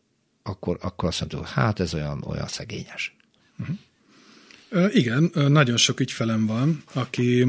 akkor, 0.43 0.79
akkor 0.81 1.09
azt 1.09 1.21
mondjuk, 1.21 1.47
hát 1.47 1.81
ez 1.81 1.95
olyan, 1.95 2.25
olyan 2.27 2.49
szegényes. 2.49 3.17
Uh-huh. 3.59 4.97
Igen, 4.97 5.31
nagyon 5.35 5.77
sok 5.77 6.01
ügyfelem 6.01 6.47
van, 6.47 6.83
aki, 6.93 7.47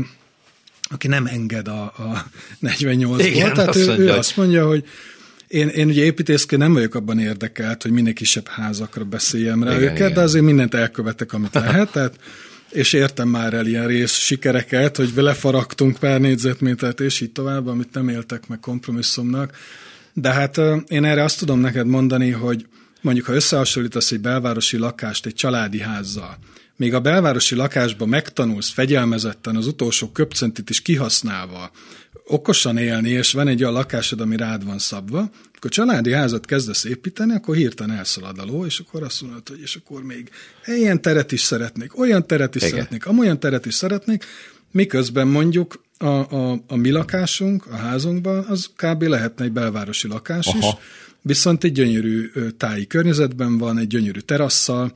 aki 0.89 1.07
nem 1.07 1.26
enged 1.26 1.67
a, 1.67 1.82
a 1.84 2.26
48-ból, 2.61 3.53
tehát 3.53 3.67
azt 3.67 3.78
ő, 3.78 3.86
mondja, 3.86 4.05
ő 4.05 4.09
azt 4.09 4.38
mondja, 4.38 4.67
hogy 4.67 4.86
én, 5.49 5.67
én 5.67 5.87
ugye 5.87 6.03
építészként 6.03 6.61
nem 6.61 6.73
vagyok 6.73 6.95
abban 6.95 7.19
érdekelt, 7.19 7.81
hogy 7.81 7.91
minél 7.91 8.13
kisebb 8.13 8.47
házakra 8.47 9.03
beszéljem 9.03 9.63
rá 9.63 9.71
igen, 9.71 9.83
őket, 9.83 9.97
igen. 9.97 10.13
de 10.13 10.21
azért 10.21 10.45
mindent 10.45 10.73
elkövetek, 10.73 11.33
amit 11.33 11.53
lehet, 11.65 11.91
tehát, 11.91 12.19
és 12.69 12.93
értem 12.93 13.27
már 13.27 13.53
el 13.53 13.65
ilyen 13.65 13.87
rész 13.87 14.13
sikereket, 14.13 14.97
hogy 14.97 15.11
lefaragtunk 15.15 15.97
pár 15.97 16.19
négyzetmétert, 16.19 16.99
és 16.99 17.21
így 17.21 17.31
tovább, 17.31 17.67
amit 17.67 17.93
nem 17.93 18.09
éltek 18.09 18.47
meg 18.47 18.59
kompromisszumnak. 18.59 19.57
De 20.13 20.31
hát 20.31 20.61
én 20.87 21.03
erre 21.03 21.23
azt 21.23 21.39
tudom 21.39 21.59
neked 21.59 21.87
mondani, 21.87 22.29
hogy 22.29 22.65
mondjuk, 23.01 23.25
ha 23.25 23.33
összehasonlítasz 23.33 24.11
egy 24.11 24.19
belvárosi 24.19 24.77
lakást 24.77 25.25
egy 25.25 25.33
családi 25.33 25.79
házzal, 25.79 26.37
még 26.80 26.93
a 26.93 26.99
belvárosi 26.99 27.55
lakásban 27.55 28.09
megtanulsz 28.09 28.69
fegyelmezetten 28.69 29.55
az 29.55 29.67
utolsó 29.67 30.07
köpcentit 30.11 30.69
is 30.69 30.82
kihasználva, 30.82 31.71
okosan 32.25 32.77
élni, 32.77 33.09
és 33.09 33.32
van 33.32 33.47
egy 33.47 33.61
olyan 33.61 33.73
lakásod, 33.73 34.21
ami 34.21 34.38
rád 34.38 34.65
van 34.65 34.80
szabva, 34.80 35.30
akkor 35.55 35.71
családi 35.71 36.11
házat 36.11 36.45
kezdesz 36.45 36.84
építeni, 36.84 37.34
akkor 37.34 37.55
hirtelen 37.55 37.97
elszalad 37.97 38.39
a 38.39 38.45
ló, 38.45 38.65
és 38.65 38.80
akkor 38.80 39.03
azt 39.03 39.21
mondod, 39.21 39.47
hogy 39.47 39.61
és 39.61 39.75
akkor 39.75 40.03
még 40.03 40.30
ilyen 40.65 41.01
teret 41.01 41.32
is 41.32 41.41
szeretnék, 41.41 41.97
olyan 41.99 42.27
teret 42.27 42.55
is 42.55 42.61
Igen. 42.61 42.73
szeretnék, 42.73 43.05
amolyan 43.05 43.39
teret 43.39 43.65
is 43.65 43.73
szeretnék, 43.73 44.25
miközben 44.71 45.27
mondjuk 45.27 45.84
a, 45.97 46.05
a, 46.05 46.59
a 46.67 46.75
mi 46.75 46.89
lakásunk, 46.89 47.65
a 47.65 47.75
házunkban, 47.75 48.45
az 48.47 48.69
kb. 48.75 49.01
lehetne 49.01 49.45
egy 49.45 49.51
belvárosi 49.51 50.07
lakás 50.07 50.47
Aha. 50.47 50.57
is, 50.57 50.65
viszont 51.21 51.63
egy 51.63 51.71
gyönyörű 51.71 52.30
táji 52.57 52.88
környezetben 52.88 53.57
van, 53.57 53.77
egy 53.77 53.88
gyönyörű 53.88 54.19
terasszal, 54.19 54.93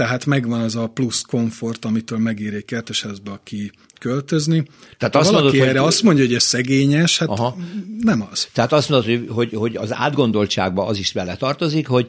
tehát 0.00 0.26
megvan 0.26 0.60
az 0.60 0.76
a 0.76 0.86
plusz 0.86 1.20
komfort, 1.20 1.84
amitől 1.84 2.18
megír 2.18 2.54
egy 2.54 2.64
kertesházba, 2.64 3.32
aki 3.32 3.70
költözni. 3.98 4.64
Tehát 4.98 5.14
ha 5.14 5.20
azt 5.20 5.30
valaki 5.30 5.56
mondod, 5.56 5.68
erre 5.68 5.78
hogy... 5.78 5.88
azt 5.88 6.02
mondja, 6.02 6.24
hogy 6.24 6.34
ez 6.34 6.42
szegényes, 6.42 7.18
hát 7.18 7.28
Aha. 7.28 7.56
nem 8.00 8.28
az. 8.30 8.48
Tehát 8.52 8.72
azt 8.72 8.88
mondod, 8.88 9.08
hogy, 9.08 9.26
hogy, 9.28 9.54
hogy 9.54 9.76
az 9.76 9.94
átgondoltságba 9.94 10.86
az 10.86 10.98
is 10.98 11.12
vele 11.12 11.36
tartozik, 11.36 11.86
hogy 11.86 12.08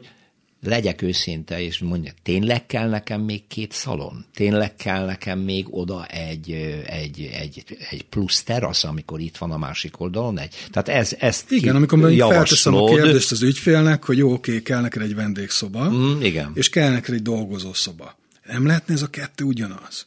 legyek 0.62 1.02
őszinte, 1.02 1.60
és 1.60 1.78
mondja, 1.78 2.12
tényleg 2.22 2.66
kell 2.66 2.88
nekem 2.88 3.20
még 3.20 3.46
két 3.46 3.72
szalon? 3.72 4.24
Tényleg 4.34 4.74
kell 4.74 5.04
nekem 5.04 5.38
még 5.38 5.66
oda 5.70 6.06
egy, 6.06 6.50
egy, 6.86 7.30
egy, 7.32 7.64
egy 7.90 8.04
plusz 8.04 8.42
terasz, 8.42 8.84
amikor 8.84 9.20
itt 9.20 9.36
van 9.36 9.50
a 9.50 9.58
másik 9.58 10.00
oldalon 10.00 10.38
egy? 10.38 10.54
Tehát 10.70 10.88
ez, 10.88 11.16
ezt 11.18 11.50
Igen, 11.50 11.76
amikor 11.76 11.98
mondjuk 11.98 12.30
felteszem 12.30 12.74
a 12.74 12.86
kérdést 12.86 13.30
az 13.30 13.42
ügyfélnek, 13.42 14.04
hogy 14.04 14.16
jó, 14.16 14.32
oké, 14.32 14.62
kell 14.62 14.80
neked 14.80 15.02
egy 15.02 15.14
vendégszoba, 15.14 15.90
mm, 15.90 16.20
igen. 16.20 16.50
és 16.54 16.68
kell 16.68 16.90
neked 16.90 17.14
egy 17.14 17.22
dolgozószoba. 17.22 18.18
Nem 18.46 18.66
lehetne 18.66 18.94
ez 18.94 19.02
a 19.02 19.10
kettő 19.10 19.44
ugyanaz? 19.44 20.06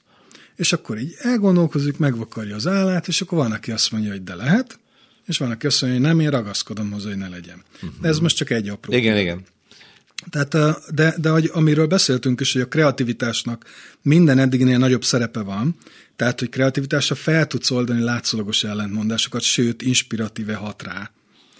És 0.55 0.73
akkor 0.73 0.99
így 0.99 1.15
elgondolkozik, 1.17 1.97
megvakarja 1.97 2.55
az 2.55 2.67
állát, 2.67 3.07
és 3.07 3.21
akkor 3.21 3.37
van, 3.37 3.51
aki 3.51 3.71
azt 3.71 3.91
mondja, 3.91 4.11
hogy 4.11 4.23
de 4.23 4.35
lehet, 4.35 4.79
és 5.25 5.37
van, 5.37 5.51
aki 5.51 5.67
azt 5.67 5.81
mondja, 5.81 5.99
hogy 5.99 6.09
nem, 6.09 6.19
én 6.19 6.29
ragaszkodom 6.29 6.91
hozzá, 6.91 7.07
hogy 7.07 7.17
ne 7.17 7.29
legyen. 7.29 7.63
Uh-huh. 7.75 7.89
De 8.01 8.07
ez 8.07 8.19
most 8.19 8.35
csak 8.35 8.49
egy 8.49 8.69
apró. 8.69 8.93
Igen, 8.93 9.17
igen. 9.17 9.45
Tehát, 10.29 10.55
de, 10.93 11.15
de 11.17 11.29
hogy, 11.29 11.49
amiről 11.53 11.87
beszéltünk 11.87 12.41
is, 12.41 12.53
hogy 12.53 12.61
a 12.61 12.67
kreativitásnak 12.67 13.65
minden 14.01 14.39
eddignél 14.39 14.77
nagyobb 14.77 15.03
szerepe 15.03 15.39
van, 15.39 15.75
tehát, 16.15 16.39
hogy 16.39 16.49
kreativitásra 16.49 17.15
fel 17.15 17.47
tudsz 17.47 17.71
oldani 17.71 18.01
látszólagos 18.01 18.63
ellentmondásokat, 18.63 19.41
sőt, 19.41 19.81
inspiratíve 19.81 20.55
hat 20.55 20.83
rá. 20.83 21.11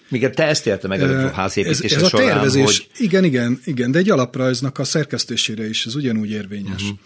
Még 0.10 0.30
te 0.30 0.48
ezt 0.48 0.68
érte 0.68 0.88
meg 0.88 1.02
a 1.02 1.32
házépítése 1.32 1.96
ez, 1.96 2.02
ez 2.02 2.10
során, 2.10 2.28
a 2.28 2.32
tervezés, 2.32 2.64
hogy... 2.64 3.06
Igen, 3.06 3.24
igen, 3.24 3.60
igen, 3.64 3.92
de 3.92 4.00
egy 4.00 4.10
alaprajznak 4.10 4.80
a 4.80 4.84
szerkesztésére 4.84 5.70
is 5.70 5.86
ez 5.86 5.96
ugyanúgy 5.96 6.30
érvényes. 6.30 6.82
Uh-huh. 6.82 6.98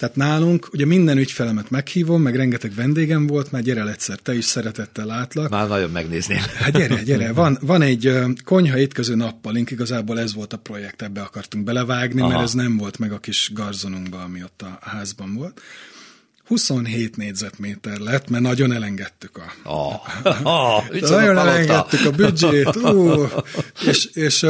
Tehát 0.00 0.16
nálunk 0.16 0.68
ugye 0.72 0.86
minden 0.86 1.18
ügyfelemet 1.18 1.70
meghívom, 1.70 2.22
meg 2.22 2.36
rengeteg 2.36 2.74
vendégem 2.74 3.26
volt, 3.26 3.52
már 3.52 3.62
gyere 3.62 3.90
egyszer, 3.90 4.18
te 4.18 4.34
is 4.34 4.44
szeretettel 4.44 5.06
látlak. 5.06 5.50
Már 5.50 5.68
nagyon 5.68 5.90
megnézném. 5.90 6.38
Hát 6.54 6.72
gyere, 6.72 7.02
gyere, 7.02 7.32
van, 7.32 7.58
van 7.60 7.82
egy 7.82 8.18
konyha 8.44 8.78
étkező 8.78 9.14
nappalink, 9.14 9.70
igazából 9.70 10.20
ez 10.20 10.34
volt 10.34 10.52
a 10.52 10.56
projekt, 10.56 11.02
ebbe 11.02 11.20
akartunk 11.20 11.64
belevágni, 11.64 12.20
Aha. 12.20 12.30
mert 12.30 12.42
ez 12.42 12.52
nem 12.52 12.76
volt 12.76 12.98
meg 12.98 13.12
a 13.12 13.18
kis 13.18 13.50
garzonunkban, 13.54 14.20
ami 14.20 14.42
ott 14.42 14.62
a 14.62 14.78
házban 14.80 15.34
volt. 15.34 15.60
27 16.50 17.16
négyzetméter 17.16 17.98
lett, 17.98 18.28
mert 18.28 18.42
nagyon 18.42 18.72
elengedtük 18.72 19.36
a... 19.36 19.52
Oh. 19.64 19.94
Oh, 20.42 20.88
nagyon 21.10 21.38
elengedtük 21.38 22.06
a 22.06 22.10
büdzsét, 22.10 22.76
ú, 22.76 23.28
és, 23.86 24.04
és 24.04 24.46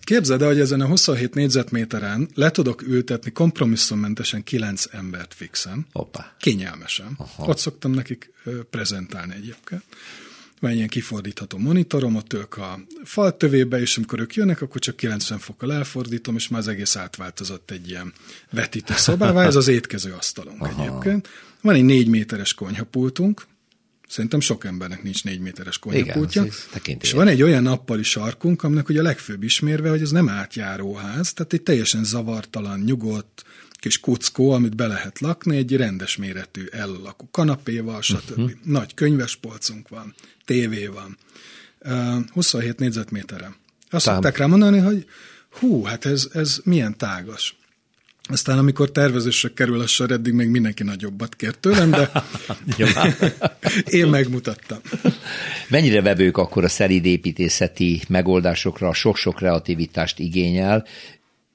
képzeld 0.00 0.42
el, 0.42 0.48
hogy 0.48 0.60
ezen 0.60 0.80
a 0.80 0.86
27 0.86 1.34
négyzetméteren 1.34 2.28
le 2.34 2.50
tudok 2.50 2.82
ültetni 2.82 3.30
kompromisszummentesen 3.30 4.44
9 4.44 4.84
embert 4.90 5.34
fixen. 5.34 5.86
Hoppá. 5.92 6.34
Kényelmesen. 6.38 7.16
Aha. 7.16 7.48
Ott 7.48 7.58
szoktam 7.58 7.90
nekik 7.90 8.32
prezentálni 8.70 9.34
egyébként 9.34 9.82
van 10.64 10.72
ilyen 10.72 10.88
kifordítható 10.88 11.58
monitorom, 11.58 12.16
ott 12.16 12.32
ők 12.32 12.56
a 12.56 12.80
fal 13.04 13.36
tövébe, 13.36 13.80
és 13.80 13.96
amikor 13.96 14.20
ők 14.20 14.34
jönnek, 14.34 14.62
akkor 14.62 14.80
csak 14.80 14.96
90 14.96 15.38
fokkal 15.38 15.72
elfordítom, 15.72 16.36
és 16.36 16.48
már 16.48 16.60
az 16.60 16.68
egész 16.68 16.96
átváltozott 16.96 17.70
egy 17.70 17.88
ilyen 17.88 18.12
vetítő 18.50 18.94
szobává, 18.96 19.46
ez 19.46 19.56
az 19.56 19.68
étkező 19.68 20.12
asztalunk 20.12 20.62
Aha. 20.62 20.82
egyébként. 20.82 21.28
Van 21.60 21.74
egy 21.74 21.84
négy 21.84 22.08
méteres 22.08 22.54
konyhapultunk, 22.54 23.46
Szerintem 24.08 24.40
sok 24.40 24.64
embernek 24.64 25.02
nincs 25.02 25.24
négy 25.24 25.40
méteres 25.40 25.78
konyhapultja. 25.78 26.44
És 27.00 27.12
van 27.12 27.28
egy 27.28 27.42
olyan 27.42 27.62
nappali 27.62 28.02
sarkunk, 28.02 28.62
aminek 28.62 28.88
ugye 28.88 29.00
a 29.00 29.02
legfőbb 29.02 29.42
ismérve, 29.42 29.88
hogy 29.88 30.00
ez 30.00 30.10
nem 30.10 30.28
átjáróház, 30.28 31.32
tehát 31.32 31.52
egy 31.52 31.62
teljesen 31.62 32.04
zavartalan, 32.04 32.80
nyugodt, 32.80 33.44
kis 33.84 34.00
kuckó, 34.00 34.50
amit 34.50 34.76
be 34.76 34.86
lehet 34.86 35.20
lakni, 35.20 35.56
egy 35.56 35.76
rendes 35.76 36.16
méretű 36.16 36.64
ellakó 36.70 37.28
kanapéval, 37.30 38.02
stb. 38.02 38.30
Uh-huh. 38.30 38.50
Nagy 38.62 38.94
könyvespolcunk 38.94 39.88
van, 39.88 40.14
tévé 40.44 40.86
van. 40.86 41.18
Uh, 41.80 42.30
27 42.32 42.78
négyzetméterre. 42.78 43.54
Azt 43.90 44.04
Tám. 44.04 44.14
szokták 44.14 44.36
rá 44.36 44.46
mondani, 44.46 44.78
hogy 44.78 45.06
hú, 45.50 45.82
hát 45.82 46.04
ez, 46.04 46.28
ez 46.32 46.60
milyen 46.64 46.96
tágas. 46.96 47.56
Aztán 48.28 48.58
amikor 48.58 48.90
tervezésre 48.90 49.50
kerül 49.54 49.80
a 49.80 49.86
sor, 49.86 50.10
eddig 50.10 50.32
még 50.32 50.48
mindenki 50.48 50.82
nagyobbat 50.82 51.34
kért 51.34 51.58
tőlem, 51.58 51.90
de 51.90 52.10
én 54.00 54.06
megmutattam. 54.06 54.78
Mennyire 55.68 56.02
vevők 56.02 56.36
akkor 56.36 56.64
a 56.64 56.68
szerid 56.68 57.04
építészeti 57.04 58.02
megoldásokra, 58.08 58.88
a 58.88 58.92
sok-sok 58.92 59.34
kreativitást 59.34 60.18
igényel, 60.18 60.86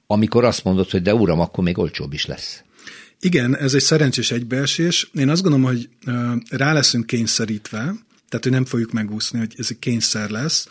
amikor 0.06 0.44
azt 0.44 0.64
mondod, 0.64 0.90
hogy 0.90 1.02
de 1.02 1.14
uram, 1.14 1.40
akkor 1.40 1.64
még 1.64 1.78
olcsóbb 1.78 2.12
is 2.12 2.26
lesz. 2.26 2.62
Igen, 3.20 3.56
ez 3.56 3.74
egy 3.74 3.82
szerencsés 3.82 4.30
egybeesés. 4.30 5.10
Én 5.14 5.28
azt 5.28 5.42
gondolom, 5.42 5.66
hogy 5.66 5.88
rá 6.50 6.72
leszünk 6.72 7.06
kényszerítve, 7.06 7.94
tehát 8.30 8.44
hogy 8.44 8.54
nem 8.54 8.64
fogjuk 8.64 8.92
megúszni, 8.92 9.38
hogy 9.38 9.54
ez 9.56 9.66
egy 9.70 9.78
kényszer 9.78 10.30
lesz. 10.30 10.68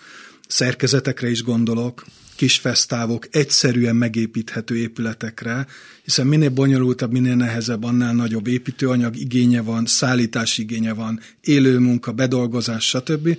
Szerkezetekre 0.47 1.29
is 1.29 1.43
gondolok, 1.43 2.05
kis 2.35 2.57
fesztávok, 2.57 3.27
egyszerűen 3.31 3.95
megépíthető 3.95 4.77
épületekre, 4.77 5.67
hiszen 6.03 6.27
minél 6.27 6.49
bonyolultabb, 6.49 7.11
minél 7.11 7.35
nehezebb, 7.35 7.83
annál 7.83 8.13
nagyobb 8.13 8.47
építőanyag 8.47 9.17
igénye 9.17 9.61
van, 9.61 9.85
szállítási 9.85 10.61
igénye 10.61 10.93
van, 10.93 11.19
élő 11.41 11.79
munka, 11.79 12.11
bedolgozás, 12.11 12.87
stb. 12.87 13.37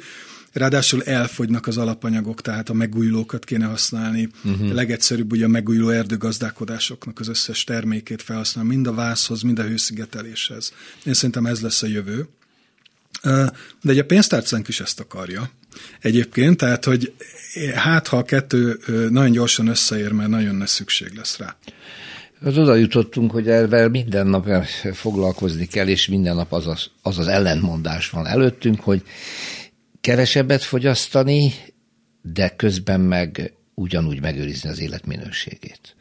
Ráadásul 0.52 1.02
elfogynak 1.02 1.66
az 1.66 1.76
alapanyagok, 1.76 2.40
tehát 2.40 2.68
a 2.68 2.72
megújulókat 2.72 3.44
kéne 3.44 3.66
használni. 3.66 4.28
Uh-huh. 4.44 4.72
Legegyszerűbb 4.72 5.32
ugye 5.32 5.44
a 5.44 5.48
megújuló 5.48 5.88
erdőgazdálkodásoknak 5.88 7.20
az 7.20 7.28
összes 7.28 7.64
termékét 7.64 8.22
felhasználni, 8.22 8.70
mind 8.70 8.86
a 8.86 8.94
vászhoz, 8.94 9.42
mind 9.42 9.58
a 9.58 9.62
hőszigeteléshez. 9.62 10.72
Én 11.04 11.14
szerintem 11.14 11.46
ez 11.46 11.60
lesz 11.60 11.82
a 11.82 11.86
jövő. 11.86 12.28
De 13.22 13.90
egy 13.90 13.98
a 13.98 14.04
pénztárcánk 14.04 14.68
is 14.68 14.80
ezt 14.80 15.00
akarja. 15.00 15.50
Egyébként, 16.00 16.56
tehát, 16.56 16.84
hogy 16.84 17.12
hát 17.74 18.06
ha 18.06 18.16
a 18.16 18.22
kettő 18.22 18.80
nagyon 19.10 19.30
gyorsan 19.30 19.66
összeér, 19.66 20.12
mert 20.12 20.28
nagyon 20.28 20.54
nagy 20.54 20.68
szükség 20.68 21.12
lesz 21.14 21.36
rá. 21.38 21.56
Az 22.42 22.58
oda 22.58 22.74
jutottunk, 22.74 23.30
hogy 23.30 23.48
ezzel 23.48 23.88
minden 23.88 24.26
nap 24.26 24.64
foglalkozni 24.92 25.66
kell, 25.66 25.88
és 25.88 26.08
minden 26.08 26.34
nap 26.34 26.52
az 26.52 26.66
az, 26.66 26.86
az 27.02 27.18
az 27.18 27.26
ellentmondás 27.26 28.10
van 28.10 28.26
előttünk, 28.26 28.80
hogy 28.80 29.02
kevesebbet 30.00 30.62
fogyasztani, 30.62 31.52
de 32.22 32.48
közben 32.48 33.00
meg 33.00 33.52
ugyanúgy 33.74 34.20
megőrizni 34.20 34.68
az 34.68 34.80
életminőségét. 34.80 35.94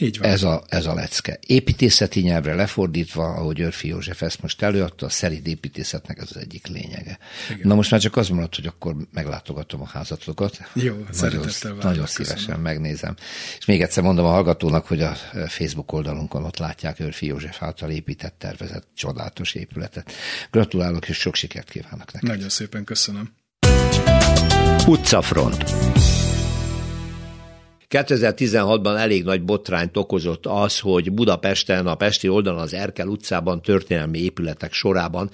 Így 0.00 0.18
van. 0.18 0.28
Ez 0.30 0.42
a, 0.42 0.64
ez 0.68 0.86
a 0.86 0.94
lecke. 0.94 1.38
Építészeti 1.46 2.20
nyelvre 2.20 2.54
lefordítva, 2.54 3.24
ahogy 3.24 3.60
Örfi 3.60 3.88
József 3.88 4.22
ezt 4.22 4.42
most 4.42 4.62
előadta, 4.62 5.06
a 5.06 5.08
szerint 5.08 5.46
építészetnek 5.46 6.18
ez 6.18 6.28
az 6.30 6.36
egyik 6.36 6.66
lényege. 6.66 7.18
Igen. 7.50 7.60
Na 7.62 7.74
most 7.74 7.90
már 7.90 8.00
csak 8.00 8.16
az 8.16 8.28
maradt, 8.28 8.54
hogy 8.54 8.66
akkor 8.66 8.96
meglátogatom 9.12 9.80
a 9.80 9.86
házatokat. 9.86 10.58
Jó, 10.72 11.06
nagyon, 11.20 11.46
nagyon 11.80 12.06
szívesen 12.06 12.36
köszönöm. 12.36 12.60
megnézem. 12.60 13.16
És 13.58 13.64
még 13.64 13.82
egyszer 13.82 14.02
mondom 14.02 14.24
a 14.24 14.30
hallgatónak, 14.30 14.86
hogy 14.86 15.02
a 15.02 15.16
Facebook 15.46 15.92
oldalunkon 15.92 16.44
ott 16.44 16.58
látják 16.58 16.98
Örfi 16.98 17.26
József 17.26 17.62
által 17.62 17.90
épített, 17.90 18.34
tervezett 18.38 18.86
csodálatos 18.94 19.54
épületet. 19.54 20.12
Gratulálok, 20.50 21.08
és 21.08 21.16
sok 21.16 21.34
sikert 21.34 21.70
kívánok 21.70 22.12
neked. 22.12 22.28
Nagyon 22.28 22.48
szépen 22.48 22.84
köszönöm. 22.84 23.34
Utcafront. 24.86 25.64
2016-ban 27.90 28.96
elég 28.98 29.24
nagy 29.24 29.42
botrányt 29.42 29.96
okozott 29.96 30.46
az, 30.46 30.78
hogy 30.78 31.12
Budapesten, 31.12 31.86
a 31.86 31.94
Pesti 31.94 32.28
oldalon, 32.28 32.60
az 32.60 32.74
Erkel 32.74 33.08
utcában 33.08 33.62
történelmi 33.62 34.18
épületek 34.18 34.72
sorában 34.72 35.30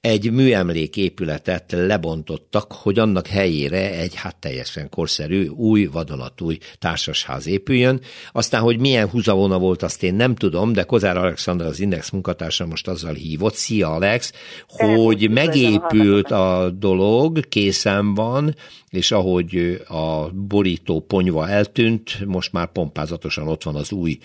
egy 0.00 0.32
műemlék 0.32 0.96
épületet 0.96 1.72
lebontottak, 1.72 2.72
hogy 2.72 2.98
annak 2.98 3.26
helyére 3.26 3.98
egy 3.98 4.14
hát 4.14 4.36
teljesen 4.36 4.88
korszerű, 4.88 5.46
új, 5.46 5.84
vadonatúj 5.84 6.58
társasház 6.78 7.46
épüljön. 7.46 8.00
Aztán, 8.32 8.60
hogy 8.60 8.78
milyen 8.78 9.08
húzavona 9.08 9.58
volt, 9.58 9.82
azt 9.82 10.02
én 10.02 10.14
nem 10.14 10.34
tudom, 10.34 10.72
de 10.72 10.82
Kozár 10.82 11.16
Alexander, 11.16 11.66
az 11.66 11.80
Index 11.80 12.10
munkatársa 12.10 12.66
most 12.66 12.88
azzal 12.88 13.14
hívott, 13.14 13.54
szia 13.54 13.94
Alex, 13.94 14.32
hogy 14.66 15.30
megépült 15.30 16.30
a 16.30 16.70
dolog, 16.70 17.48
készen 17.48 18.14
van, 18.14 18.54
és 18.96 19.12
ahogy 19.12 19.80
a 19.88 20.28
borító 20.32 21.00
ponyva 21.00 21.48
eltűnt, 21.48 22.26
most 22.26 22.52
már 22.52 22.72
pompázatosan 22.72 23.48
ott 23.48 23.62
van 23.62 23.74
az 23.74 23.92
új. 23.92 24.18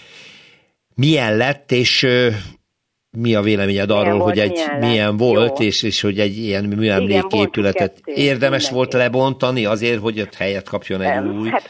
Milyen 0.95 1.38
lett, 1.38 1.72
és 1.72 2.07
mi 3.17 3.36
a 3.36 3.41
véleményed 3.41 3.88
milyen 3.88 4.05
arról, 4.05 4.19
volt, 4.19 4.30
hogy 4.30 4.39
egy 4.39 4.51
milyen, 4.51 4.80
milyen 4.80 5.17
volt, 5.17 5.59
és, 5.59 5.84
és 5.84 6.01
hogy 6.01 6.19
egy 6.19 6.38
ilyen 6.38 6.63
műemléképületet 6.63 8.01
érdemes 8.05 8.69
volt 8.69 8.93
lebontani 8.93 9.65
azért, 9.65 9.99
hogy 9.99 10.22
ott 10.22 10.36
helyet 10.36 10.69
kapjon 10.69 11.01
egy 11.01 11.28
új? 11.28 11.49
Hát 11.49 11.69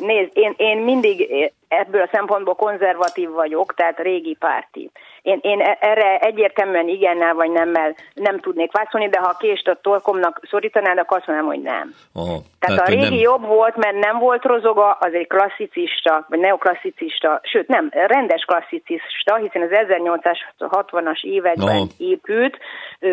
nézd, 0.00 0.30
én, 0.32 0.54
én 0.56 0.78
mindig 0.78 1.28
ebből 1.68 2.02
a 2.02 2.08
szempontból 2.12 2.54
konzervatív 2.54 3.30
vagyok, 3.30 3.74
tehát 3.74 3.98
régi 3.98 4.36
párti. 4.38 4.90
Én, 5.22 5.38
én 5.42 5.60
e- 5.60 5.78
erre 5.80 6.18
egyértelműen 6.18 6.88
igennel 6.88 7.34
vagy 7.34 7.50
nemmel 7.50 7.94
nem 8.14 8.40
tudnék 8.40 8.72
válaszolni, 8.72 9.08
de 9.08 9.18
ha 9.18 9.28
a 9.28 9.36
kést 9.36 9.68
a 9.68 9.78
torkomnak 9.82 10.40
szorítanád, 10.50 10.98
akkor 10.98 11.16
azt 11.16 11.26
mondanám, 11.26 11.52
hogy 11.52 11.62
nem. 11.62 11.94
Aha, 12.14 12.36
tehát, 12.58 12.76
tehát 12.76 12.80
a 12.80 12.90
régi 12.90 13.14
nem... 13.14 13.18
jobb 13.18 13.46
volt, 13.46 13.76
mert 13.76 13.98
nem 13.98 14.18
volt 14.18 14.44
rozoga, 14.44 14.90
az 15.00 15.12
egy 15.12 15.26
klasszicista, 15.26 16.26
vagy 16.28 16.38
neoklasszicista, 16.38 17.40
sőt 17.42 17.68
nem, 17.68 17.88
rendes 17.90 18.44
klasszicista, 18.44 19.36
hiszen 19.36 19.62
az 19.62 19.70
1860-as 19.70 21.22
években 21.22 21.68
Aha. 21.68 21.86
épült, 21.98 22.58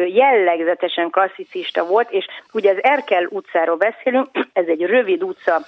jellegzetesen 0.07 1.09
klasszicista 1.09 1.85
volt, 1.85 2.11
és 2.11 2.25
ugye 2.53 2.71
az 2.71 2.77
Erkel 2.81 3.27
utcáról 3.29 3.75
beszélünk, 3.75 4.27
ez 4.53 4.65
egy 4.67 4.81
rövid 4.81 5.23
utca, 5.23 5.61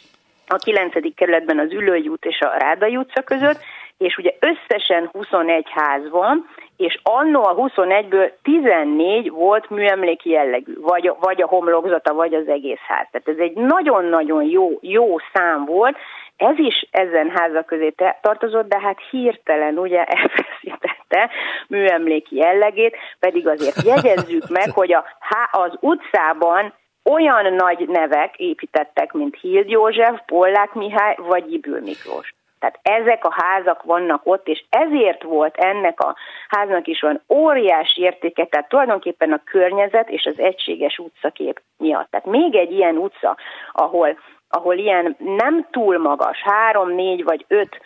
a 0.47 0.55
9. 0.55 1.15
kerületben 1.15 1.59
az 1.59 1.71
Ülői 1.71 2.07
út 2.07 2.25
és 2.25 2.39
a 2.39 2.57
Rádai 2.57 2.97
utca 2.97 3.21
között, 3.21 3.59
és 3.97 4.17
ugye 4.17 4.31
összesen 4.39 5.09
21 5.11 5.65
ház 5.69 6.09
van, 6.09 6.49
és 6.77 6.99
annó 7.03 7.43
a 7.43 7.55
21-ből 7.55 8.31
14 8.41 9.29
volt 9.29 9.69
műemléki 9.69 10.29
jellegű, 10.29 10.73
vagy, 10.79 11.11
vagy 11.19 11.41
a 11.41 11.47
homlokzata, 11.47 12.13
vagy 12.13 12.33
az 12.33 12.47
egész 12.47 12.79
ház. 12.87 13.07
Tehát 13.11 13.27
ez 13.27 13.37
egy 13.37 13.53
nagyon-nagyon 13.53 14.43
jó, 14.43 14.77
jó 14.81 15.15
szám 15.33 15.65
volt, 15.65 15.97
ez 16.37 16.57
is 16.57 16.87
ezen 16.91 17.29
házak 17.29 17.65
közé 17.65 17.93
tartozott, 18.21 18.69
de 18.69 18.79
hát 18.79 18.97
hirtelen 19.09 19.77
ugye 19.77 20.03
elveszítette 20.15 21.29
műemléki 21.67 22.35
jellegét, 22.35 22.97
pedig 23.19 23.47
azért 23.47 23.83
jegyezzük 23.83 24.47
meg, 24.49 24.71
hogy 24.71 24.93
a, 24.93 25.05
az 25.51 25.71
utcában 25.79 26.73
olyan 27.11 27.53
nagy 27.53 27.87
nevek 27.87 28.35
építettek, 28.37 29.13
mint 29.13 29.39
Hild 29.41 29.69
József, 29.69 30.19
Pollák 30.25 30.73
Mihály 30.73 31.15
vagy 31.17 31.53
Ibül 31.53 31.81
Miklós. 31.81 32.33
Tehát 32.59 32.79
ezek 32.81 33.25
a 33.25 33.35
házak 33.35 33.83
vannak 33.83 34.21
ott, 34.23 34.47
és 34.47 34.63
ezért 34.69 35.23
volt 35.23 35.55
ennek 35.55 35.99
a 35.99 36.15
háznak 36.47 36.87
is 36.87 37.01
olyan 37.01 37.21
óriási 37.29 38.01
értéke, 38.01 38.45
tehát 38.45 38.69
tulajdonképpen 38.69 39.31
a 39.31 39.43
környezet 39.43 40.09
és 40.09 40.25
az 40.25 40.39
egységes 40.39 40.97
utcakép 40.97 41.61
miatt. 41.77 42.09
Tehát 42.09 42.25
még 42.25 42.55
egy 42.55 42.71
ilyen 42.71 42.97
utca, 42.97 43.37
ahol, 43.71 44.17
ahol 44.49 44.75
ilyen 44.75 45.15
nem 45.19 45.67
túl 45.71 45.97
magas, 45.97 46.41
három, 46.43 46.91
négy 46.91 47.23
vagy 47.23 47.45
öt 47.47 47.79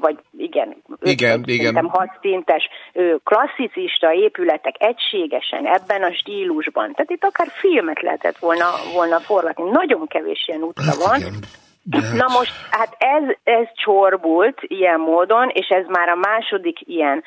vagy 0.00 0.18
igen, 0.38 0.82
igen, 1.00 1.38
öt, 1.38 1.46
igen. 1.46 1.88
hat 1.88 2.18
szintes 2.20 2.68
klasszicista 3.24 4.12
épületek 4.12 4.74
egységesen 4.78 5.66
ebben 5.66 6.02
a 6.02 6.12
stílusban. 6.12 6.92
Tehát 6.92 7.10
itt 7.10 7.24
akár 7.24 7.46
filmet 7.50 8.02
lehetett 8.02 8.38
volna, 8.38 8.64
volna 8.94 9.18
forgatni. 9.18 9.70
Nagyon 9.70 10.06
kevés 10.06 10.44
ilyen 10.46 10.62
utca 10.62 11.08
van. 11.08 11.18
Igen. 11.18 11.34
De... 11.82 11.98
Na 12.14 12.26
most, 12.28 12.52
hát 12.70 12.96
ez, 12.98 13.36
ez 13.44 13.66
csorbult 13.74 14.58
ilyen 14.60 15.00
módon, 15.00 15.48
és 15.48 15.68
ez 15.68 15.86
már 15.86 16.08
a 16.08 16.14
második 16.14 16.78
ilyen 16.80 17.22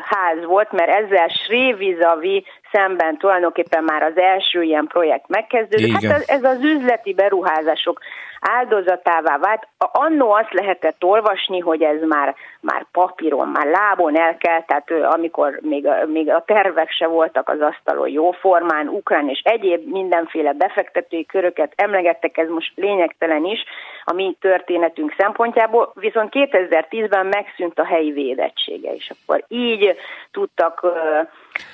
ház 0.00 0.44
volt, 0.44 0.72
mert 0.72 0.90
ezzel 0.90 1.28
Srévizavi 1.28 2.44
szemben 2.72 3.16
tulajdonképpen 3.16 3.84
már 3.84 4.02
az 4.02 4.16
első 4.16 4.62
ilyen 4.62 4.86
projekt 4.86 5.28
megkezdődött. 5.28 5.90
Hát 5.90 6.02
ez, 6.02 6.28
ez 6.28 6.42
az 6.44 6.62
üzleti 6.62 7.14
beruházások 7.14 8.00
áldozatává 8.48 9.38
vált. 9.38 9.68
Annó 9.78 10.30
azt 10.30 10.52
lehetett 10.52 11.04
olvasni, 11.04 11.58
hogy 11.58 11.82
ez 11.82 12.00
már, 12.02 12.34
már 12.60 12.86
papíron, 12.92 13.48
már 13.48 13.66
lábon 13.66 14.18
elkelt, 14.18 14.66
tehát 14.66 14.90
amikor 14.90 15.58
még, 15.62 15.88
még 16.06 16.30
a 16.30 16.44
tervek 16.46 16.90
se 16.90 17.06
voltak 17.06 17.48
az 17.48 17.60
asztalon 17.60 18.08
jó 18.08 18.30
formán, 18.30 18.88
ukrán 18.88 19.28
és 19.28 19.40
egyéb 19.44 19.90
mindenféle 19.90 20.52
befektetői 20.52 21.26
köröket 21.26 21.72
emlegettek, 21.76 22.38
ez 22.38 22.48
most 22.48 22.72
lényegtelen 22.74 23.44
is 23.44 23.64
a 24.04 24.12
mi 24.12 24.36
történetünk 24.40 25.14
szempontjából, 25.18 25.92
viszont 25.94 26.32
2010-ben 26.32 27.26
megszűnt 27.26 27.78
a 27.78 27.84
helyi 27.84 28.12
védettsége, 28.12 28.94
és 28.94 29.10
akkor 29.10 29.44
így 29.48 29.96
tudtak 30.30 30.86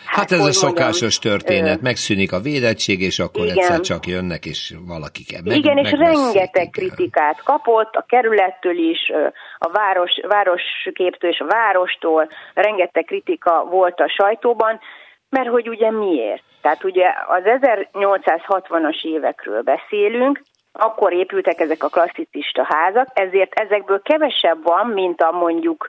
Hát, 0.06 0.30
hát 0.30 0.32
ez 0.32 0.46
a 0.46 0.52
szokásos 0.52 1.18
történet, 1.18 1.78
ö... 1.78 1.82
megszűnik 1.82 2.32
a 2.32 2.40
védettség, 2.40 3.00
és 3.00 3.18
akkor 3.18 3.44
igen. 3.44 3.56
egyszer 3.56 3.80
csak 3.80 4.06
jönnek, 4.06 4.46
és 4.46 4.74
valaki 4.86 5.24
kell 5.24 5.40
meg, 5.44 5.56
Igen, 5.56 5.78
és 5.78 5.90
rengeteg 5.90 6.70
kritikát 6.70 7.42
kapott, 7.42 7.94
a 7.94 8.04
kerülettől 8.08 8.78
is, 8.78 9.12
a 9.58 9.70
város, 9.70 10.12
városképtől 10.28 11.30
és 11.30 11.38
a 11.38 11.46
várostól, 11.46 12.28
rengeteg 12.54 13.04
kritika 13.04 13.64
volt 13.70 14.00
a 14.00 14.08
sajtóban, 14.08 14.80
mert 15.28 15.48
hogy 15.48 15.68
ugye 15.68 15.90
miért? 15.90 16.42
Tehát 16.60 16.84
ugye 16.84 17.06
az 17.28 17.42
1860-as 17.44 19.02
évekről 19.02 19.62
beszélünk, 19.62 20.42
akkor 20.72 21.12
épültek 21.12 21.60
ezek 21.60 21.82
a 21.82 21.88
klasszicista 21.88 22.66
házak, 22.68 23.08
ezért 23.12 23.60
ezekből 23.60 24.02
kevesebb 24.02 24.62
van, 24.62 24.86
mint 24.86 25.20
a 25.20 25.30
mondjuk 25.30 25.88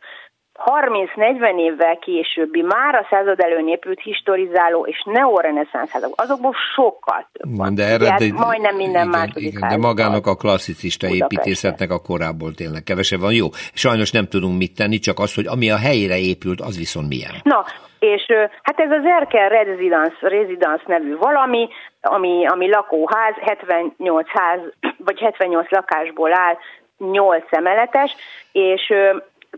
30-40 0.55 1.59
évvel 1.59 1.97
későbbi, 1.97 2.61
már 2.61 2.95
a 2.95 3.07
század 3.09 3.39
előn 3.39 3.67
épült 3.67 4.01
historizáló 4.01 4.85
és 4.85 5.03
neoreneszánsz 5.05 5.89
házak, 5.89 6.11
azokból 6.15 6.53
sokkal 6.75 7.29
több 7.31 7.57
van. 7.57 7.75
De 7.75 7.83
erre, 7.83 8.15
de, 8.17 8.33
majdnem 8.33 8.75
minden 8.75 9.07
igen, 9.07 9.19
második 9.19 9.43
igen, 9.43 9.69
De 9.69 9.77
magának 9.77 10.27
a 10.27 10.35
klasszicista 10.35 11.07
építészetnek 11.07 11.91
a 11.91 12.01
korából 12.01 12.53
tényleg 12.53 12.83
kevesebb 12.83 13.19
van. 13.19 13.33
Jó, 13.33 13.47
sajnos 13.73 14.11
nem 14.11 14.27
tudunk 14.27 14.57
mit 14.57 14.75
tenni, 14.75 14.99
csak 14.99 15.19
az, 15.19 15.35
hogy 15.35 15.47
ami 15.47 15.69
a 15.71 15.77
helyre 15.77 16.17
épült, 16.17 16.61
az 16.61 16.77
viszont 16.77 17.07
milyen. 17.07 17.33
Na, 17.43 17.65
és 17.99 18.25
hát 18.61 18.79
ez 18.79 18.91
az 18.91 19.05
Erkel 19.05 19.49
Residence, 19.49 20.15
Residence 20.21 20.83
nevű 20.85 21.17
valami, 21.17 21.69
ami, 22.01 22.45
ami 22.47 22.69
lakóház, 22.69 23.35
78 23.41 24.27
ház, 24.29 24.59
vagy 24.97 25.19
78 25.19 25.69
lakásból 25.69 26.33
áll, 26.33 26.57
8 26.97 27.43
emeletes, 27.49 28.15
és 28.51 28.93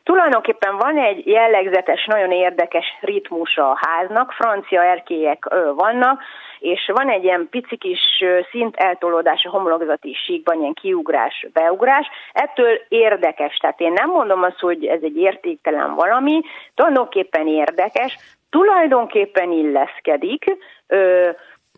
Tulajdonképpen 0.03 0.77
van 0.77 0.97
egy 0.97 1.27
jellegzetes, 1.27 2.05
nagyon 2.05 2.31
érdekes 2.31 2.85
ritmusa 3.01 3.69
a 3.69 3.79
háznak, 3.79 4.31
francia 4.31 4.83
erkélyek 4.83 5.45
vannak, 5.75 6.21
és 6.59 6.91
van 6.93 7.09
egy 7.09 7.23
ilyen 7.23 7.47
pici 7.49 7.77
kis 7.77 8.23
szint 8.51 8.75
eltolódás 8.75 9.43
a 9.45 9.49
homlokzati 9.49 10.13
síkban, 10.13 10.59
ilyen 10.59 10.73
kiugrás, 10.73 11.47
beugrás. 11.53 12.07
Ettől 12.31 12.81
érdekes, 12.87 13.55
tehát 13.55 13.79
én 13.79 13.93
nem 13.93 14.09
mondom 14.09 14.43
azt, 14.43 14.59
hogy 14.59 14.85
ez 14.85 14.99
egy 15.01 15.17
értéktelen 15.17 15.95
valami, 15.95 16.41
tulajdonképpen 16.75 17.47
érdekes, 17.47 18.17
tulajdonképpen 18.49 19.51
illeszkedik, 19.51 20.43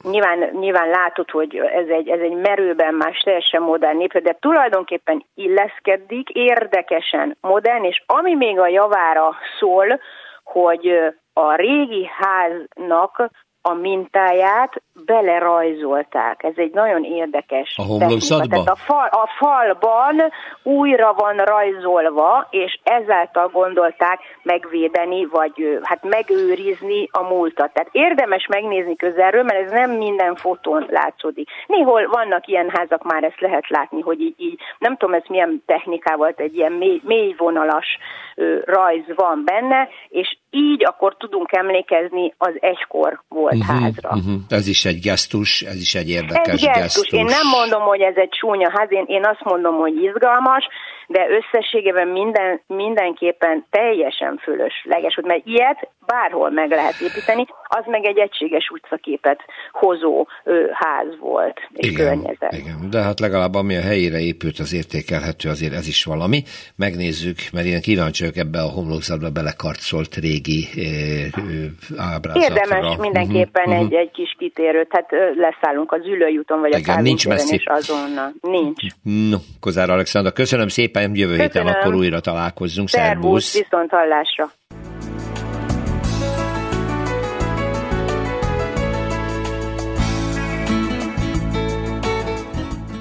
Nyilván, 0.03 0.49
nyilván 0.51 0.89
látod, 0.89 1.31
hogy 1.31 1.55
ez 1.55 1.87
egy, 1.87 2.09
ez 2.09 2.19
egy 2.19 2.33
merőben 2.33 2.93
más 2.93 3.19
teljesen 3.19 3.61
modern 3.61 3.97
népre, 3.97 4.19
de 4.19 4.37
tulajdonképpen 4.39 5.25
illeszkedik, 5.35 6.29
érdekesen 6.29 7.37
modern, 7.41 7.83
és 7.83 8.03
ami 8.05 8.35
még 8.35 8.59
a 8.59 8.67
javára 8.67 9.35
szól, 9.59 9.99
hogy 10.43 11.13
a 11.33 11.55
régi 11.55 12.09
háznak 12.17 13.29
a 13.69 13.73
mintáját 13.73 14.81
belerajzolták. 15.05 16.43
Ez 16.43 16.53
egy 16.55 16.73
nagyon 16.73 17.03
érdekes 17.03 17.73
A 17.77 17.83
homlokzatban? 17.83 18.67
a, 18.67 18.75
fal, 18.75 19.07
a 19.07 19.29
falban 19.37 20.31
újra 20.63 21.13
van 21.13 21.35
rajzolva, 21.35 22.47
és 22.49 22.79
ezáltal 22.83 23.47
gondolták 23.47 24.19
megvédeni, 24.43 25.25
vagy 25.25 25.79
hát 25.83 26.03
megőrizni 26.03 27.07
a 27.11 27.23
múltat. 27.23 27.73
Tehát 27.73 27.89
érdemes 27.91 28.47
megnézni 28.47 28.95
közelről, 28.95 29.43
mert 29.43 29.65
ez 29.65 29.71
nem 29.71 29.91
minden 29.91 30.35
fotón 30.35 30.85
látszódik. 30.89 31.49
Néhol 31.67 32.07
vannak 32.11 32.47
ilyen 32.47 32.69
házak, 32.69 33.03
már 33.03 33.23
ezt 33.23 33.41
lehet 33.41 33.69
látni, 33.69 34.01
hogy 34.01 34.21
így, 34.21 34.35
így 34.37 34.59
nem 34.79 34.97
tudom, 34.97 35.15
ez 35.15 35.23
milyen 35.27 35.63
technikával, 35.65 36.33
egy 36.35 36.55
ilyen 36.55 36.71
mély, 36.71 37.01
mély 37.03 37.35
vonalas 37.37 37.97
ö, 38.35 38.57
rajz 38.65 39.05
van 39.15 39.41
benne, 39.45 39.89
és 40.07 40.37
így 40.49 40.85
akkor 40.85 41.15
tudunk 41.17 41.51
emlékezni 41.51 42.33
az 42.37 42.53
egykor 42.59 43.21
volt 43.27 43.53
uh-huh, 43.53 43.81
házra. 43.81 44.09
Uh-huh. 44.09 44.33
Ez 44.49 44.67
is 44.67 44.85
egy 44.85 44.99
gesztus, 44.99 45.61
ez 45.61 45.79
is 45.81 45.95
egy 45.95 46.09
érdekes 46.09 46.53
ez 46.53 46.61
gesztus. 46.61 46.79
gesztus. 46.79 47.19
Én 47.19 47.25
nem 47.25 47.47
mondom, 47.47 47.81
hogy 47.81 48.01
ez 48.01 48.15
egy 48.15 48.29
csúnya 48.29 48.69
ház, 48.75 48.91
én, 48.91 49.05
én 49.07 49.25
azt 49.25 49.43
mondom, 49.43 49.75
hogy 49.75 49.95
izgalmas, 49.95 50.67
de 51.07 51.27
összességében 51.29 52.07
minden, 52.07 52.61
mindenképpen 52.67 53.65
teljesen 53.69 54.37
fölösleges, 54.37 55.15
hogy 55.15 55.25
mert 55.25 55.45
ilyet 55.45 55.89
bárhol 56.05 56.49
meg 56.49 56.69
lehet 56.69 56.99
építeni, 57.01 57.45
az 57.67 57.83
meg 57.85 58.05
egy 58.05 58.17
egységes 58.17 58.69
utcaképet 58.69 59.41
hozó 59.71 60.27
ő, 60.43 60.69
ház 60.73 61.19
volt, 61.19 61.59
és 61.73 61.89
igen, 61.89 62.05
környezet. 62.05 62.53
Igen, 62.53 62.89
de 62.89 63.01
hát 63.01 63.19
legalább 63.19 63.55
ami 63.55 63.75
a 63.75 63.81
helyére 63.81 64.19
épült, 64.19 64.59
az 64.59 64.73
értékelhető, 64.73 65.49
azért 65.49 65.73
ez 65.73 65.87
is 65.87 66.03
valami. 66.03 66.43
Megnézzük, 66.75 67.37
mert 67.53 67.65
én 67.65 67.81
kíváncsi 67.81 68.23
vagyok 68.23 68.37
ebbe 68.45 68.59
a 68.59 68.69
homlokzatba 68.69 69.29
belekarcolt 69.29 70.15
régi 70.15 70.67
eh, 70.75 72.13
ábrázatra. 72.13 72.41
Érdemes 72.41 72.97
mindenképpen 72.97 73.67
uh-huh, 73.67 73.85
egy, 73.85 73.93
egy 73.93 74.11
kis 74.11 74.35
kitérőt, 74.37 74.87
hát 74.89 75.09
leszállunk 75.35 75.91
az 75.91 76.05
ülőjúton, 76.05 76.59
vagy 76.59 76.77
igen, 76.77 76.97
a 76.97 77.01
nincs 77.01 77.27
messzi. 77.27 77.55
és 77.55 77.65
azonnal. 77.65 78.33
Nincs. 78.41 78.81
No, 79.29 79.37
Kozár 79.59 79.89
Alexandra, 79.89 80.31
köszönöm 80.31 80.67
szépen, 80.97 81.15
jövő 81.15 81.37
Köszönöm. 81.37 81.65
héten 81.65 81.81
akkor 81.81 81.95
újra 81.95 82.19
találkozzunk. 82.19 82.89
Szervusz! 82.89 83.53
viszont 83.53 83.89
hallásra! 83.89 84.51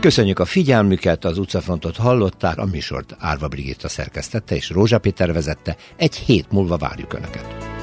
Köszönjük 0.00 0.38
a 0.38 0.44
figyelmüket, 0.44 1.24
az 1.24 1.38
utcafrontot 1.38 1.96
hallották, 1.96 2.58
a 2.58 2.64
műsort 2.64 3.16
Árva 3.18 3.48
Brigitta 3.48 3.88
szerkesztette 3.88 4.54
és 4.54 4.70
Rózsa 4.70 4.98
Péter 4.98 5.32
vezette. 5.32 5.76
Egy 5.96 6.16
hét 6.16 6.50
múlva 6.50 6.76
várjuk 6.76 7.12
Önöket. 7.12 7.75